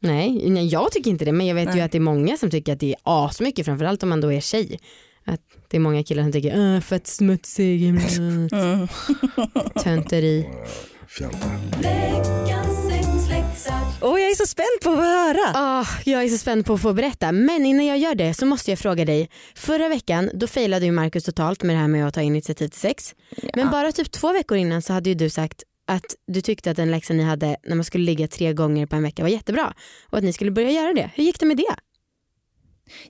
Nej, 0.00 0.50
nej 0.50 0.66
jag 0.66 0.92
tycker 0.92 1.10
inte 1.10 1.24
det 1.24 1.32
men 1.32 1.46
jag 1.46 1.54
vet 1.54 1.76
ju 1.76 1.80
att 1.80 1.92
det 1.92 1.98
är 1.98 2.00
många 2.00 2.36
som 2.36 2.50
tycker 2.50 2.72
att 2.72 2.80
det 2.80 2.90
är 2.92 2.96
asmycket 3.02 3.64
framförallt 3.64 4.02
om 4.02 4.08
man 4.08 4.20
då 4.20 4.32
är 4.32 4.40
tjej. 4.40 4.78
Att 5.24 5.40
det 5.68 5.76
är 5.76 5.80
många 5.80 6.04
killar 6.04 6.22
som 6.22 6.32
tycker 6.32 6.74
äh, 6.74 6.80
fett 6.80 7.06
smutsig, 7.06 7.88
mm. 8.18 8.48
tönteri. 9.84 10.48
Fjanta. 11.08 11.48
Åh, 14.02 14.20
jag 14.20 14.30
är 14.30 14.34
så 14.34 14.46
spänd 14.46 14.66
på 14.82 14.90
att 14.90 14.98
höra. 14.98 15.52
Ah, 15.54 15.86
jag 16.04 16.24
är 16.24 16.28
så 16.28 16.38
spänd 16.38 16.66
på 16.66 16.74
att 16.74 16.82
få 16.82 16.92
berätta 16.92 17.32
men 17.32 17.66
innan 17.66 17.86
jag 17.86 17.98
gör 17.98 18.14
det 18.14 18.34
så 18.34 18.46
måste 18.46 18.70
jag 18.70 18.78
fråga 18.78 19.04
dig. 19.04 19.30
Förra 19.54 19.88
veckan 19.88 20.30
då 20.34 20.46
failade 20.46 20.86
ju 20.86 20.92
Markus 20.92 21.24
totalt 21.24 21.62
med 21.62 21.76
det 21.76 21.80
här 21.80 21.88
med 21.88 22.06
att 22.06 22.14
ta 22.14 22.22
initiativ 22.22 22.68
till 22.68 22.80
sex. 22.80 23.14
Men 23.54 23.70
bara 23.70 23.92
typ 23.92 24.10
två 24.12 24.32
veckor 24.32 24.56
innan 24.58 24.82
så 24.82 24.92
hade 24.92 25.08
ju 25.08 25.14
du 25.14 25.30
sagt 25.30 25.62
att 25.86 26.04
du 26.26 26.40
tyckte 26.40 26.70
att 26.70 26.76
den 26.76 26.90
läxan 26.90 27.16
ni 27.16 27.22
hade 27.22 27.56
när 27.66 27.76
man 27.76 27.84
skulle 27.84 28.04
ligga 28.04 28.28
tre 28.28 28.52
gånger 28.52 28.86
på 28.86 28.96
en 28.96 29.02
vecka 29.02 29.22
var 29.22 29.30
jättebra 29.30 29.74
och 30.10 30.18
att 30.18 30.24
ni 30.24 30.32
skulle 30.32 30.50
börja 30.50 30.70
göra 30.70 30.92
det. 30.92 31.10
Hur 31.14 31.24
gick 31.24 31.40
det 31.40 31.46
med 31.46 31.56
det? 31.56 31.74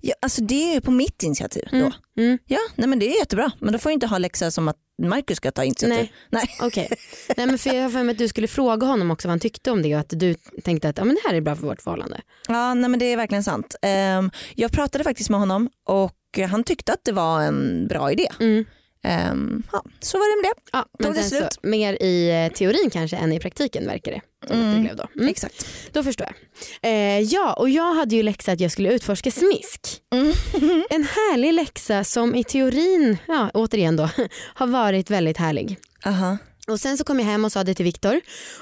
Ja, 0.00 0.14
alltså 0.22 0.42
det 0.42 0.70
är 0.70 0.74
ju 0.74 0.80
på 0.80 0.90
mitt 0.90 1.22
initiativ 1.22 1.64
då. 1.70 1.76
Mm. 1.76 1.92
Mm. 2.18 2.38
Ja, 2.46 2.58
nej, 2.74 2.88
men 2.88 2.98
det 2.98 3.06
är 3.14 3.18
jättebra. 3.18 3.50
Men 3.60 3.72
då 3.72 3.78
får 3.78 3.90
jag 3.90 3.96
inte 3.96 4.06
ha 4.06 4.18
läxa 4.18 4.50
som 4.50 4.68
att 4.68 4.76
Marcus 4.98 5.36
ska 5.36 5.50
ta 5.50 5.64
initiativ. 5.64 5.96
Nej. 5.96 6.12
Nej. 6.30 6.48
Okej. 6.68 6.88
Nej 7.36 7.46
men 7.46 7.58
för 7.58 7.74
jag 7.74 7.82
har 7.82 7.90
för 7.90 8.02
mig 8.02 8.12
att 8.12 8.18
du 8.18 8.28
skulle 8.28 8.48
fråga 8.48 8.86
honom 8.86 9.10
också 9.10 9.28
vad 9.28 9.32
han 9.32 9.40
tyckte 9.40 9.70
om 9.70 9.82
det 9.82 9.94
och 9.94 10.00
att 10.00 10.12
du 10.16 10.34
tänkte 10.64 10.88
att 10.88 10.98
ja, 10.98 11.04
men 11.04 11.14
det 11.14 11.20
här 11.28 11.34
är 11.34 11.40
bra 11.40 11.56
för 11.56 11.66
vårt 11.66 11.82
förhållande. 11.82 12.20
Ja, 12.48 12.74
nej, 12.74 12.90
men 12.90 12.98
det 12.98 13.04
är 13.12 13.16
verkligen 13.16 13.44
sant. 13.44 13.76
Ehm, 13.82 14.30
jag 14.54 14.72
pratade 14.72 15.04
faktiskt 15.04 15.30
med 15.30 15.40
honom 15.40 15.70
och 15.84 16.14
han 16.50 16.64
tyckte 16.64 16.92
att 16.92 17.04
det 17.04 17.12
var 17.12 17.42
en 17.42 17.86
bra 17.88 18.12
idé. 18.12 18.28
Mm. 18.40 18.64
Ehm, 19.02 19.62
ja, 19.72 19.82
så 20.00 20.18
var 20.18 20.36
det 20.36 20.42
med 20.42 20.50
det. 20.50 20.70
Ja, 20.72 20.86
men 20.98 21.12
det 21.14 21.22
slut? 21.22 21.52
så, 21.52 21.60
mer 21.62 22.02
i 22.02 22.44
eh, 22.46 22.52
teorin 22.56 22.90
kanske 22.90 23.16
än 23.16 23.32
i 23.32 23.40
praktiken 23.40 23.86
verkar 23.86 24.12
det. 24.12 24.20
Att 24.42 24.48
det 24.48 24.54
Mm. 24.54 24.82
blev 24.82 24.96
då. 24.96 25.06
Mm. 25.16 25.28
Exakt. 25.28 25.66
Då 25.92 26.02
förstår 26.02 26.26
jag. 26.26 26.90
Eh, 26.92 27.20
ja, 27.20 27.52
och 27.52 27.70
jag 27.70 27.94
hade 27.94 28.16
ju 28.16 28.22
läxa 28.22 28.52
att 28.52 28.60
jag 28.60 28.72
skulle 28.72 28.92
utforska 28.92 29.30
smisk. 29.30 29.80
Mm. 30.14 30.32
En 30.90 31.04
härlig 31.04 31.52
läxa 31.52 32.04
som 32.04 32.34
i 32.34 32.44
teorin, 32.44 33.16
ja 33.28 33.50
återigen 33.54 33.96
då, 33.96 34.08
har 34.54 34.66
varit 34.66 35.10
väldigt 35.10 35.36
härlig. 35.36 35.78
Aha. 36.06 36.38
Och 36.68 36.80
sen 36.80 36.98
så 36.98 37.04
kom 37.04 37.18
jag 37.18 37.26
hem 37.26 37.44
och 37.44 37.52
sa 37.52 37.64
det 37.64 37.74
till 37.74 37.84
Viktor 37.84 38.20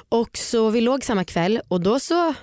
och 0.08 0.36
så 0.38 0.70
vi 0.70 0.80
låg 0.80 1.04
samma 1.04 1.24
kväll 1.24 1.60
och 1.68 1.80
då 1.80 2.00
så 2.00 2.34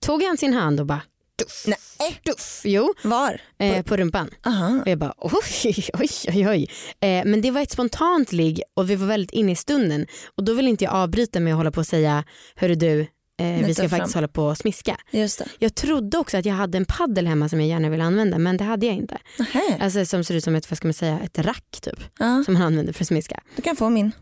tog 0.00 0.22
han 0.22 0.36
sin 0.36 0.54
hand 0.54 0.80
och 0.80 0.86
bara 0.86 1.00
tuff, 1.42 1.64
Nej. 1.66 2.20
tuff. 2.26 2.60
Jo, 2.64 2.94
Var? 3.02 3.40
eh, 3.58 3.82
på 3.82 3.96
rumpan. 3.96 4.30
Aha. 4.46 4.80
Och 4.82 4.88
jag 4.88 4.98
bara 4.98 5.14
oj, 5.18 5.74
oj, 5.94 6.10
oj, 6.28 6.48
oj. 6.48 6.70
Eh, 7.00 7.24
men 7.24 7.40
det 7.40 7.50
var 7.50 7.60
ett 7.60 7.70
spontant 7.70 8.32
ligg 8.32 8.62
och 8.74 8.90
vi 8.90 8.96
var 8.96 9.06
väldigt 9.06 9.30
inne 9.32 9.52
i 9.52 9.56
stunden. 9.56 10.06
Och 10.36 10.44
då 10.44 10.54
vill 10.54 10.68
inte 10.68 10.84
jag 10.84 10.94
avbryta 10.94 11.40
med 11.40 11.52
att 11.52 11.56
hålla 11.56 11.70
på 11.70 11.80
och 11.80 11.86
säga, 11.86 12.24
hörru 12.56 12.74
du, 12.74 13.00
eh, 13.40 13.66
vi 13.66 13.74
ska 13.74 13.88
fram. 13.88 13.98
faktiskt 13.98 14.14
hålla 14.14 14.28
på 14.28 14.44
och 14.44 14.58
smiska. 14.58 14.96
Jag 15.58 15.74
trodde 15.74 16.18
också 16.18 16.36
att 16.36 16.44
jag 16.44 16.54
hade 16.54 16.78
en 16.78 16.84
paddel 16.84 17.26
hemma 17.26 17.48
som 17.48 17.60
jag 17.60 17.68
gärna 17.68 17.88
ville 17.90 18.04
använda 18.04 18.38
men 18.38 18.56
det 18.56 18.64
hade 18.64 18.86
jag 18.86 18.94
inte. 18.94 19.18
Alltså 19.80 20.04
som 20.06 20.24
ser 20.24 20.34
ut 20.34 20.44
som 20.44 20.54
ett, 20.54 20.70
vad 20.70 20.76
ska 20.76 20.88
man 20.88 20.94
säga, 20.94 21.20
ett 21.24 21.38
rack 21.38 21.78
typ. 21.82 22.00
Ja, 22.18 22.42
Som 22.44 22.54
man 22.54 22.62
använder 22.62 22.92
för 22.92 23.04
att 23.04 23.08
smiska. 23.08 23.40
du 23.56 23.62
kan 23.62 23.76
få 23.76 23.88
min. 23.90 24.12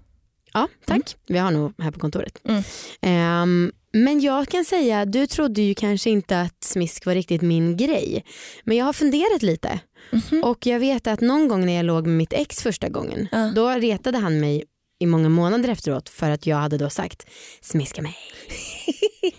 Ja, 0.54 0.68
tack. 0.86 1.16
Vi 1.26 1.38
har 1.38 1.50
nog 1.50 1.72
här 1.78 1.90
på 1.90 2.00
kontoret. 2.00 2.38
Mm. 2.44 2.62
Ehm, 3.00 3.72
men 3.92 4.20
jag 4.20 4.48
kan 4.48 4.64
säga, 4.64 5.04
du 5.04 5.26
trodde 5.26 5.62
ju 5.62 5.74
kanske 5.74 6.10
inte 6.10 6.40
att 6.40 6.64
smisk 6.64 7.06
var 7.06 7.14
riktigt 7.14 7.42
min 7.42 7.76
grej. 7.76 8.24
Men 8.64 8.76
jag 8.76 8.84
har 8.84 8.92
funderat 8.92 9.42
lite. 9.42 9.80
Mhm. 10.12 10.44
Och 10.44 10.66
jag 10.66 10.78
vet 10.80 11.06
att 11.06 11.20
någon 11.20 11.48
gång 11.48 11.66
när 11.66 11.72
jag 11.72 11.84
låg 11.84 12.06
med 12.06 12.16
mitt 12.16 12.32
ex 12.32 12.62
första 12.62 12.88
gången, 12.88 13.28
Ja. 13.32 13.52
då 13.54 13.68
retade 13.68 14.18
han 14.18 14.40
mig 14.40 14.64
i 15.00 15.06
många 15.06 15.28
månader 15.28 15.68
efteråt 15.68 16.08
för 16.08 16.30
att 16.30 16.46
jag 16.46 16.56
hade 16.56 16.78
då 16.78 16.90
sagt 16.90 17.26
smiska 17.60 18.02
mig. 18.02 18.16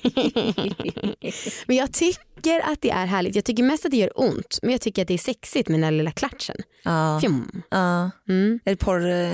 men 1.68 1.76
jag 1.76 1.94
tycker 1.94 2.22
tycker 2.44 2.72
att 2.72 2.82
det 2.82 2.90
är 2.90 3.06
härligt. 3.06 3.36
Jag 3.36 3.46
tycker 3.46 3.64
mest 3.64 3.86
att 3.86 3.92
det 3.92 3.98
gör 3.98 4.12
ont 4.20 4.60
men 4.62 4.72
jag 4.72 4.82
tycker 4.82 5.02
att 5.02 5.08
det 5.08 5.14
är 5.14 5.18
sexigt 5.18 5.70
med 5.70 5.80
den 5.80 5.84
här 5.84 5.92
lilla 5.92 6.12
klatschen. 6.12 6.56
Ja. 6.84 7.20
Fjum. 7.22 7.62
Ja. 7.70 8.12
Mm. 8.30 8.60
Är 8.66 8.70
det 8.72 8.78
porr, 8.78 9.10
eh, 9.10 9.32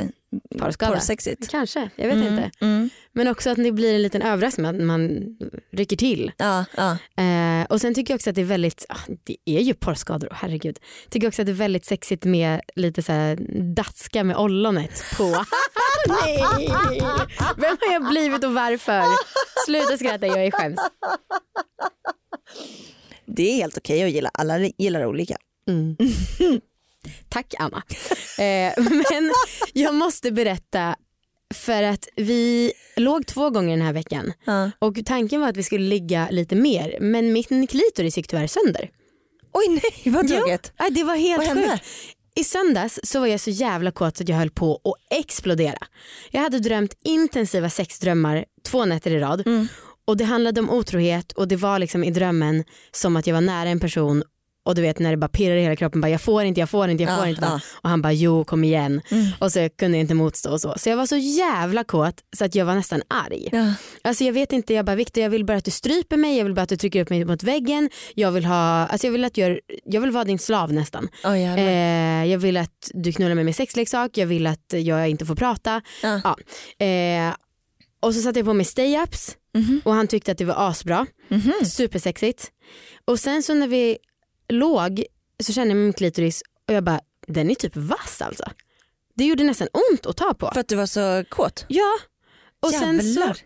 Porrskada. 0.59 0.93
porrsexigt? 0.93 1.49
Kanske, 1.51 1.89
jag 1.95 2.05
vet 2.07 2.15
Mm, 2.15 2.27
inte. 2.27 2.51
Mm. 2.61 2.89
Men 3.13 3.27
också 3.27 3.49
att 3.49 3.55
det 3.57 3.71
blir 3.71 3.95
en 3.95 4.01
liten 4.01 4.21
överraskning 4.21 4.65
att 4.65 4.75
man 4.75 5.19
rycker 5.71 5.95
till. 5.97 6.31
Ja, 6.37 6.65
ja. 6.77 6.97
Eh, 7.23 7.65
och 7.69 7.81
sen 7.81 7.93
tycker 7.93 8.13
jag 8.13 8.17
också 8.17 8.29
att 8.29 8.35
det 8.35 8.41
är 8.41 8.45
väldigt, 8.45 8.85
ah, 8.89 8.97
det 9.23 9.35
är 9.45 9.59
ju 9.61 9.73
porrskador, 9.73 10.29
herregud. 10.33 10.79
Tycker 11.09 11.27
också 11.27 11.41
att 11.41 11.45
det 11.45 11.51
är 11.51 11.53
väldigt 11.53 11.85
sexigt 11.85 12.25
med 12.25 12.61
lite 12.75 13.03
så 13.03 13.11
här 13.11 13.35
daska 13.75 14.23
med 14.23 14.37
ollonet 14.37 15.03
på. 15.17 15.23
Nej! 16.07 16.43
Vem 17.57 17.77
har 17.81 17.93
jag 17.93 18.09
blivit 18.09 18.43
och 18.43 18.53
varför? 18.53 19.03
Sluta 19.65 19.97
skratta, 19.97 20.27
jag 20.27 20.45
är 20.45 20.51
skäms. 20.51 20.79
Det 23.35 23.49
är 23.51 23.55
helt 23.55 23.77
okej 23.77 24.03
att 24.03 24.11
gilla, 24.11 24.29
alla 24.33 24.59
gillar 24.77 25.05
olika. 25.05 25.37
Mm. 25.67 25.95
Tack 27.29 27.53
Anna. 27.59 27.83
Eh, 28.39 28.73
men 28.77 29.31
jag 29.73 29.95
måste 29.95 30.31
berätta 30.31 30.95
för 31.55 31.83
att 31.83 32.07
vi 32.15 32.73
låg 32.95 33.25
två 33.27 33.49
gånger 33.49 33.69
den 33.77 33.85
här 33.85 33.93
veckan 33.93 34.33
Ja. 34.45 34.71
och 34.79 34.97
tanken 35.05 35.41
var 35.41 35.47
att 35.49 35.57
vi 35.57 35.63
skulle 35.63 35.83
ligga 35.85 36.27
lite 36.31 36.55
mer 36.55 36.97
men 37.01 37.33
min 37.33 37.67
klitoris 37.67 38.17
gick 38.17 38.27
tyvärr 38.27 38.47
sönder. 38.47 38.89
Oj 39.53 39.65
nej 39.69 40.13
vad 40.13 40.27
tråkigt. 40.27 40.71
Ja, 40.77 40.89
det 40.91 41.03
var 41.03 41.15
helt 41.15 41.37
Vad 41.37 41.47
hände? 41.47 41.69
sjukt. 41.71 41.85
I 42.35 42.43
söndags 42.43 42.99
så 43.03 43.19
var 43.19 43.27
jag 43.27 43.39
så 43.39 43.49
jävla 43.49 43.91
kåt 43.91 44.17
så 44.17 44.23
att 44.23 44.29
jag 44.29 44.37
höll 44.37 44.51
på 44.51 44.75
att 44.83 45.17
explodera. 45.19 45.87
Jag 46.31 46.41
hade 46.41 46.59
drömt 46.59 46.93
intensiva 47.03 47.69
sexdrömmar 47.69 48.45
två 48.63 48.85
nätter 48.85 49.11
i 49.11 49.19
rad 49.19 49.47
Mm. 49.47 49.67
Och 50.09 50.17
det 50.17 50.23
handlade 50.23 50.59
om 50.61 50.69
otrohet 50.69 51.31
och 51.31 51.47
det 51.47 51.55
var 51.55 51.79
liksom 51.79 52.03
i 52.03 52.11
drömmen 52.11 52.63
som 52.91 53.15
att 53.15 53.27
jag 53.27 53.33
var 53.33 53.41
nära 53.41 53.69
en 53.69 53.79
person 53.79 54.23
och 54.65 54.75
du 54.75 54.81
vet 54.81 54.99
när 54.99 55.11
det 55.11 55.17
bara 55.17 55.27
pirrar 55.29 55.55
i 55.55 55.61
hela 55.61 55.75
kroppen, 55.75 56.01
bara, 56.01 56.09
jag 56.09 56.21
får 56.21 56.43
inte, 56.43 56.59
jag 56.59 56.69
får 56.69 56.89
inte, 56.89 57.03
jag 57.03 57.15
får 57.17 57.25
Ja, 57.25 57.29
inte. 57.29 57.45
ja. 57.45 57.59
Och 57.81 57.89
han 57.89 58.01
bara 58.01 58.13
jo 58.13 58.43
kom 58.45 58.63
igen. 58.63 59.01
Mm. 59.11 59.27
Och 59.39 59.51
så 59.51 59.69
kunde 59.77 59.97
jag 59.97 60.03
inte 60.03 60.13
motstå 60.13 60.51
och 60.51 60.61
så. 60.61 60.73
Så 60.77 60.89
jag 60.89 60.97
var 60.97 61.05
så 61.05 61.17
jävla 61.17 61.83
kåt 61.83 62.15
så 62.37 62.45
att 62.45 62.55
jag 62.55 62.65
var 62.65 62.75
nästan 62.75 63.01
arg. 63.07 63.49
Ja. 63.51 63.73
Alltså 64.01 64.23
jag 64.23 64.33
vet 64.33 64.53
inte, 64.53 64.73
jag 64.73 64.85
bara 64.85 64.95
Viktor 64.95 65.23
jag 65.23 65.29
vill 65.29 65.45
bara 65.45 65.57
att 65.57 65.65
du 65.65 65.71
stryper 65.71 66.17
mig, 66.17 66.37
jag 66.37 66.43
vill 66.43 66.53
bara 66.53 66.61
att 66.61 66.69
du 66.69 66.77
trycker 66.77 67.01
upp 67.01 67.09
mig 67.09 67.25
mot 67.25 67.43
väggen. 67.43 67.89
Jag 68.15 68.31
vill, 68.31 68.45
ha, 68.45 68.55
alltså 68.87 69.07
jag 69.07 69.11
vill, 69.11 69.25
att 69.25 69.37
gör, 69.37 69.61
jag 69.85 70.01
vill 70.01 70.11
vara 70.11 70.23
din 70.23 70.39
slav 70.39 70.73
nästan. 70.73 71.07
Oh. 71.23 71.59
Eh, 71.59 72.25
jag 72.25 72.39
vill 72.39 72.57
att 72.57 72.91
du 72.93 73.11
knullar 73.11 73.35
mig 73.35 73.43
med 73.43 73.55
sexleksak, 73.55 74.17
jag 74.17 74.27
vill 74.27 74.47
att 74.47 74.73
jag 74.73 75.09
inte 75.09 75.25
får 75.25 75.35
prata. 75.35 75.81
Ja. 76.03 76.35
Eh, 76.85 77.33
och 78.01 78.15
så 78.15 78.21
satte 78.21 78.39
jag 78.39 78.45
på 78.45 78.53
mig 78.53 78.65
stay-ups 78.65 79.35
Mhm. 79.53 79.81
och 79.85 79.93
han 79.93 80.07
tyckte 80.07 80.31
att 80.31 80.37
det 80.37 80.45
var 80.45 80.69
asbra. 80.69 81.05
Mhm. 81.27 81.53
Supersexigt. 81.65 82.51
Och 83.05 83.19
sen 83.19 83.43
så 83.43 83.53
när 83.53 83.67
vi 83.67 83.97
låg 84.49 85.03
så 85.43 85.53
kände 85.53 85.69
jag 85.75 85.77
min 85.83 85.93
klitoris 85.93 86.41
och 86.67 86.73
jag 86.73 86.83
bara, 86.83 86.99
den 87.27 87.51
är 87.51 87.55
typ 87.55 87.75
vass 87.75 88.21
alltså. 88.21 88.43
Det 89.15 89.25
gjorde 89.25 89.43
nästan 89.43 89.67
ont 89.91 90.05
att 90.05 90.17
ta 90.17 90.33
på. 90.33 90.49
För 90.53 90.59
att 90.59 90.67
du 90.67 90.75
var 90.75 90.85
så 90.85 91.23
kåt? 91.29 91.65
Ja. 91.67 91.97
Och 92.59 92.69
sen 92.71 93.01
så, 93.01 93.07
Jävlar. 93.19 93.37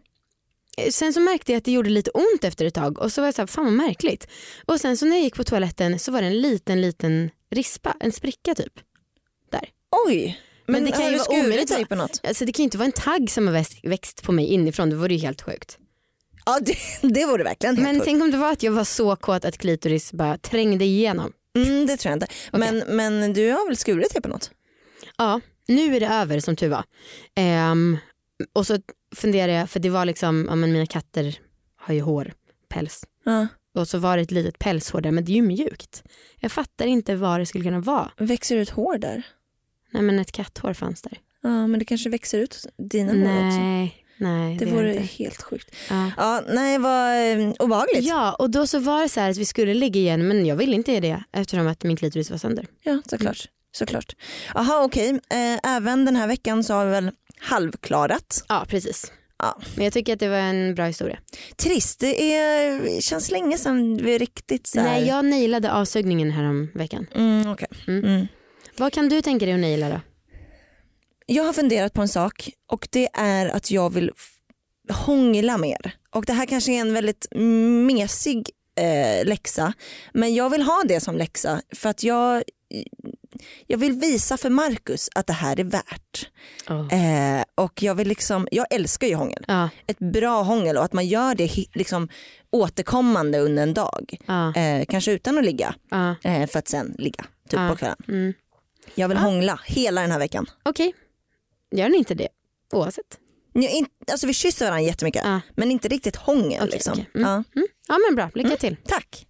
sen 0.91 1.13
så 1.13 1.19
märkte 1.19 1.51
jag 1.51 1.57
att 1.57 1.65
det 1.65 1.71
gjorde 1.71 1.89
lite 1.89 2.11
ont 2.11 2.43
efter 2.43 2.65
ett 2.65 2.73
tag 2.73 2.99
och 2.99 3.11
så 3.13 3.21
var 3.21 3.27
jag 3.27 3.35
så 3.35 3.41
här, 3.41 3.47
fan 3.47 3.65
vad 3.65 3.73
märkligt. 3.73 4.27
Och 4.65 4.79
sen 4.79 4.97
så 4.97 5.05
när 5.05 5.15
jag 5.15 5.23
gick 5.23 5.35
på 5.35 5.43
toaletten 5.43 5.99
så 5.99 6.11
var 6.11 6.21
det 6.21 6.27
en 6.27 6.41
liten 6.41 6.81
liten 6.81 7.29
rispa, 7.51 7.95
en 7.99 8.11
spricka 8.11 8.55
typ. 8.55 8.73
Där. 9.51 9.69
Oj. 10.07 10.39
Men, 10.65 10.73
Men 10.73 10.85
det 10.85 10.91
kan 10.97 11.11
ju 11.11 11.17
vara 11.17 11.39
omöjligt. 11.39 11.89
på 11.89 11.95
något? 11.95 12.19
Alltså, 12.23 12.45
det 12.45 12.51
kan 12.51 12.63
ju 12.63 12.65
inte 12.65 12.77
vara 12.77 12.85
en 12.85 12.91
tagg 12.91 13.31
som 13.31 13.47
har 13.47 13.53
växt, 13.53 13.79
växt 13.83 14.23
på 14.23 14.31
mig 14.31 14.45
inifrån, 14.45 14.89
det 14.89 14.95
vore 14.95 15.13
ju 15.13 15.19
helt 15.19 15.41
sjukt. 15.41 15.77
Ja 16.45 16.59
det, 16.61 16.77
det 17.13 17.25
vore 17.25 17.43
verkligen 17.43 17.75
Men 17.83 18.01
tänk 18.01 18.23
om 18.23 18.31
det 18.31 18.37
var 18.37 18.51
att 18.51 18.63
jag 18.63 18.71
var 18.71 18.83
så 18.83 19.15
kåt 19.15 19.45
att 19.45 19.57
klitoris 19.57 20.13
bara 20.13 20.37
trängde 20.37 20.85
igenom. 20.85 21.33
Mm, 21.55 21.87
det 21.87 21.97
tror 21.97 22.09
jag 22.09 22.15
inte. 22.15 22.27
Men, 22.51 22.83
men 22.87 23.33
du 23.33 23.51
har 23.51 23.67
väl 23.67 23.77
skurit 23.77 24.13
dig 24.13 24.21
på 24.21 24.29
något? 24.29 24.51
Ja, 25.17 25.41
nu 25.67 25.95
är 25.95 25.99
det 25.99 26.07
över 26.07 26.39
som 26.39 26.55
tur 26.55 26.69
var. 26.69 26.83
Ehm, 27.35 27.97
och 28.53 28.67
så 28.67 28.77
funderar 29.15 29.51
jag, 29.51 29.69
för 29.69 29.79
det 29.79 29.89
var 29.89 30.05
liksom, 30.05 30.45
ja 30.49 30.55
men 30.55 30.71
mina 30.71 30.85
katter 30.85 31.39
har 31.75 31.93
ju 31.93 32.01
hår, 32.01 32.33
päls. 32.69 33.03
Ja. 33.23 33.47
Och 33.75 33.87
så 33.87 33.97
var 33.97 34.17
det 34.17 34.23
ett 34.23 34.31
litet 34.31 34.59
pälshår 34.59 35.01
där 35.01 35.11
men 35.11 35.25
det 35.25 35.31
är 35.31 35.35
ju 35.35 35.41
mjukt. 35.41 36.03
Jag 36.39 36.51
fattar 36.51 36.85
inte 36.85 37.15
vad 37.15 37.39
det 37.39 37.45
skulle 37.45 37.63
kunna 37.63 37.79
vara. 37.79 38.11
Växer 38.17 38.57
ut 38.57 38.69
hår 38.69 38.97
där? 38.97 39.23
Nej 39.91 40.01
men 40.01 40.19
ett 40.19 40.31
katthår 40.31 40.73
fanns 40.73 41.01
där. 41.01 41.19
Ja 41.41 41.67
men 41.67 41.79
det 41.79 41.85
kanske 41.85 42.09
växer 42.09 42.39
ut 42.39 42.65
dina 42.77 43.11
hår 43.11 43.47
också. 43.47 43.59
Nej, 43.59 44.02
nej 44.23 44.57
Det 44.57 44.65
gör 44.65 44.71
vore 44.71 44.89
inte. 44.95 45.03
helt 45.23 45.41
sjukt. 45.41 45.75
Ja. 45.89 46.11
Ja, 46.17 46.41
nej 46.47 46.77
vad 46.77 47.31
eh, 47.41 47.53
obehagligt. 47.59 48.03
Ja 48.03 48.33
och 48.33 48.49
då 48.49 48.67
så 48.67 48.79
var 48.79 49.01
det 49.01 49.09
så 49.09 49.19
här 49.19 49.29
att 49.29 49.37
vi 49.37 49.45
skulle 49.45 49.73
ligga 49.73 49.99
igen 49.99 50.27
men 50.27 50.45
jag 50.45 50.55
ville 50.55 50.75
inte 50.75 50.99
det 50.99 51.23
eftersom 51.33 51.67
att 51.67 51.83
min 51.83 51.97
klitoris 51.97 52.31
var 52.31 52.37
sönder. 52.37 52.65
Ja 52.83 53.01
såklart. 53.09 53.47
såklart. 53.77 54.15
Jaha 54.53 54.83
okej, 54.83 55.09
eh, 55.09 55.75
även 55.75 56.05
den 56.05 56.15
här 56.15 56.27
veckan 56.27 56.63
så 56.63 56.73
har 56.73 56.85
vi 56.85 56.91
väl 56.91 57.11
halvklarat. 57.39 58.45
Ja 58.49 58.65
precis. 58.67 59.11
Ja. 59.39 59.57
Men 59.75 59.83
jag 59.83 59.93
tycker 59.93 60.13
att 60.13 60.19
det 60.19 60.27
var 60.29 60.37
en 60.37 60.75
bra 60.75 60.85
historia. 60.85 61.19
Trist, 61.55 61.99
det 61.99 62.33
är, 62.35 63.01
känns 63.01 63.31
länge 63.31 63.57
sedan 63.57 63.97
vi 63.97 64.17
riktigt 64.17 64.67
så 64.67 64.79
här... 64.79 64.87
Nej 64.87 65.07
jag 65.07 65.25
nailade 65.25 65.71
avsugningen 65.73 66.31
här 66.31 66.43
om 66.43 66.69
veckan. 66.73 67.07
Mm, 67.15 67.51
okej. 67.51 67.67
Mm. 67.87 68.03
Mm. 68.05 68.27
Vad 68.77 68.93
kan 68.93 69.09
du 69.09 69.21
tänka 69.21 69.45
dig 69.45 69.53
att 69.53 69.59
naila 69.59 69.89
då? 69.89 69.99
Jag 71.25 71.43
har 71.43 71.53
funderat 71.53 71.93
på 71.93 72.01
en 72.01 72.07
sak 72.07 72.49
och 72.67 72.87
det 72.91 73.09
är 73.13 73.49
att 73.49 73.71
jag 73.71 73.93
vill 73.93 74.11
hångla 74.89 75.57
mer. 75.57 75.95
Och 76.09 76.25
det 76.25 76.33
här 76.33 76.45
kanske 76.45 76.71
är 76.71 76.79
en 76.81 76.93
väldigt 76.93 77.27
mesig 77.87 78.49
eh, 78.75 79.25
läxa 79.25 79.73
men 80.13 80.33
jag 80.35 80.49
vill 80.49 80.61
ha 80.61 80.83
det 80.87 80.99
som 80.99 81.17
läxa 81.17 81.61
för 81.75 81.89
att 81.89 82.03
jag, 82.03 82.43
jag 83.67 83.77
vill 83.77 83.93
visa 83.93 84.37
för 84.37 84.49
Marcus 84.49 85.09
att 85.15 85.27
det 85.27 85.33
här 85.33 85.59
är 85.59 85.63
värt. 85.63 86.29
Eh, 86.91 87.43
och 87.55 87.83
jag 87.83 87.95
vill 87.95 88.07
liksom, 88.07 88.47
jag 88.51 88.65
älskar 88.69 89.07
ju 89.07 89.15
hångel. 89.15 89.45
Ja. 89.47 89.69
Ett 89.87 89.99
bra 89.99 90.41
hångel 90.41 90.77
och 90.77 90.83
att 90.83 90.93
man 90.93 91.07
gör 91.07 91.35
det 91.35 91.65
liksom 91.73 92.09
återkommande 92.51 93.39
under 93.39 93.63
en 93.63 93.73
dag. 93.73 94.17
Ja. 94.25 94.55
Eh, 94.55 94.85
kanske 94.85 95.11
utan 95.11 95.37
att 95.37 95.45
ligga 95.45 95.75
eh, 96.23 96.47
för 96.47 96.59
att 96.59 96.67
sen 96.67 96.95
ligga 96.97 97.25
typ 97.49 97.69
på 97.69 97.75
kvällen. 97.75 97.97
Mm. 98.07 98.33
Jag 98.95 99.07
vill 99.07 99.17
hångla 99.17 99.59
hela 99.65 100.01
den 100.01 100.11
här 100.11 100.19
veckan. 100.19 100.45
Okej, 100.63 100.93
gör 101.77 101.89
ni 101.89 101.97
inte 101.97 102.13
det 102.15 102.27
oavsett? 102.73 103.17
Ja, 103.53 103.69
in, 103.69 103.85
alltså 104.11 104.27
vi 104.27 104.33
kysser 104.33 104.65
varandra 104.65 104.81
jättemycket 104.87 105.21
Ja. 105.25 105.41
men 105.55 105.71
inte 105.71 105.87
riktigt 105.87 106.15
hångel. 106.15 106.59
Okej, 106.63 106.71
liksom. 106.73 106.93
okej. 106.93 107.09
Mm. 107.15 107.27
Ja. 107.29 107.33
Mm. 107.55 107.67
Ja 107.87 107.97
men 108.07 108.15
bra, 108.15 108.29
lycka 108.33 108.57
till. 108.57 108.75
Tack. 108.85 109.27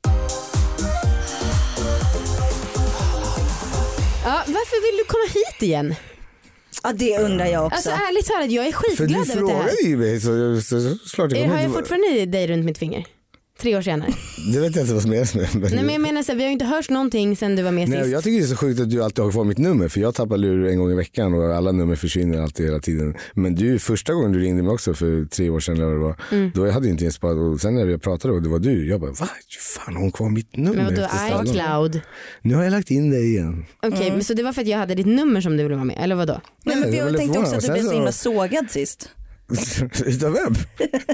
Ja, 4.25 4.43
varför 4.47 4.91
vill 4.91 4.97
du 4.97 5.03
komma 5.05 5.23
hit 5.33 5.61
igen? 5.69 5.95
Ja 6.83 6.93
det 6.93 7.17
undrar 7.19 7.45
jag 7.45 7.65
också. 7.65 7.75
Alltså 7.75 7.89
ärligt 7.91 8.25
talat, 8.25 8.51
jag 8.51 8.67
är 8.67 8.71
För 8.71 9.07
du 9.07 9.13
skitglad 9.13 9.37
över 9.37 9.47
det 9.47 9.53
här. 9.53 9.63
frågade 9.63 9.81
ju 9.89 9.97
mig 9.97 10.19
så, 10.21 10.61
så, 10.61 10.81
så, 10.81 10.95
så 11.09 11.15
klart 11.15 11.31
jag 11.31 11.37
Eh, 11.39 11.43
kommer 11.43 11.55
Har 11.55 11.61
jag 11.61 11.69
inte- 11.69 11.79
fortfarande 11.79 12.25
dig 12.25 12.47
runt 12.47 12.65
mitt 12.65 12.77
finger? 12.77 13.05
Tre 13.63 13.77
år 13.77 13.81
senare. 13.81 14.13
Det 14.53 14.59
vet 14.59 14.75
jag 14.75 14.83
inte 14.83 14.93
vad 14.93 15.01
som 15.01 15.11
menas 15.11 15.35
med. 15.35 15.47
Men 15.53 15.61
Nej 15.61 15.83
men 15.83 15.89
jag 15.93 16.01
menar 16.01 16.23
så 16.23 16.31
här, 16.31 16.37
vi 16.37 16.43
har 16.43 16.47
ju 16.49 16.53
inte 16.53 16.65
hört 16.65 16.89
någonting 16.89 17.35
sen 17.35 17.55
du 17.55 17.63
var 17.63 17.71
med 17.71 17.89
Nej, 17.89 17.99
sist. 17.99 18.11
jag 18.11 18.23
tycker 18.23 18.37
det 18.39 18.45
är 18.45 18.47
så 18.47 18.55
sjukt 18.55 18.79
att 18.81 18.89
du 18.89 19.03
alltid 19.03 19.23
har 19.23 19.31
kvar 19.31 19.43
mitt 19.43 19.57
nummer 19.57 19.87
för 19.87 19.99
jag 20.01 20.15
tappar 20.15 20.37
lur 20.37 20.67
en 20.67 20.77
gång 20.79 20.91
i 20.91 20.95
veckan 20.95 21.33
och 21.33 21.55
alla 21.55 21.71
nummer 21.71 21.95
försvinner 21.95 22.41
alltid 22.41 22.65
hela 22.65 22.79
tiden. 22.79 23.15
Men 23.33 23.55
du, 23.55 23.79
första 23.79 24.13
gången 24.13 24.31
du 24.31 24.39
ringde 24.39 24.63
mig 24.63 24.71
också 24.73 24.93
för 24.93 25.25
tre 25.25 25.49
år 25.49 25.59
sedan 25.59 25.75
eller 25.75 25.85
vad 25.85 25.93
det 25.95 25.99
var, 26.03 26.15
Mm. 26.31 26.51
då 26.55 26.61
hade 26.71 26.87
jag 26.87 26.93
inte 26.93 27.03
ens 27.03 27.15
sparat 27.15 27.37
och 27.53 27.61
sen 27.61 27.75
när 27.75 27.85
jag 27.87 28.01
pratade 28.01 28.33
och 28.33 28.41
det 28.41 28.49
var 28.49 28.59
du, 28.59 28.87
jag 28.89 29.01
bara 29.01 29.11
va? 29.11 29.27
Fan 29.59 29.93
har 29.95 30.01
hon 30.01 30.11
kvar 30.11 30.29
mitt 30.29 30.55
nummer? 30.57 30.75
Men 30.83 30.85
vadå 30.95 31.07
iCloud? 31.49 32.01
Nu 32.41 32.55
har 32.55 32.63
jag 32.63 32.71
lagt 32.71 32.91
in 32.91 33.11
det 33.11 33.19
igen. 33.19 33.65
Okej, 33.83 34.11
men 34.11 34.23
så 34.23 34.33
det 34.33 34.43
var 34.43 34.53
för 34.53 34.61
att 34.61 34.67
jag 34.67 34.77
hade 34.77 34.95
ditt 34.95 35.05
nummer 35.05 35.41
som 35.41 35.57
du 35.57 35.63
ville 35.63 35.75
vara 35.75 35.85
med, 35.85 35.97
eller 36.03 36.15
vadå? 36.15 36.41
Nej, 36.65 36.75
men 36.75 36.89
jag 36.89 36.97
jag 36.97 37.07
blev 37.09 37.19
tänkte 37.19 37.39
också 37.39 37.55
att 37.55 37.61
du 37.61 37.71
blev 37.71 37.83
så 37.83 37.91
himla 37.93 38.11
så- 38.11 38.33
sågad 38.33 38.71
sist. 38.71 39.09
Utav 40.05 40.33
vem? 40.33 40.55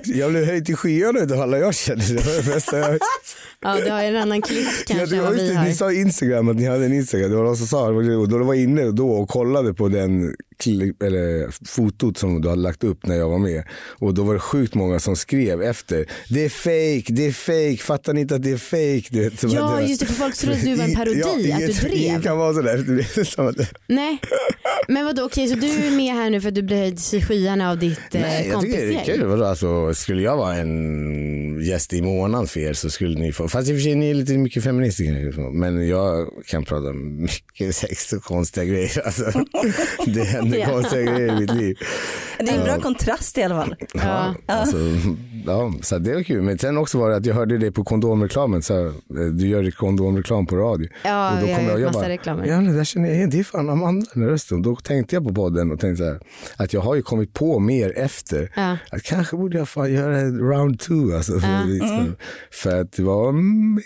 Jag 0.05 0.31
blev 0.31 0.45
höjd 0.45 0.65
till 0.65 0.75
skyarna 0.75 1.19
utav 1.19 1.41
alla 1.41 1.57
jag 1.57 1.75
känner. 1.75 2.07
Det 2.07 2.25
var 2.25 2.43
det 2.43 2.53
bästa 2.53 2.77
jag 2.77 2.99
Ja 3.61 3.75
du 3.85 3.91
har 3.91 4.03
en 4.03 4.15
annan 4.15 4.41
klick 4.41 4.67
Ja, 4.87 4.95
kanske 4.95 5.15
det 5.15 5.17
än 5.17 5.23
vad 5.23 5.33
vi 5.33 5.55
har. 5.55 5.63
ni 5.65 5.73
sa 5.75 5.91
Instagram 5.93 6.49
att 6.49 6.55
ni 6.55 6.65
hade 6.67 6.85
en 6.85 6.93
Instagram, 6.93 7.29
det 7.31 7.35
var 7.37 7.43
någon 7.43 7.57
som 7.57 7.67
sa 7.67 7.91
det 7.91 8.15
och 8.15 8.29
då 8.29 8.43
var 8.43 8.53
inne 8.53 8.91
då 8.91 9.11
och 9.11 9.29
kollade 9.29 9.73
på 9.73 9.87
den 9.87 10.35
klipp, 10.59 11.03
eller 11.03 11.49
fotot 11.67 12.17
som 12.17 12.41
du 12.41 12.49
hade 12.49 12.61
lagt 12.61 12.83
upp 12.83 13.05
när 13.05 13.15
jag 13.15 13.29
var 13.29 13.37
med 13.39 13.63
och 13.99 14.13
då 14.13 14.23
var 14.23 14.33
det 14.33 14.39
sjukt 14.39 14.73
många 14.75 14.99
som 14.99 15.15
skrev 15.15 15.61
efter 15.61 16.05
det 16.29 16.45
är 16.45 16.49
fake, 16.49 17.13
det 17.13 17.25
är 17.27 17.31
fake, 17.31 17.83
fattar 17.83 18.13
ni 18.13 18.21
inte 18.21 18.35
att 18.35 18.43
det 18.43 18.51
är 18.51 18.57
fake? 18.57 19.07
Du 19.09 19.23
vet, 19.29 19.43
Ja, 19.53 19.77
att 19.79 19.89
just 19.89 19.99
det, 19.99 20.05
för 20.05 20.13
folk 20.13 20.35
trodde 20.35 20.55
att 20.57 20.63
du 20.63 20.75
var 20.75 20.83
en 20.85 20.95
parodi, 20.95 21.19
ja, 21.19 21.27
att 21.31 21.41
du 21.41 21.49
inget- 21.65 21.81
drev. 21.81 21.93
Ingen 21.93 22.21
kan 22.21 22.37
vara 22.37 22.53
sådär. 22.53 23.65
Nej, 23.87 24.17
men 24.87 25.05
vadå 25.05 25.23
okej 25.25 25.47
så 25.47 25.55
du 25.55 25.67
är 25.67 25.91
med 25.91 26.13
här 26.13 26.29
nu 26.29 26.41
för 26.41 26.47
att 26.49 26.55
du 26.55 26.61
blev 26.61 26.79
höjd 26.79 26.97
till 26.97 27.25
skyarna 27.25 27.69
av 27.71 27.77
ditt 27.79 28.15
eh, 28.15 28.21
Nej, 28.29 28.47
jag 28.47 28.61
tycker 28.61 28.85
det 28.87 28.95
är 28.95 29.05
kul. 29.05 29.25
Vadå, 29.25 29.45
Alltså, 29.45 29.93
skulle 29.93 30.21
jag 30.21 30.37
vara 30.37 30.55
en 30.55 31.61
gäst 31.61 31.93
i 31.93 32.01
månaden 32.01 32.47
för 32.47 32.59
er 32.59 32.73
så 32.73 32.89
skulle 32.89 33.19
ni 33.19 33.33
få, 33.33 33.47
fast 33.47 33.69
i 33.69 33.71
och 33.71 33.75
för 33.75 33.81
sig 33.81 33.95
ni 33.95 34.09
är 34.09 34.13
lite 34.13 34.37
mycket 34.37 34.63
feminister 34.63 35.51
men 35.51 35.87
jag 35.87 36.29
kan 36.45 36.65
prata 36.65 36.93
mycket 36.93 37.75
sex 37.75 38.13
och 38.13 38.23
konstiga 38.23 38.65
grejer. 38.65 39.01
Alltså, 39.05 39.23
det 40.05 40.23
händer 40.23 40.65
konstiga 40.65 41.01
grejer 41.01 41.37
i 41.37 41.39
mitt 41.39 41.53
liv. 41.55 41.77
Det 42.39 42.51
är 42.51 42.57
en 42.57 42.63
bra 42.63 42.73
Ja. 42.75 42.81
kontrast 42.81 43.37
i 43.37 43.43
alla 43.43 43.55
fall. 43.55 43.75
Ja, 43.93 44.33
alltså, 44.45 44.77
ja, 45.45 45.73
så 45.81 45.97
det 45.97 46.13
var 46.15 46.23
kul. 46.23 46.41
Men 46.41 46.59
sen 46.59 46.77
också 46.77 46.97
var 46.99 47.09
det 47.09 47.15
att 47.15 47.25
jag 47.25 47.35
hörde 47.35 47.57
det 47.57 47.71
på 47.71 47.83
kondomreklamen. 47.83 48.61
Så 48.61 48.73
här, 48.73 48.85
eh, 48.87 48.93
du 49.33 49.47
gör 49.47 49.71
kondomreklam 49.71 50.45
på 50.45 50.55
radio. 50.55 50.89
Ja, 51.03 51.31
och 51.33 51.39
då 51.39 51.45
vi 51.45 51.55
kom 51.55 51.63
har 51.65 51.71
jag 51.71 51.79
gjort 51.79 51.79
jag 51.81 51.87
massa 51.87 51.99
bara, 51.99 52.09
reklamer. 52.09 52.45
ja 52.45 52.57
det 52.57 52.73
där 52.73 52.83
känner 52.83 53.07
jag 53.07 53.17
igen, 53.17 53.29
det 53.29 53.39
är 53.39 53.43
fan 53.43 53.69
Amanda 53.69 54.05
den 54.13 54.25
rösten. 54.27 54.61
Då 54.61 54.75
tänkte 54.75 55.15
jag 55.15 55.27
på 55.27 55.33
podden 55.33 55.71
och 55.71 55.79
tänkte 55.79 56.03
så 56.03 56.09
här, 56.09 56.19
att 56.57 56.73
jag 56.73 56.81
har 56.81 56.95
ju 56.95 57.01
kommit 57.01 57.33
på 57.33 57.59
mer 57.59 57.93
efter. 57.97 58.51
Ja. 58.55 58.77
Att 58.91 59.03
kanske 59.03 59.37
borde 59.37 59.57
jag 59.57 59.69
fan 59.69 59.93
göra 59.93 60.21
round 60.23 60.79
two 60.79 61.15
alltså. 61.15 61.39
För, 61.39 61.47
Ja. 61.49 61.63
liksom, 61.67 61.89
Mm. 61.99 62.15
för 62.51 62.81
att 62.81 62.91
det 62.91 63.03
var 63.03 63.29
mm. 63.29 63.81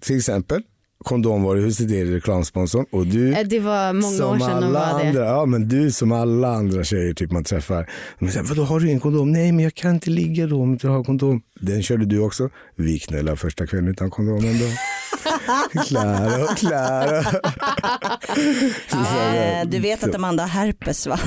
Till 0.00 0.16
exempel 0.16 0.62
kondomvaruhuset 1.06 1.90
är 1.90 2.04
reklamsponsorn 2.04 2.86
och 2.92 3.06
du 3.06 3.32
Eh, 3.32 3.38
Det 3.46 3.60
var 3.60 3.92
många 3.92 4.16
som 4.16 4.30
år 4.30 4.38
sedan 4.38 4.50
alla 4.50 4.68
var 4.92 5.02
det. 5.02 5.08
andra, 5.08 5.24
ja 5.24 5.46
men 5.46 5.68
du 5.68 5.90
som 5.90 6.12
alla 6.12 6.48
andra 6.48 6.84
tjejer 6.84 7.14
typ 7.14 7.30
man 7.32 7.44
träffar. 7.44 7.90
De 8.18 8.28
säger, 8.30 8.46
vadå 8.46 8.62
har 8.62 8.80
du 8.80 8.86
ingen 8.86 9.00
kondom? 9.00 9.32
Nej 9.32 9.52
men 9.52 9.64
jag 9.64 9.74
kan 9.74 9.94
inte 9.94 10.10
ligga 10.10 10.46
då 10.46 10.62
om 10.62 10.72
inte 10.72 10.86
jag 10.86 10.94
har 10.94 11.04
kondom. 11.04 11.42
Den 11.60 11.82
körde 11.82 12.04
du 12.04 12.18
också. 12.20 12.48
Vi 12.76 12.98
knöllade 12.98 13.36
första 13.36 13.66
kvällen 13.66 13.88
utan 13.88 14.10
kondom 14.10 14.36
ändå. 14.44 14.64
Klara, 15.86 16.54
Klara. 16.54 17.18
Eh, 18.92 19.68
Du 19.68 19.78
vet 19.78 20.04
att 20.04 20.14
Amanda 20.14 20.42
har 20.42 20.48
herpes 20.48 21.06
va? 21.06 21.18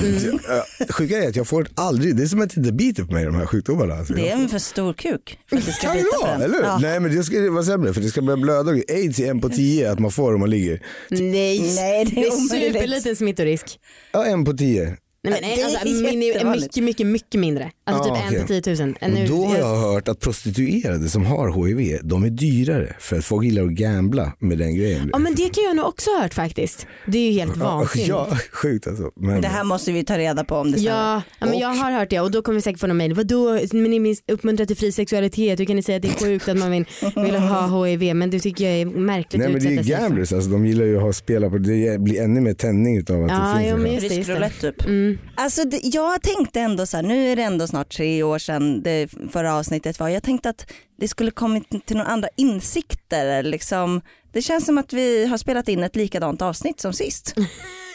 Ja, 0.48 0.86
Sjuka 0.90 1.18
är 1.24 1.28
att 1.28 1.36
jag 1.36 1.46
får 1.48 1.66
aldrig, 1.74 2.16
det 2.16 2.22
är 2.22 2.26
som 2.26 2.40
att 2.42 2.50
det 2.50 2.56
inte 2.60 2.72
biter 2.72 3.04
på 3.04 3.12
mig 3.12 3.24
de 3.24 3.34
här 3.34 3.46
sjukdomarna. 3.46 3.94
Alltså, 3.94 4.14
Det 4.14 4.28
är 4.28 4.32
en 4.36 4.48
för 4.48 4.58
stor 4.58 4.92
kuk 4.92 5.38
för 5.50 5.56
att 5.56 5.66
det 5.66 5.72
ska 5.72 5.86
kan 5.86 5.96
på 5.96 6.20
vara, 6.26 6.32
den. 6.32 6.42
eller? 6.42 6.62
Ja. 6.62 6.78
Nej 6.78 7.00
men 7.00 7.16
det 7.16 7.24
ska 7.24 7.50
vara 7.50 7.62
sämre 7.64 7.94
för 7.94 8.00
det 8.00 8.08
ska 8.08 8.22
börja 8.22 8.36
blöda. 8.36 8.70
Aids 8.70 9.18
är 9.20 9.30
en 9.30 9.40
på 9.40 9.48
tio 9.48 9.92
att 9.92 9.98
man 9.98 10.10
får 10.10 10.34
om 10.34 10.40
man 10.40 10.50
ligger. 10.50 10.82
Nej, 11.10 11.74
Nej, 11.74 12.04
det 12.04 12.10
är 12.10 12.14
det 12.20 12.26
är 12.26 12.70
superliten 12.70 13.16
smittorisk. 13.16 13.78
Ja 14.12 14.24
en 14.24 14.44
på 14.44 14.52
tio. 14.52 14.96
Nej, 15.22 15.32
men, 15.32 15.42
nej, 15.42 15.56
Det 15.56 15.62
är 15.62 15.64
alltså, 15.64 15.86
min 15.86 16.22
är 16.22 16.44
mycket, 16.60 16.84
mycket, 16.84 17.06
mycket 17.06 17.40
mindre. 17.40 17.70
Alltså 17.86 18.08
Ja, 18.08 18.14
typ 18.14 18.24
en 18.24 18.42
okej. 18.44 18.62
till 18.62 18.76
10 18.76 18.86
000. 18.86 18.94
En 19.00 19.12
Och 19.12 19.18
nu- 19.18 19.26
då 19.26 19.44
har 19.44 19.56
jag- 19.58 19.76
hört 19.76 20.08
att 20.08 20.20
prostituerade 20.20 21.08
som 21.08 21.26
har 21.26 21.66
HIV, 21.66 21.98
de 22.02 22.24
är 22.24 22.30
dyrare 22.30 22.96
för 23.00 23.18
att 23.18 23.24
folk 23.24 23.44
gillar 23.44 23.62
att 23.64 23.70
gambla 23.70 24.32
med 24.38 24.58
den 24.58 24.74
grejen. 24.76 25.10
Ja 25.12 25.18
men 25.18 25.34
det 25.34 25.54
kan 25.54 25.64
jag 25.64 25.76
nog 25.76 25.86
också 25.86 26.10
ha 26.10 26.22
hört 26.22 26.34
faktiskt. 26.34 26.86
Det 27.06 27.18
är 27.18 27.32
ju 27.32 27.38
helt 27.38 27.56
vansinnigt. 27.56 28.08
Ja, 28.08 28.28
sjukt 28.52 28.86
alltså. 28.86 29.10
Men, 29.16 29.40
Det 29.42 29.48
här 29.48 29.64
måste 29.64 29.92
vi 29.92 30.04
ta 30.04 30.18
reda 30.18 30.44
på 30.44 30.54
om 30.56 30.72
det 30.72 30.78
stämmer. 30.78 30.96
Ja, 30.98 31.22
ja 31.40 31.46
men 31.46 31.58
jag 31.58 31.68
har 31.68 31.92
hört 31.92 32.10
det 32.10 32.20
och 32.20 32.30
då 32.30 32.42
kommer 32.42 32.54
vi 32.56 32.62
säkert 32.62 32.80
få 32.80 32.86
någon 32.86 32.96
mejl. 32.96 33.14
Vadå, 33.14 33.58
men 33.72 33.82
ni 33.90 34.16
uppmuntrar 34.32 34.66
till 34.66 34.76
fri 34.76 34.92
sexualitet, 34.92 35.60
hur 35.60 35.64
kan 35.64 35.76
ni 35.76 35.82
säga 35.82 35.96
att 35.96 36.02
det 36.02 36.08
är 36.08 36.12
sjukt 36.24 36.48
att 36.48 36.56
man 36.56 36.70
vill, 36.70 36.84
vill 37.16 37.34
ha 37.34 37.84
HIV? 37.86 38.14
Men 38.16 38.30
det 38.30 38.40
tycker 38.40 38.64
jag 38.64 38.74
är 38.80 38.86
märkligt 38.86 39.40
Nej 39.42 39.52
men 39.52 39.60
det 39.62 39.74
är 39.74 39.82
för. 39.82 39.90
gamblers, 39.90 40.32
alltså, 40.32 40.50
de 40.50 40.66
gillar 40.66 40.84
ju 40.84 41.08
att 41.08 41.16
spela 41.16 41.50
på 41.50 41.58
det, 41.58 42.00
blir 42.00 42.20
ännu 42.22 42.40
mer 42.40 42.54
tändning 42.54 42.98
utav 42.98 43.24
att 43.24 43.30
Ja, 43.30 43.36
det 43.54 43.60
finns 43.62 43.72
en 43.74 43.82
men 43.82 43.92
just 43.94 44.08
det, 44.08 44.14
just 44.14 44.28
det. 44.60 44.72
typ. 44.72 44.84
Mm. 44.86 45.09
Alltså 45.34 45.64
det, 45.64 45.80
jag 45.82 46.22
tänkte 46.22 46.60
ändå 46.60 46.86
så 46.86 46.96
här, 46.96 47.04
nu 47.04 47.32
är 47.32 47.36
det 47.36 47.42
ändå 47.42 47.66
snart 47.66 47.96
tre 47.96 48.22
år 48.22 48.38
sedan 48.38 48.82
det 48.82 49.08
förra 49.32 49.54
avsnittet 49.54 50.00
var. 50.00 50.08
Jag 50.08 50.22
tänkte 50.22 50.48
att 50.48 50.72
det 51.00 51.08
skulle 51.08 51.30
kommit 51.30 51.86
till 51.86 51.96
några 51.96 52.10
andra 52.10 52.28
insikter. 52.36 53.42
Liksom. 53.42 54.00
Det 54.32 54.42
känns 54.42 54.66
som 54.66 54.78
att 54.78 54.92
vi 54.92 55.26
har 55.26 55.36
spelat 55.36 55.68
in 55.68 55.82
ett 55.82 55.96
likadant 55.96 56.42
avsnitt 56.42 56.80
som 56.80 56.92
sist. 56.92 57.34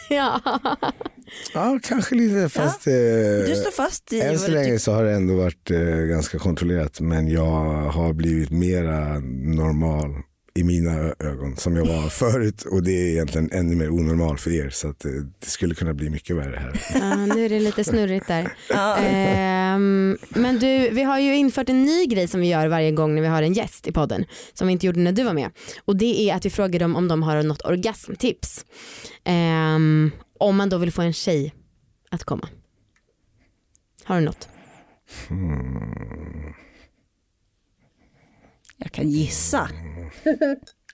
Ja. 0.08 0.40
Ja 1.54 1.78
kanske 1.82 2.14
lite 2.14 2.48
fast 2.48 2.86
eh, 2.86 2.92
Du 3.46 3.54
står 3.56 3.70
fast 3.70 4.12
i 4.12 4.20
än 4.20 4.38
så 4.38 4.50
länge 4.50 4.78
så 4.78 4.92
har 4.92 5.04
det 5.04 5.12
ändå 5.12 5.36
varit 5.36 5.70
eh, 5.70 5.78
ganska 5.86 6.38
kontrollerat 6.38 7.00
men 7.00 7.28
jag 7.28 7.44
har 7.90 8.12
blivit 8.12 8.50
mera 8.50 9.18
normal 9.56 10.10
i 10.56 10.64
mina 10.64 11.14
ögon 11.18 11.56
som 11.56 11.76
jag 11.76 11.86
var 11.86 12.08
förut 12.08 12.62
och 12.62 12.82
det 12.82 12.90
är 12.92 13.06
egentligen 13.06 13.50
ännu 13.52 13.76
mer 13.76 13.90
onormal 13.90 14.38
för 14.38 14.50
er 14.50 14.70
så 14.70 14.88
att 14.88 15.04
eh, 15.04 15.10
det 15.38 15.46
skulle 15.46 15.74
kunna 15.74 15.94
bli 15.94 16.10
mycket 16.10 16.36
värre 16.36 16.56
här. 16.56 16.80
Ja, 16.94 17.26
nu 17.26 17.44
är 17.44 17.48
det 17.48 17.60
lite 17.60 17.84
snurrigt 17.84 18.26
där. 18.26 18.52
Ja. 18.68 18.96
Ehm, 18.96 20.18
men 20.28 20.58
du, 20.58 20.90
vi 20.90 21.02
har 21.02 21.18
ju 21.18 21.36
infört 21.36 21.68
en 21.68 21.84
ny 21.84 22.06
grej 22.06 22.28
som 22.28 22.40
vi 22.40 22.48
gör 22.48 22.68
varje 22.68 22.92
gång 22.92 23.14
när 23.14 23.22
vi 23.22 23.28
har 23.28 23.42
en 23.42 23.52
gäst 23.52 23.86
i 23.86 23.92
podden. 23.92 24.24
Som 24.52 24.66
vi 24.66 24.72
inte 24.72 24.86
gjorde 24.86 25.00
när 25.00 25.12
du 25.12 25.24
var 25.24 25.34
med. 25.34 25.50
Och 25.84 25.96
det 25.96 26.30
är 26.30 26.34
att 26.34 26.46
vi 26.46 26.50
frågar 26.50 26.80
dem 26.80 26.96
om 26.96 27.08
de 27.08 27.22
har 27.22 27.42
något 27.42 27.64
orgasmtips. 27.64 28.64
Ehm, 29.24 30.10
om 30.38 30.56
man 30.56 30.68
då 30.68 30.78
vill 30.78 30.92
få 30.92 31.02
en 31.02 31.12
tjej 31.12 31.54
att 32.10 32.24
komma. 32.24 32.48
Har 34.04 34.18
du 34.18 34.24
något? 34.24 34.48
Jag 38.78 38.92
kan 38.92 39.08
gissa. 39.10 39.68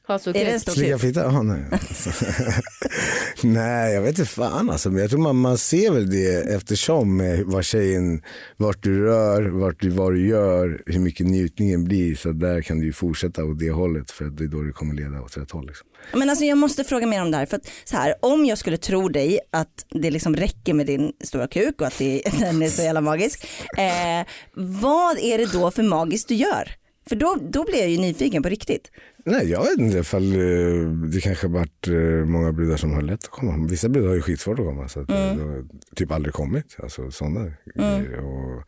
Ha 0.07 0.19
så 0.19 0.31
Är 0.31 0.33
det 0.33 0.51
en 0.51 0.61
stor 0.61 0.73
Slicka 0.73 0.99
fitta? 0.99 1.21
Ja, 1.21 1.43
nej. 1.43 1.65
nej, 3.43 3.95
jag 3.95 4.03
vet 4.03 4.19
inte 4.19 4.31
fan 4.31 4.71
alltså. 4.71 4.91
Men 4.91 5.01
jag 5.01 5.11
tror 5.11 5.21
man, 5.21 5.37
man 5.37 5.59
ser 5.59 5.91
väl 5.91 6.11
det 6.11 6.55
eftersom 6.55 7.21
eh, 7.21 7.41
vad 7.45 7.65
tjejen, 7.65 8.23
vart 8.57 8.83
du 8.83 9.05
rör, 9.05 9.43
vart 9.43 9.81
du, 9.81 9.89
vad 9.89 10.13
du 10.13 10.29
gör, 10.29 10.83
hur 10.87 10.99
mycket 10.99 11.27
njutningen 11.27 11.85
blir. 11.85 12.15
Så 12.17 12.33
där 12.33 12.63
kan 12.63 12.81
du 12.81 12.87
ju 12.87 12.93
fortsätta 12.93 13.45
åt 13.45 13.59
det 13.59 13.71
hållet 13.71 14.11
för 14.11 14.25
att 14.25 14.37
det 14.37 14.45
är 14.45 14.49
då 14.49 14.63
det 14.63 14.73
kommer 14.73 14.95
leda 14.95 15.21
åt 15.21 15.37
rätt 15.37 15.51
håll. 15.51 15.67
Liksom. 15.67 15.87
Men 16.13 16.31
alltså 16.31 16.45
jag 16.45 16.59
måste 16.59 16.85
fråga 16.85 17.07
mer 17.07 17.23
om 17.23 17.31
det 17.31 17.37
här. 17.37 17.47
För 17.47 17.57
att 17.57 17.71
så 17.85 17.97
här, 17.97 18.15
om 18.23 18.45
jag 18.47 18.59
skulle 18.59 18.77
tro 18.77 19.09
dig 19.09 19.41
att 19.51 19.87
det 19.91 20.11
liksom 20.11 20.37
räcker 20.37 20.75
med 20.75 20.87
din 20.87 21.13
stora 21.25 21.49
kuk 21.49 21.81
och 21.81 21.87
att 21.87 21.99
det, 21.99 22.23
den 22.41 22.63
är 22.63 22.69
så 22.69 22.83
jävla 22.83 23.01
magisk. 23.01 23.47
Eh, 23.79 24.27
vad 24.55 25.19
är 25.19 25.39
det 25.39 25.53
då 25.53 25.71
för 25.71 25.83
magiskt 25.83 26.29
du 26.29 26.35
gör? 26.35 26.82
För 27.09 27.17
då, 27.17 27.39
då 27.41 27.65
blir 27.65 27.79
jag 27.79 27.89
ju 27.89 27.99
nyfiken 27.99 28.43
på 28.43 28.49
riktigt. 28.49 28.91
Nej, 29.25 29.51
jag 29.51 29.65
vet 29.65 29.79
inte 29.79 29.99
ifall 29.99 30.33
eh, 30.33 30.91
det 31.13 31.21
kanske 31.21 31.47
har 31.47 31.55
varit 31.55 31.89
eh, 31.89 32.27
många 32.27 32.53
brudar 32.53 32.77
som 32.77 32.93
har 32.93 33.03
lätt 33.03 33.25
att 33.25 33.31
komma. 33.31 33.67
Vissa 33.71 33.89
brudar 33.89 34.09
har 34.09 34.15
ju 34.15 34.23
skitsvårt 34.23 34.59
att 34.59 34.67
komma 34.67 34.89
så 34.89 35.01
att 35.01 35.11
mm. 35.11 35.39
det 35.39 35.45
har 35.45 35.65
typ 35.97 36.11
aldrig 36.11 36.35
kommit. 36.35 36.77
Alltså 36.83 37.11
sådana 37.11 37.51
grejer. 37.75 38.19
Och 38.19 38.63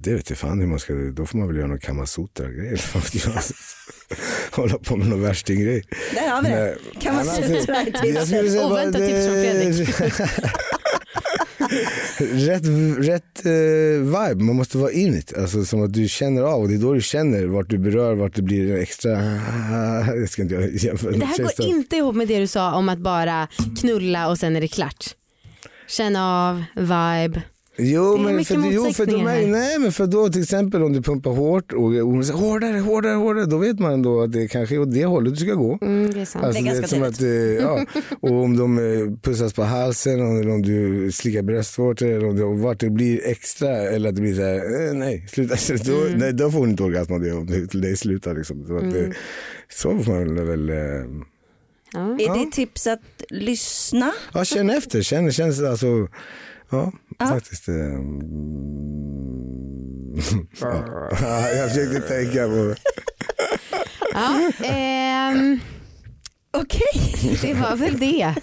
det 0.00 0.14
vet 0.14 0.30
jag 0.30 0.38
fan 0.38 0.60
hur 0.60 0.66
man 0.66 0.78
ska, 0.78 0.94
då 0.94 1.26
får 1.26 1.38
man 1.38 1.48
väl 1.48 1.56
göra 1.56 1.66
någon 1.66 1.78
kamasutra 1.78 2.46
jag. 2.50 2.78
Hålla 4.52 4.78
på 4.78 4.96
med 4.96 5.08
någon 5.08 5.22
värsting-grej. 5.22 5.84
Där 6.14 6.28
har 6.28 6.42
vi 6.42 6.48
det. 6.48 8.26
Säga 8.26 8.42
bara 8.42 8.72
Oväntat 8.72 9.00
tips 9.00 9.26
från 9.26 9.34
det- 9.34 10.52
rätt 12.18 12.66
rätt 13.08 13.46
eh, 13.46 13.52
vibe, 14.02 14.44
man 14.44 14.56
måste 14.56 14.78
vara 14.78 14.92
in 14.92 15.14
it. 15.14 15.36
Alltså 15.38 15.64
som 15.64 15.82
att 15.82 15.92
du 15.92 16.08
känner 16.08 16.42
av 16.42 16.60
och 16.60 16.68
det 16.68 16.74
är 16.74 16.78
då 16.78 16.94
du 16.94 17.00
känner 17.00 17.46
vart 17.46 17.68
du 17.68 17.78
berör, 17.78 18.14
vart 18.14 18.34
det 18.34 18.42
blir 18.42 18.76
extra, 18.76 19.10
jag 20.16 20.28
ska 20.28 20.42
inte 20.42 20.54
jämföra 20.54 21.10
Det 21.10 21.24
här 21.24 21.38
går 21.38 21.66
inte 21.66 21.96
ihop 21.96 22.14
med 22.14 22.28
det 22.28 22.38
du 22.38 22.46
sa 22.46 22.74
om 22.74 22.88
att 22.88 22.98
bara 22.98 23.48
knulla 23.80 24.28
och 24.28 24.38
sen 24.38 24.56
är 24.56 24.60
det 24.60 24.68
klart. 24.68 25.14
Känna 25.88 26.48
av, 26.48 26.64
vibe. 26.74 27.42
Jo 27.80 28.16
Det 28.16 28.22
är 28.30 28.34
men, 28.34 28.44
för, 28.44 28.70
jo, 28.72 28.92
för 28.92 29.06
de 29.06 29.26
är, 29.26 29.46
nej 29.46 29.78
men 29.78 29.92
för 29.92 30.06
då 30.06 30.28
till 30.28 30.42
exempel 30.42 30.82
om 30.82 30.92
du 30.92 31.02
pumpar 31.02 31.30
hårt 31.30 31.72
och, 31.72 31.84
och 31.84 32.26
säger 32.26 32.38
hårdare, 32.38 32.78
hårdare, 32.78 33.14
hårdare, 33.14 33.46
då 33.46 33.58
vet 33.58 33.78
man 33.78 33.92
ändå 33.92 34.22
att 34.22 34.32
det 34.32 34.48
kanske 34.48 34.74
är 34.74 34.80
åt 34.80 34.94
det 34.94 35.04
hållet 35.04 35.34
du 35.34 35.40
ska 35.40 35.54
gå. 35.54 35.78
Mm, 35.82 36.10
det 36.14 36.20
är 36.20 36.24
sant. 36.24 36.44
Alltså, 36.44 36.62
Det 36.62 36.68
är 36.68 36.72
ganska 36.74 36.88
som 36.88 37.02
att, 37.02 37.20
eh, 37.20 37.28
ja. 37.28 37.86
Och 38.20 38.32
om 38.42 38.56
de 38.56 38.78
eh, 38.78 39.20
pussas 39.22 39.52
på 39.52 39.62
halsen 39.62 40.38
eller 40.40 40.50
om 40.50 40.62
du 40.62 41.12
slickar 41.12 41.42
bröstvårtor 41.42 42.06
eller 42.08 42.28
om 42.28 42.36
det, 42.36 42.44
vart 42.62 42.80
det 42.80 42.90
blir 42.90 43.20
extra 43.26 43.70
eller 43.70 44.08
att 44.08 44.14
det 44.14 44.20
blir 44.22 44.34
så 44.34 44.42
här, 44.42 44.88
eh, 44.88 44.94
nej, 44.94 45.26
sluta, 45.28 45.54
då, 45.84 45.98
Mm. 46.00 46.18
nej, 46.18 46.32
då 46.32 46.50
får 46.50 46.58
hon 46.58 46.70
inte 46.70 46.82
orgasm 46.82 47.12
av 47.12 47.20
det 47.20 47.32
om 47.32 47.46
det, 47.46 47.80
det 47.80 47.96
slutar 47.96 48.34
liksom. 48.34 48.66
Så, 48.66 48.76
att, 48.76 48.82
eh, 48.82 49.08
så 49.68 49.98
får 49.98 50.12
man 50.12 50.46
väl, 50.46 50.70
Ja. 51.92 52.00
Är 52.00 52.44
det 52.44 52.52
tips 52.52 52.86
att 52.86 53.00
lyssna? 53.30 54.12
ja 54.34 54.44
känn 54.44 54.70
efter, 54.70 55.02
känn, 55.02 55.32
känn 55.32 55.66
alltså, 55.66 56.08
ja, 56.70 56.92
faktiskt. 57.18 57.68
Eh, 57.68 57.74
mm, 57.74 58.20
ja, 60.60 61.50
jag 61.50 61.68
försökte 61.68 62.00
tänka 62.00 62.48
på 62.48 62.74
Ja, 64.12 64.50
ehm, 64.64 65.60
Okej. 66.52 67.38
det 67.42 67.54
var 67.54 67.76
väl 67.76 67.98
det. 67.98 68.34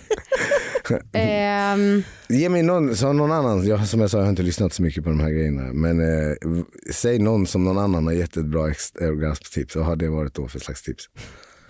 Ehm, 1.13 2.03
Ge 2.29 2.49
mig 2.49 2.63
någon, 2.63 2.95
så 2.95 3.13
någon 3.13 3.31
annan, 3.31 3.67
jag, 3.67 3.87
som 3.87 4.01
jag 4.01 4.09
sa 4.09 4.17
jag 4.17 4.23
har 4.25 4.29
inte 4.29 4.43
lyssnat 4.43 4.73
så 4.73 4.81
mycket 4.83 5.03
på 5.03 5.09
de 5.09 5.19
här 5.19 5.29
grejerna. 5.29 5.73
Men 5.73 5.99
eh, 5.99 6.35
säg 6.91 7.19
någon 7.19 7.47
som 7.47 7.63
någon 7.63 7.77
annan 7.77 8.05
har 8.05 8.13
gett 8.13 8.37
ett 8.37 8.45
bra 8.45 8.61
orgasmtips. 9.01 9.75
Vad 9.75 9.85
har 9.85 9.95
det 9.95 10.09
varit 10.09 10.33
då 10.33 10.47
för 10.47 10.59
slags 10.59 10.81
tips? 10.83 11.09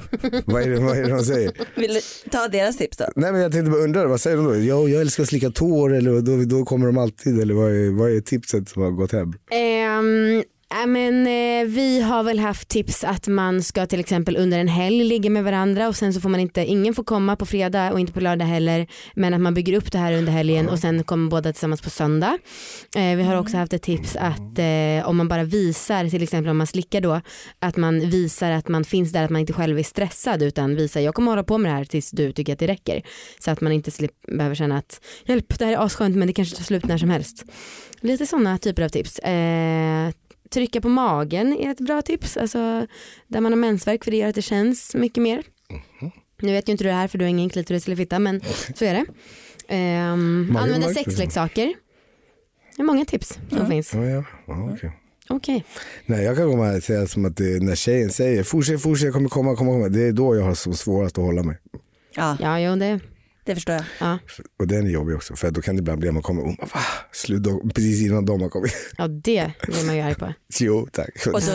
vad, 0.46 0.62
är 0.62 0.70
det, 0.70 0.80
vad 0.80 0.98
är 0.98 1.04
det 1.04 1.10
de 1.10 1.24
säger? 1.24 1.52
Vill 1.76 1.94
du 1.94 2.00
ta 2.32 2.48
deras 2.48 2.78
tips 2.78 2.98
då? 2.98 3.06
Nej 3.16 3.32
men 3.32 3.42
jag 3.42 3.52
tänkte 3.52 3.72
bara 3.72 3.82
undra, 3.82 4.08
vad 4.08 4.22
säger 4.22 4.38
de 4.38 4.46
då? 4.46 4.56
Jo, 4.56 4.90
jag 4.90 5.02
älskar 5.02 5.24
att 5.24 5.30
slicka 5.30 5.50
tår 5.50 5.94
eller 5.94 6.22
då, 6.22 6.58
då 6.58 6.66
kommer 6.66 6.86
de 6.86 6.98
alltid 6.98 7.40
eller 7.42 7.54
vad 7.54 7.72
är, 7.72 7.90
vad 8.00 8.12
är 8.12 8.22
tipset 8.22 8.70
som 8.70 8.82
har 8.82 8.92
gått 8.92 9.12
hem? 9.12 9.34
ehm, 9.52 10.44
Äh, 10.74 10.88
men, 10.88 11.28
eh, 11.28 11.68
vi 11.68 12.02
har 12.02 12.24
väl 12.24 12.40
haft 12.40 12.68
tips 12.68 13.04
att 13.04 13.28
man 13.28 13.64
ska 13.64 13.86
till 13.86 14.00
exempel 14.00 14.38
under 14.38 14.60
en 14.60 14.68
helg 14.68 15.04
ligga 15.04 15.30
med 15.30 15.44
varandra 15.44 15.88
och 15.88 15.96
sen 15.96 16.14
så 16.14 16.22
får 16.22 16.30
man 16.30 16.40
inte, 16.40 16.66
ingen 16.66 16.94
får 16.94 17.04
komma 17.04 17.36
på 17.36 17.46
fredag 17.46 17.92
och 17.92 18.00
inte 18.00 18.14
på 18.14 18.20
lördag 18.20 18.46
heller 18.46 18.88
men 19.14 19.34
att 19.34 19.42
man 19.42 19.54
bygger 19.54 19.74
upp 19.74 19.92
det 19.92 19.98
här 19.98 20.14
under 20.14 20.32
helgen 20.32 20.70
och 20.70 20.80
sen 20.80 21.04
kommer 21.04 21.30
båda 21.30 21.54
tillsammans 21.54 21.82
på 21.82 21.90
söndag. 21.90 22.38
Eh, 22.96 23.16
vi 23.18 23.24
har 23.24 23.36
också 23.36 23.58
haft 23.58 23.74
ett 23.74 23.82
tips 23.82 24.16
att 24.16 24.60
eh, 24.60 25.10
om 25.10 25.18
man 25.18 25.28
bara 25.28 25.44
visar, 25.44 26.10
till 26.10 26.24
exempel 26.24 26.50
om 26.50 26.58
man 26.58 26.68
slickar 26.68 27.02
då, 27.02 27.22
att 27.60 27.78
man 27.78 28.10
visar 28.10 28.52
att 28.52 28.68
man 28.68 28.84
finns 28.84 29.12
där, 29.12 29.24
att 29.24 29.32
man 29.32 29.42
inte 29.42 29.54
själv 29.54 29.80
är 29.80 29.84
stressad 29.84 30.44
utan 30.44 30.76
visar 30.76 31.02
jag 31.02 31.16
kommer 31.16 31.32
hålla 31.32 31.44
på 31.44 31.58
med 31.58 31.72
det 31.72 31.76
här 31.76 31.86
tills 31.86 32.12
du 32.12 32.32
tycker 32.32 32.54
att 32.54 32.60
det 32.60 32.68
räcker. 32.68 33.02
Så 33.40 33.52
att 33.52 33.62
man 33.62 33.72
inte 33.72 33.92
slip, 33.92 34.12
behöver 34.38 34.56
känna 34.56 34.78
att 34.78 35.02
hjälp 35.26 35.60
det 35.60 35.66
här 35.66 35.74
är 35.74 35.86
asskönt 35.86 36.16
men 36.16 36.28
det 36.28 36.34
kanske 36.34 36.56
tar 36.56 36.64
slut 36.64 36.86
när 36.86 36.98
som 36.98 37.10
helst. 37.10 37.46
Lite 38.02 38.26
sådana 38.26 38.58
typer 38.58 38.84
av 38.84 38.90
tips. 38.90 39.20
Trycka 40.50 40.82
på 40.82 40.90
magen 40.90 41.58
är 41.58 41.72
ett 41.72 41.80
bra 41.80 42.02
tips. 42.02 42.38
Alltså, 42.38 42.88
där 43.28 43.42
man 43.42 43.52
har 43.52 43.58
mensvärk 43.60 44.04
för 44.04 44.12
det 44.12 44.18
gör 44.18 44.30
att 44.30 44.36
det 44.36 44.42
känns 44.42 44.96
mycket 44.96 45.24
mer. 45.24 45.44
Nu 46.42 46.52
vet 46.52 46.68
ju 46.70 46.72
inte 46.72 46.84
du 46.84 46.88
det 46.88 46.96
här 46.96 47.08
för 47.08 47.18
du 47.18 47.26
har 47.26 47.30
ingen 47.30 47.50
klitoris 47.50 47.86
eller 47.86 47.96
fitta 47.96 48.20
men 48.20 48.42
så 48.76 48.86
är 48.86 48.94
det. 48.94 49.06
Um, 49.76 50.48
Magen 50.54 50.58
använda 50.58 50.88
det. 50.88 50.94
sexleksaker. 50.94 51.74
Det 52.76 52.82
är 52.82 52.86
många 52.86 53.06
tips 53.06 53.40
som 53.50 53.68
finns. 53.68 53.94
Ja, 53.94 54.06
ja. 54.06 54.24
Ja, 54.48 54.72
okej. 54.74 54.92
Okej. 55.30 55.64
Nej, 56.06 56.24
jag 56.24 56.38
kan 56.38 56.52
komma 56.52 56.72
och 56.76 56.84
säga 56.84 57.08
som 57.08 57.26
att 57.26 57.38
det, 57.38 57.64
när 57.64 57.76
tjejen 57.76 58.10
säger 58.10 58.44
fortsätt, 58.44 58.82
fortsätt, 58.82 59.06
jag 59.06 59.14
kommer 59.14 59.30
komma, 59.30 59.56
komma, 59.56 59.72
komma. 59.72 59.90
Det 59.90 60.02
är 60.08 60.12
då 60.12 60.36
jag 60.36 60.44
har 60.44 60.54
som 60.54 60.74
svårast 60.74 61.18
att 61.18 61.24
hålla 61.24 61.44
mig. 61.44 61.58
Ja, 62.16 62.38
Ja, 62.40 62.60
jo, 62.60 62.76
det, 62.76 63.00
det 63.46 63.56
förstår 63.56 63.76
jag. 63.76 63.84
ja. 64.00 64.20
Och 64.60 64.68
den 64.68 64.86
är 64.88 64.90
jobbig 64.92 65.16
också 65.16 65.36
för 65.36 65.52
då 65.52 65.62
kan 65.62 65.76
det 65.76 65.80
ibland 65.80 66.00
bli 66.00 66.08
att 66.08 66.14
man 66.14 66.24
kommer 66.24 66.42
och 66.42 66.48
man 66.48 66.58
bara? 66.74 66.84
Slut 67.12 67.44
precis 67.76 68.02
innan 68.02 68.26
de 68.26 68.42
har 68.42 68.50
kommit. 68.50 68.74
ja, 68.98 69.08
det 69.08 69.52
blir 69.68 69.86
man 69.86 69.96
ju 69.96 70.02
arg 70.02 70.16
på. 70.16 70.34
jo 70.60 70.88
tack. 70.92 71.26
Och 71.34 71.42
då 71.42 71.52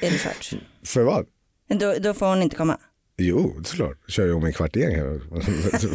är 0.00 0.10
det 0.10 0.18
kört. 0.18 0.50
För 0.84 1.02
vad? 1.02 1.26
Då, 1.68 1.94
då 2.00 2.14
får 2.14 2.26
hon 2.26 2.42
inte 2.42 2.56
komma. 2.56 2.78
Jo, 3.16 3.60
såklart. 3.64 4.10
Kör 4.10 4.26
jag 4.26 4.36
om 4.36 4.44
en 4.44 4.52
kvart 4.52 4.76
igen. 4.76 4.92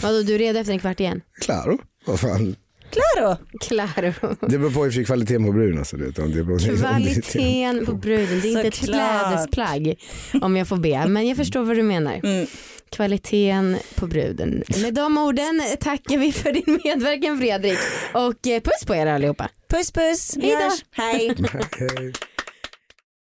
Vadå, 0.01 0.21
du 0.21 0.35
är 0.35 0.39
redo 0.39 0.59
efter 0.59 0.73
en 0.73 0.79
kvart 0.79 0.99
igen? 0.99 1.21
Klaro. 1.41 1.77
Vad 2.05 2.19
fan. 2.19 2.55
Claro! 2.91 3.35
Claro. 3.61 4.13
Det 4.41 4.57
beror 4.57 4.71
på 4.71 4.87
i 4.87 5.05
kvaliteten 5.05 5.45
på 5.45 5.51
bruden. 5.51 5.77
Alltså, 5.77 5.95
om 5.95 6.01
det 6.01 6.43
beror, 6.43 6.51
om 6.51 6.57
det- 6.57 6.77
Kvaliteten 6.77 7.85
på 7.85 7.93
bruden, 7.93 8.39
det 8.41 8.47
är 8.47 8.49
inte 8.49 8.67
ett 8.67 8.73
klädesplagg 8.73 9.95
om 10.41 10.55
jag 10.55 10.67
får 10.67 10.77
be. 10.77 11.07
Men 11.07 11.27
jag 11.27 11.37
förstår 11.37 11.63
vad 11.63 11.75
du 11.75 11.83
menar. 11.83 12.19
Mm. 12.23 12.47
Kvaliteten 12.91 13.77
på 13.95 14.07
bruden. 14.07 14.63
Med 14.81 14.93
de 14.93 15.17
orden 15.17 15.61
tackar 15.79 16.17
vi 16.17 16.31
för 16.31 16.51
din 16.51 16.79
medverkan 16.83 17.37
Fredrik. 17.39 17.77
Och 18.13 18.47
eh, 18.47 18.61
puss 18.61 18.85
på 18.87 18.95
er 18.95 19.05
allihopa. 19.05 19.49
Puss 19.69 19.91
puss, 19.91 20.37
vi 20.37 20.55
Hej 20.91 21.35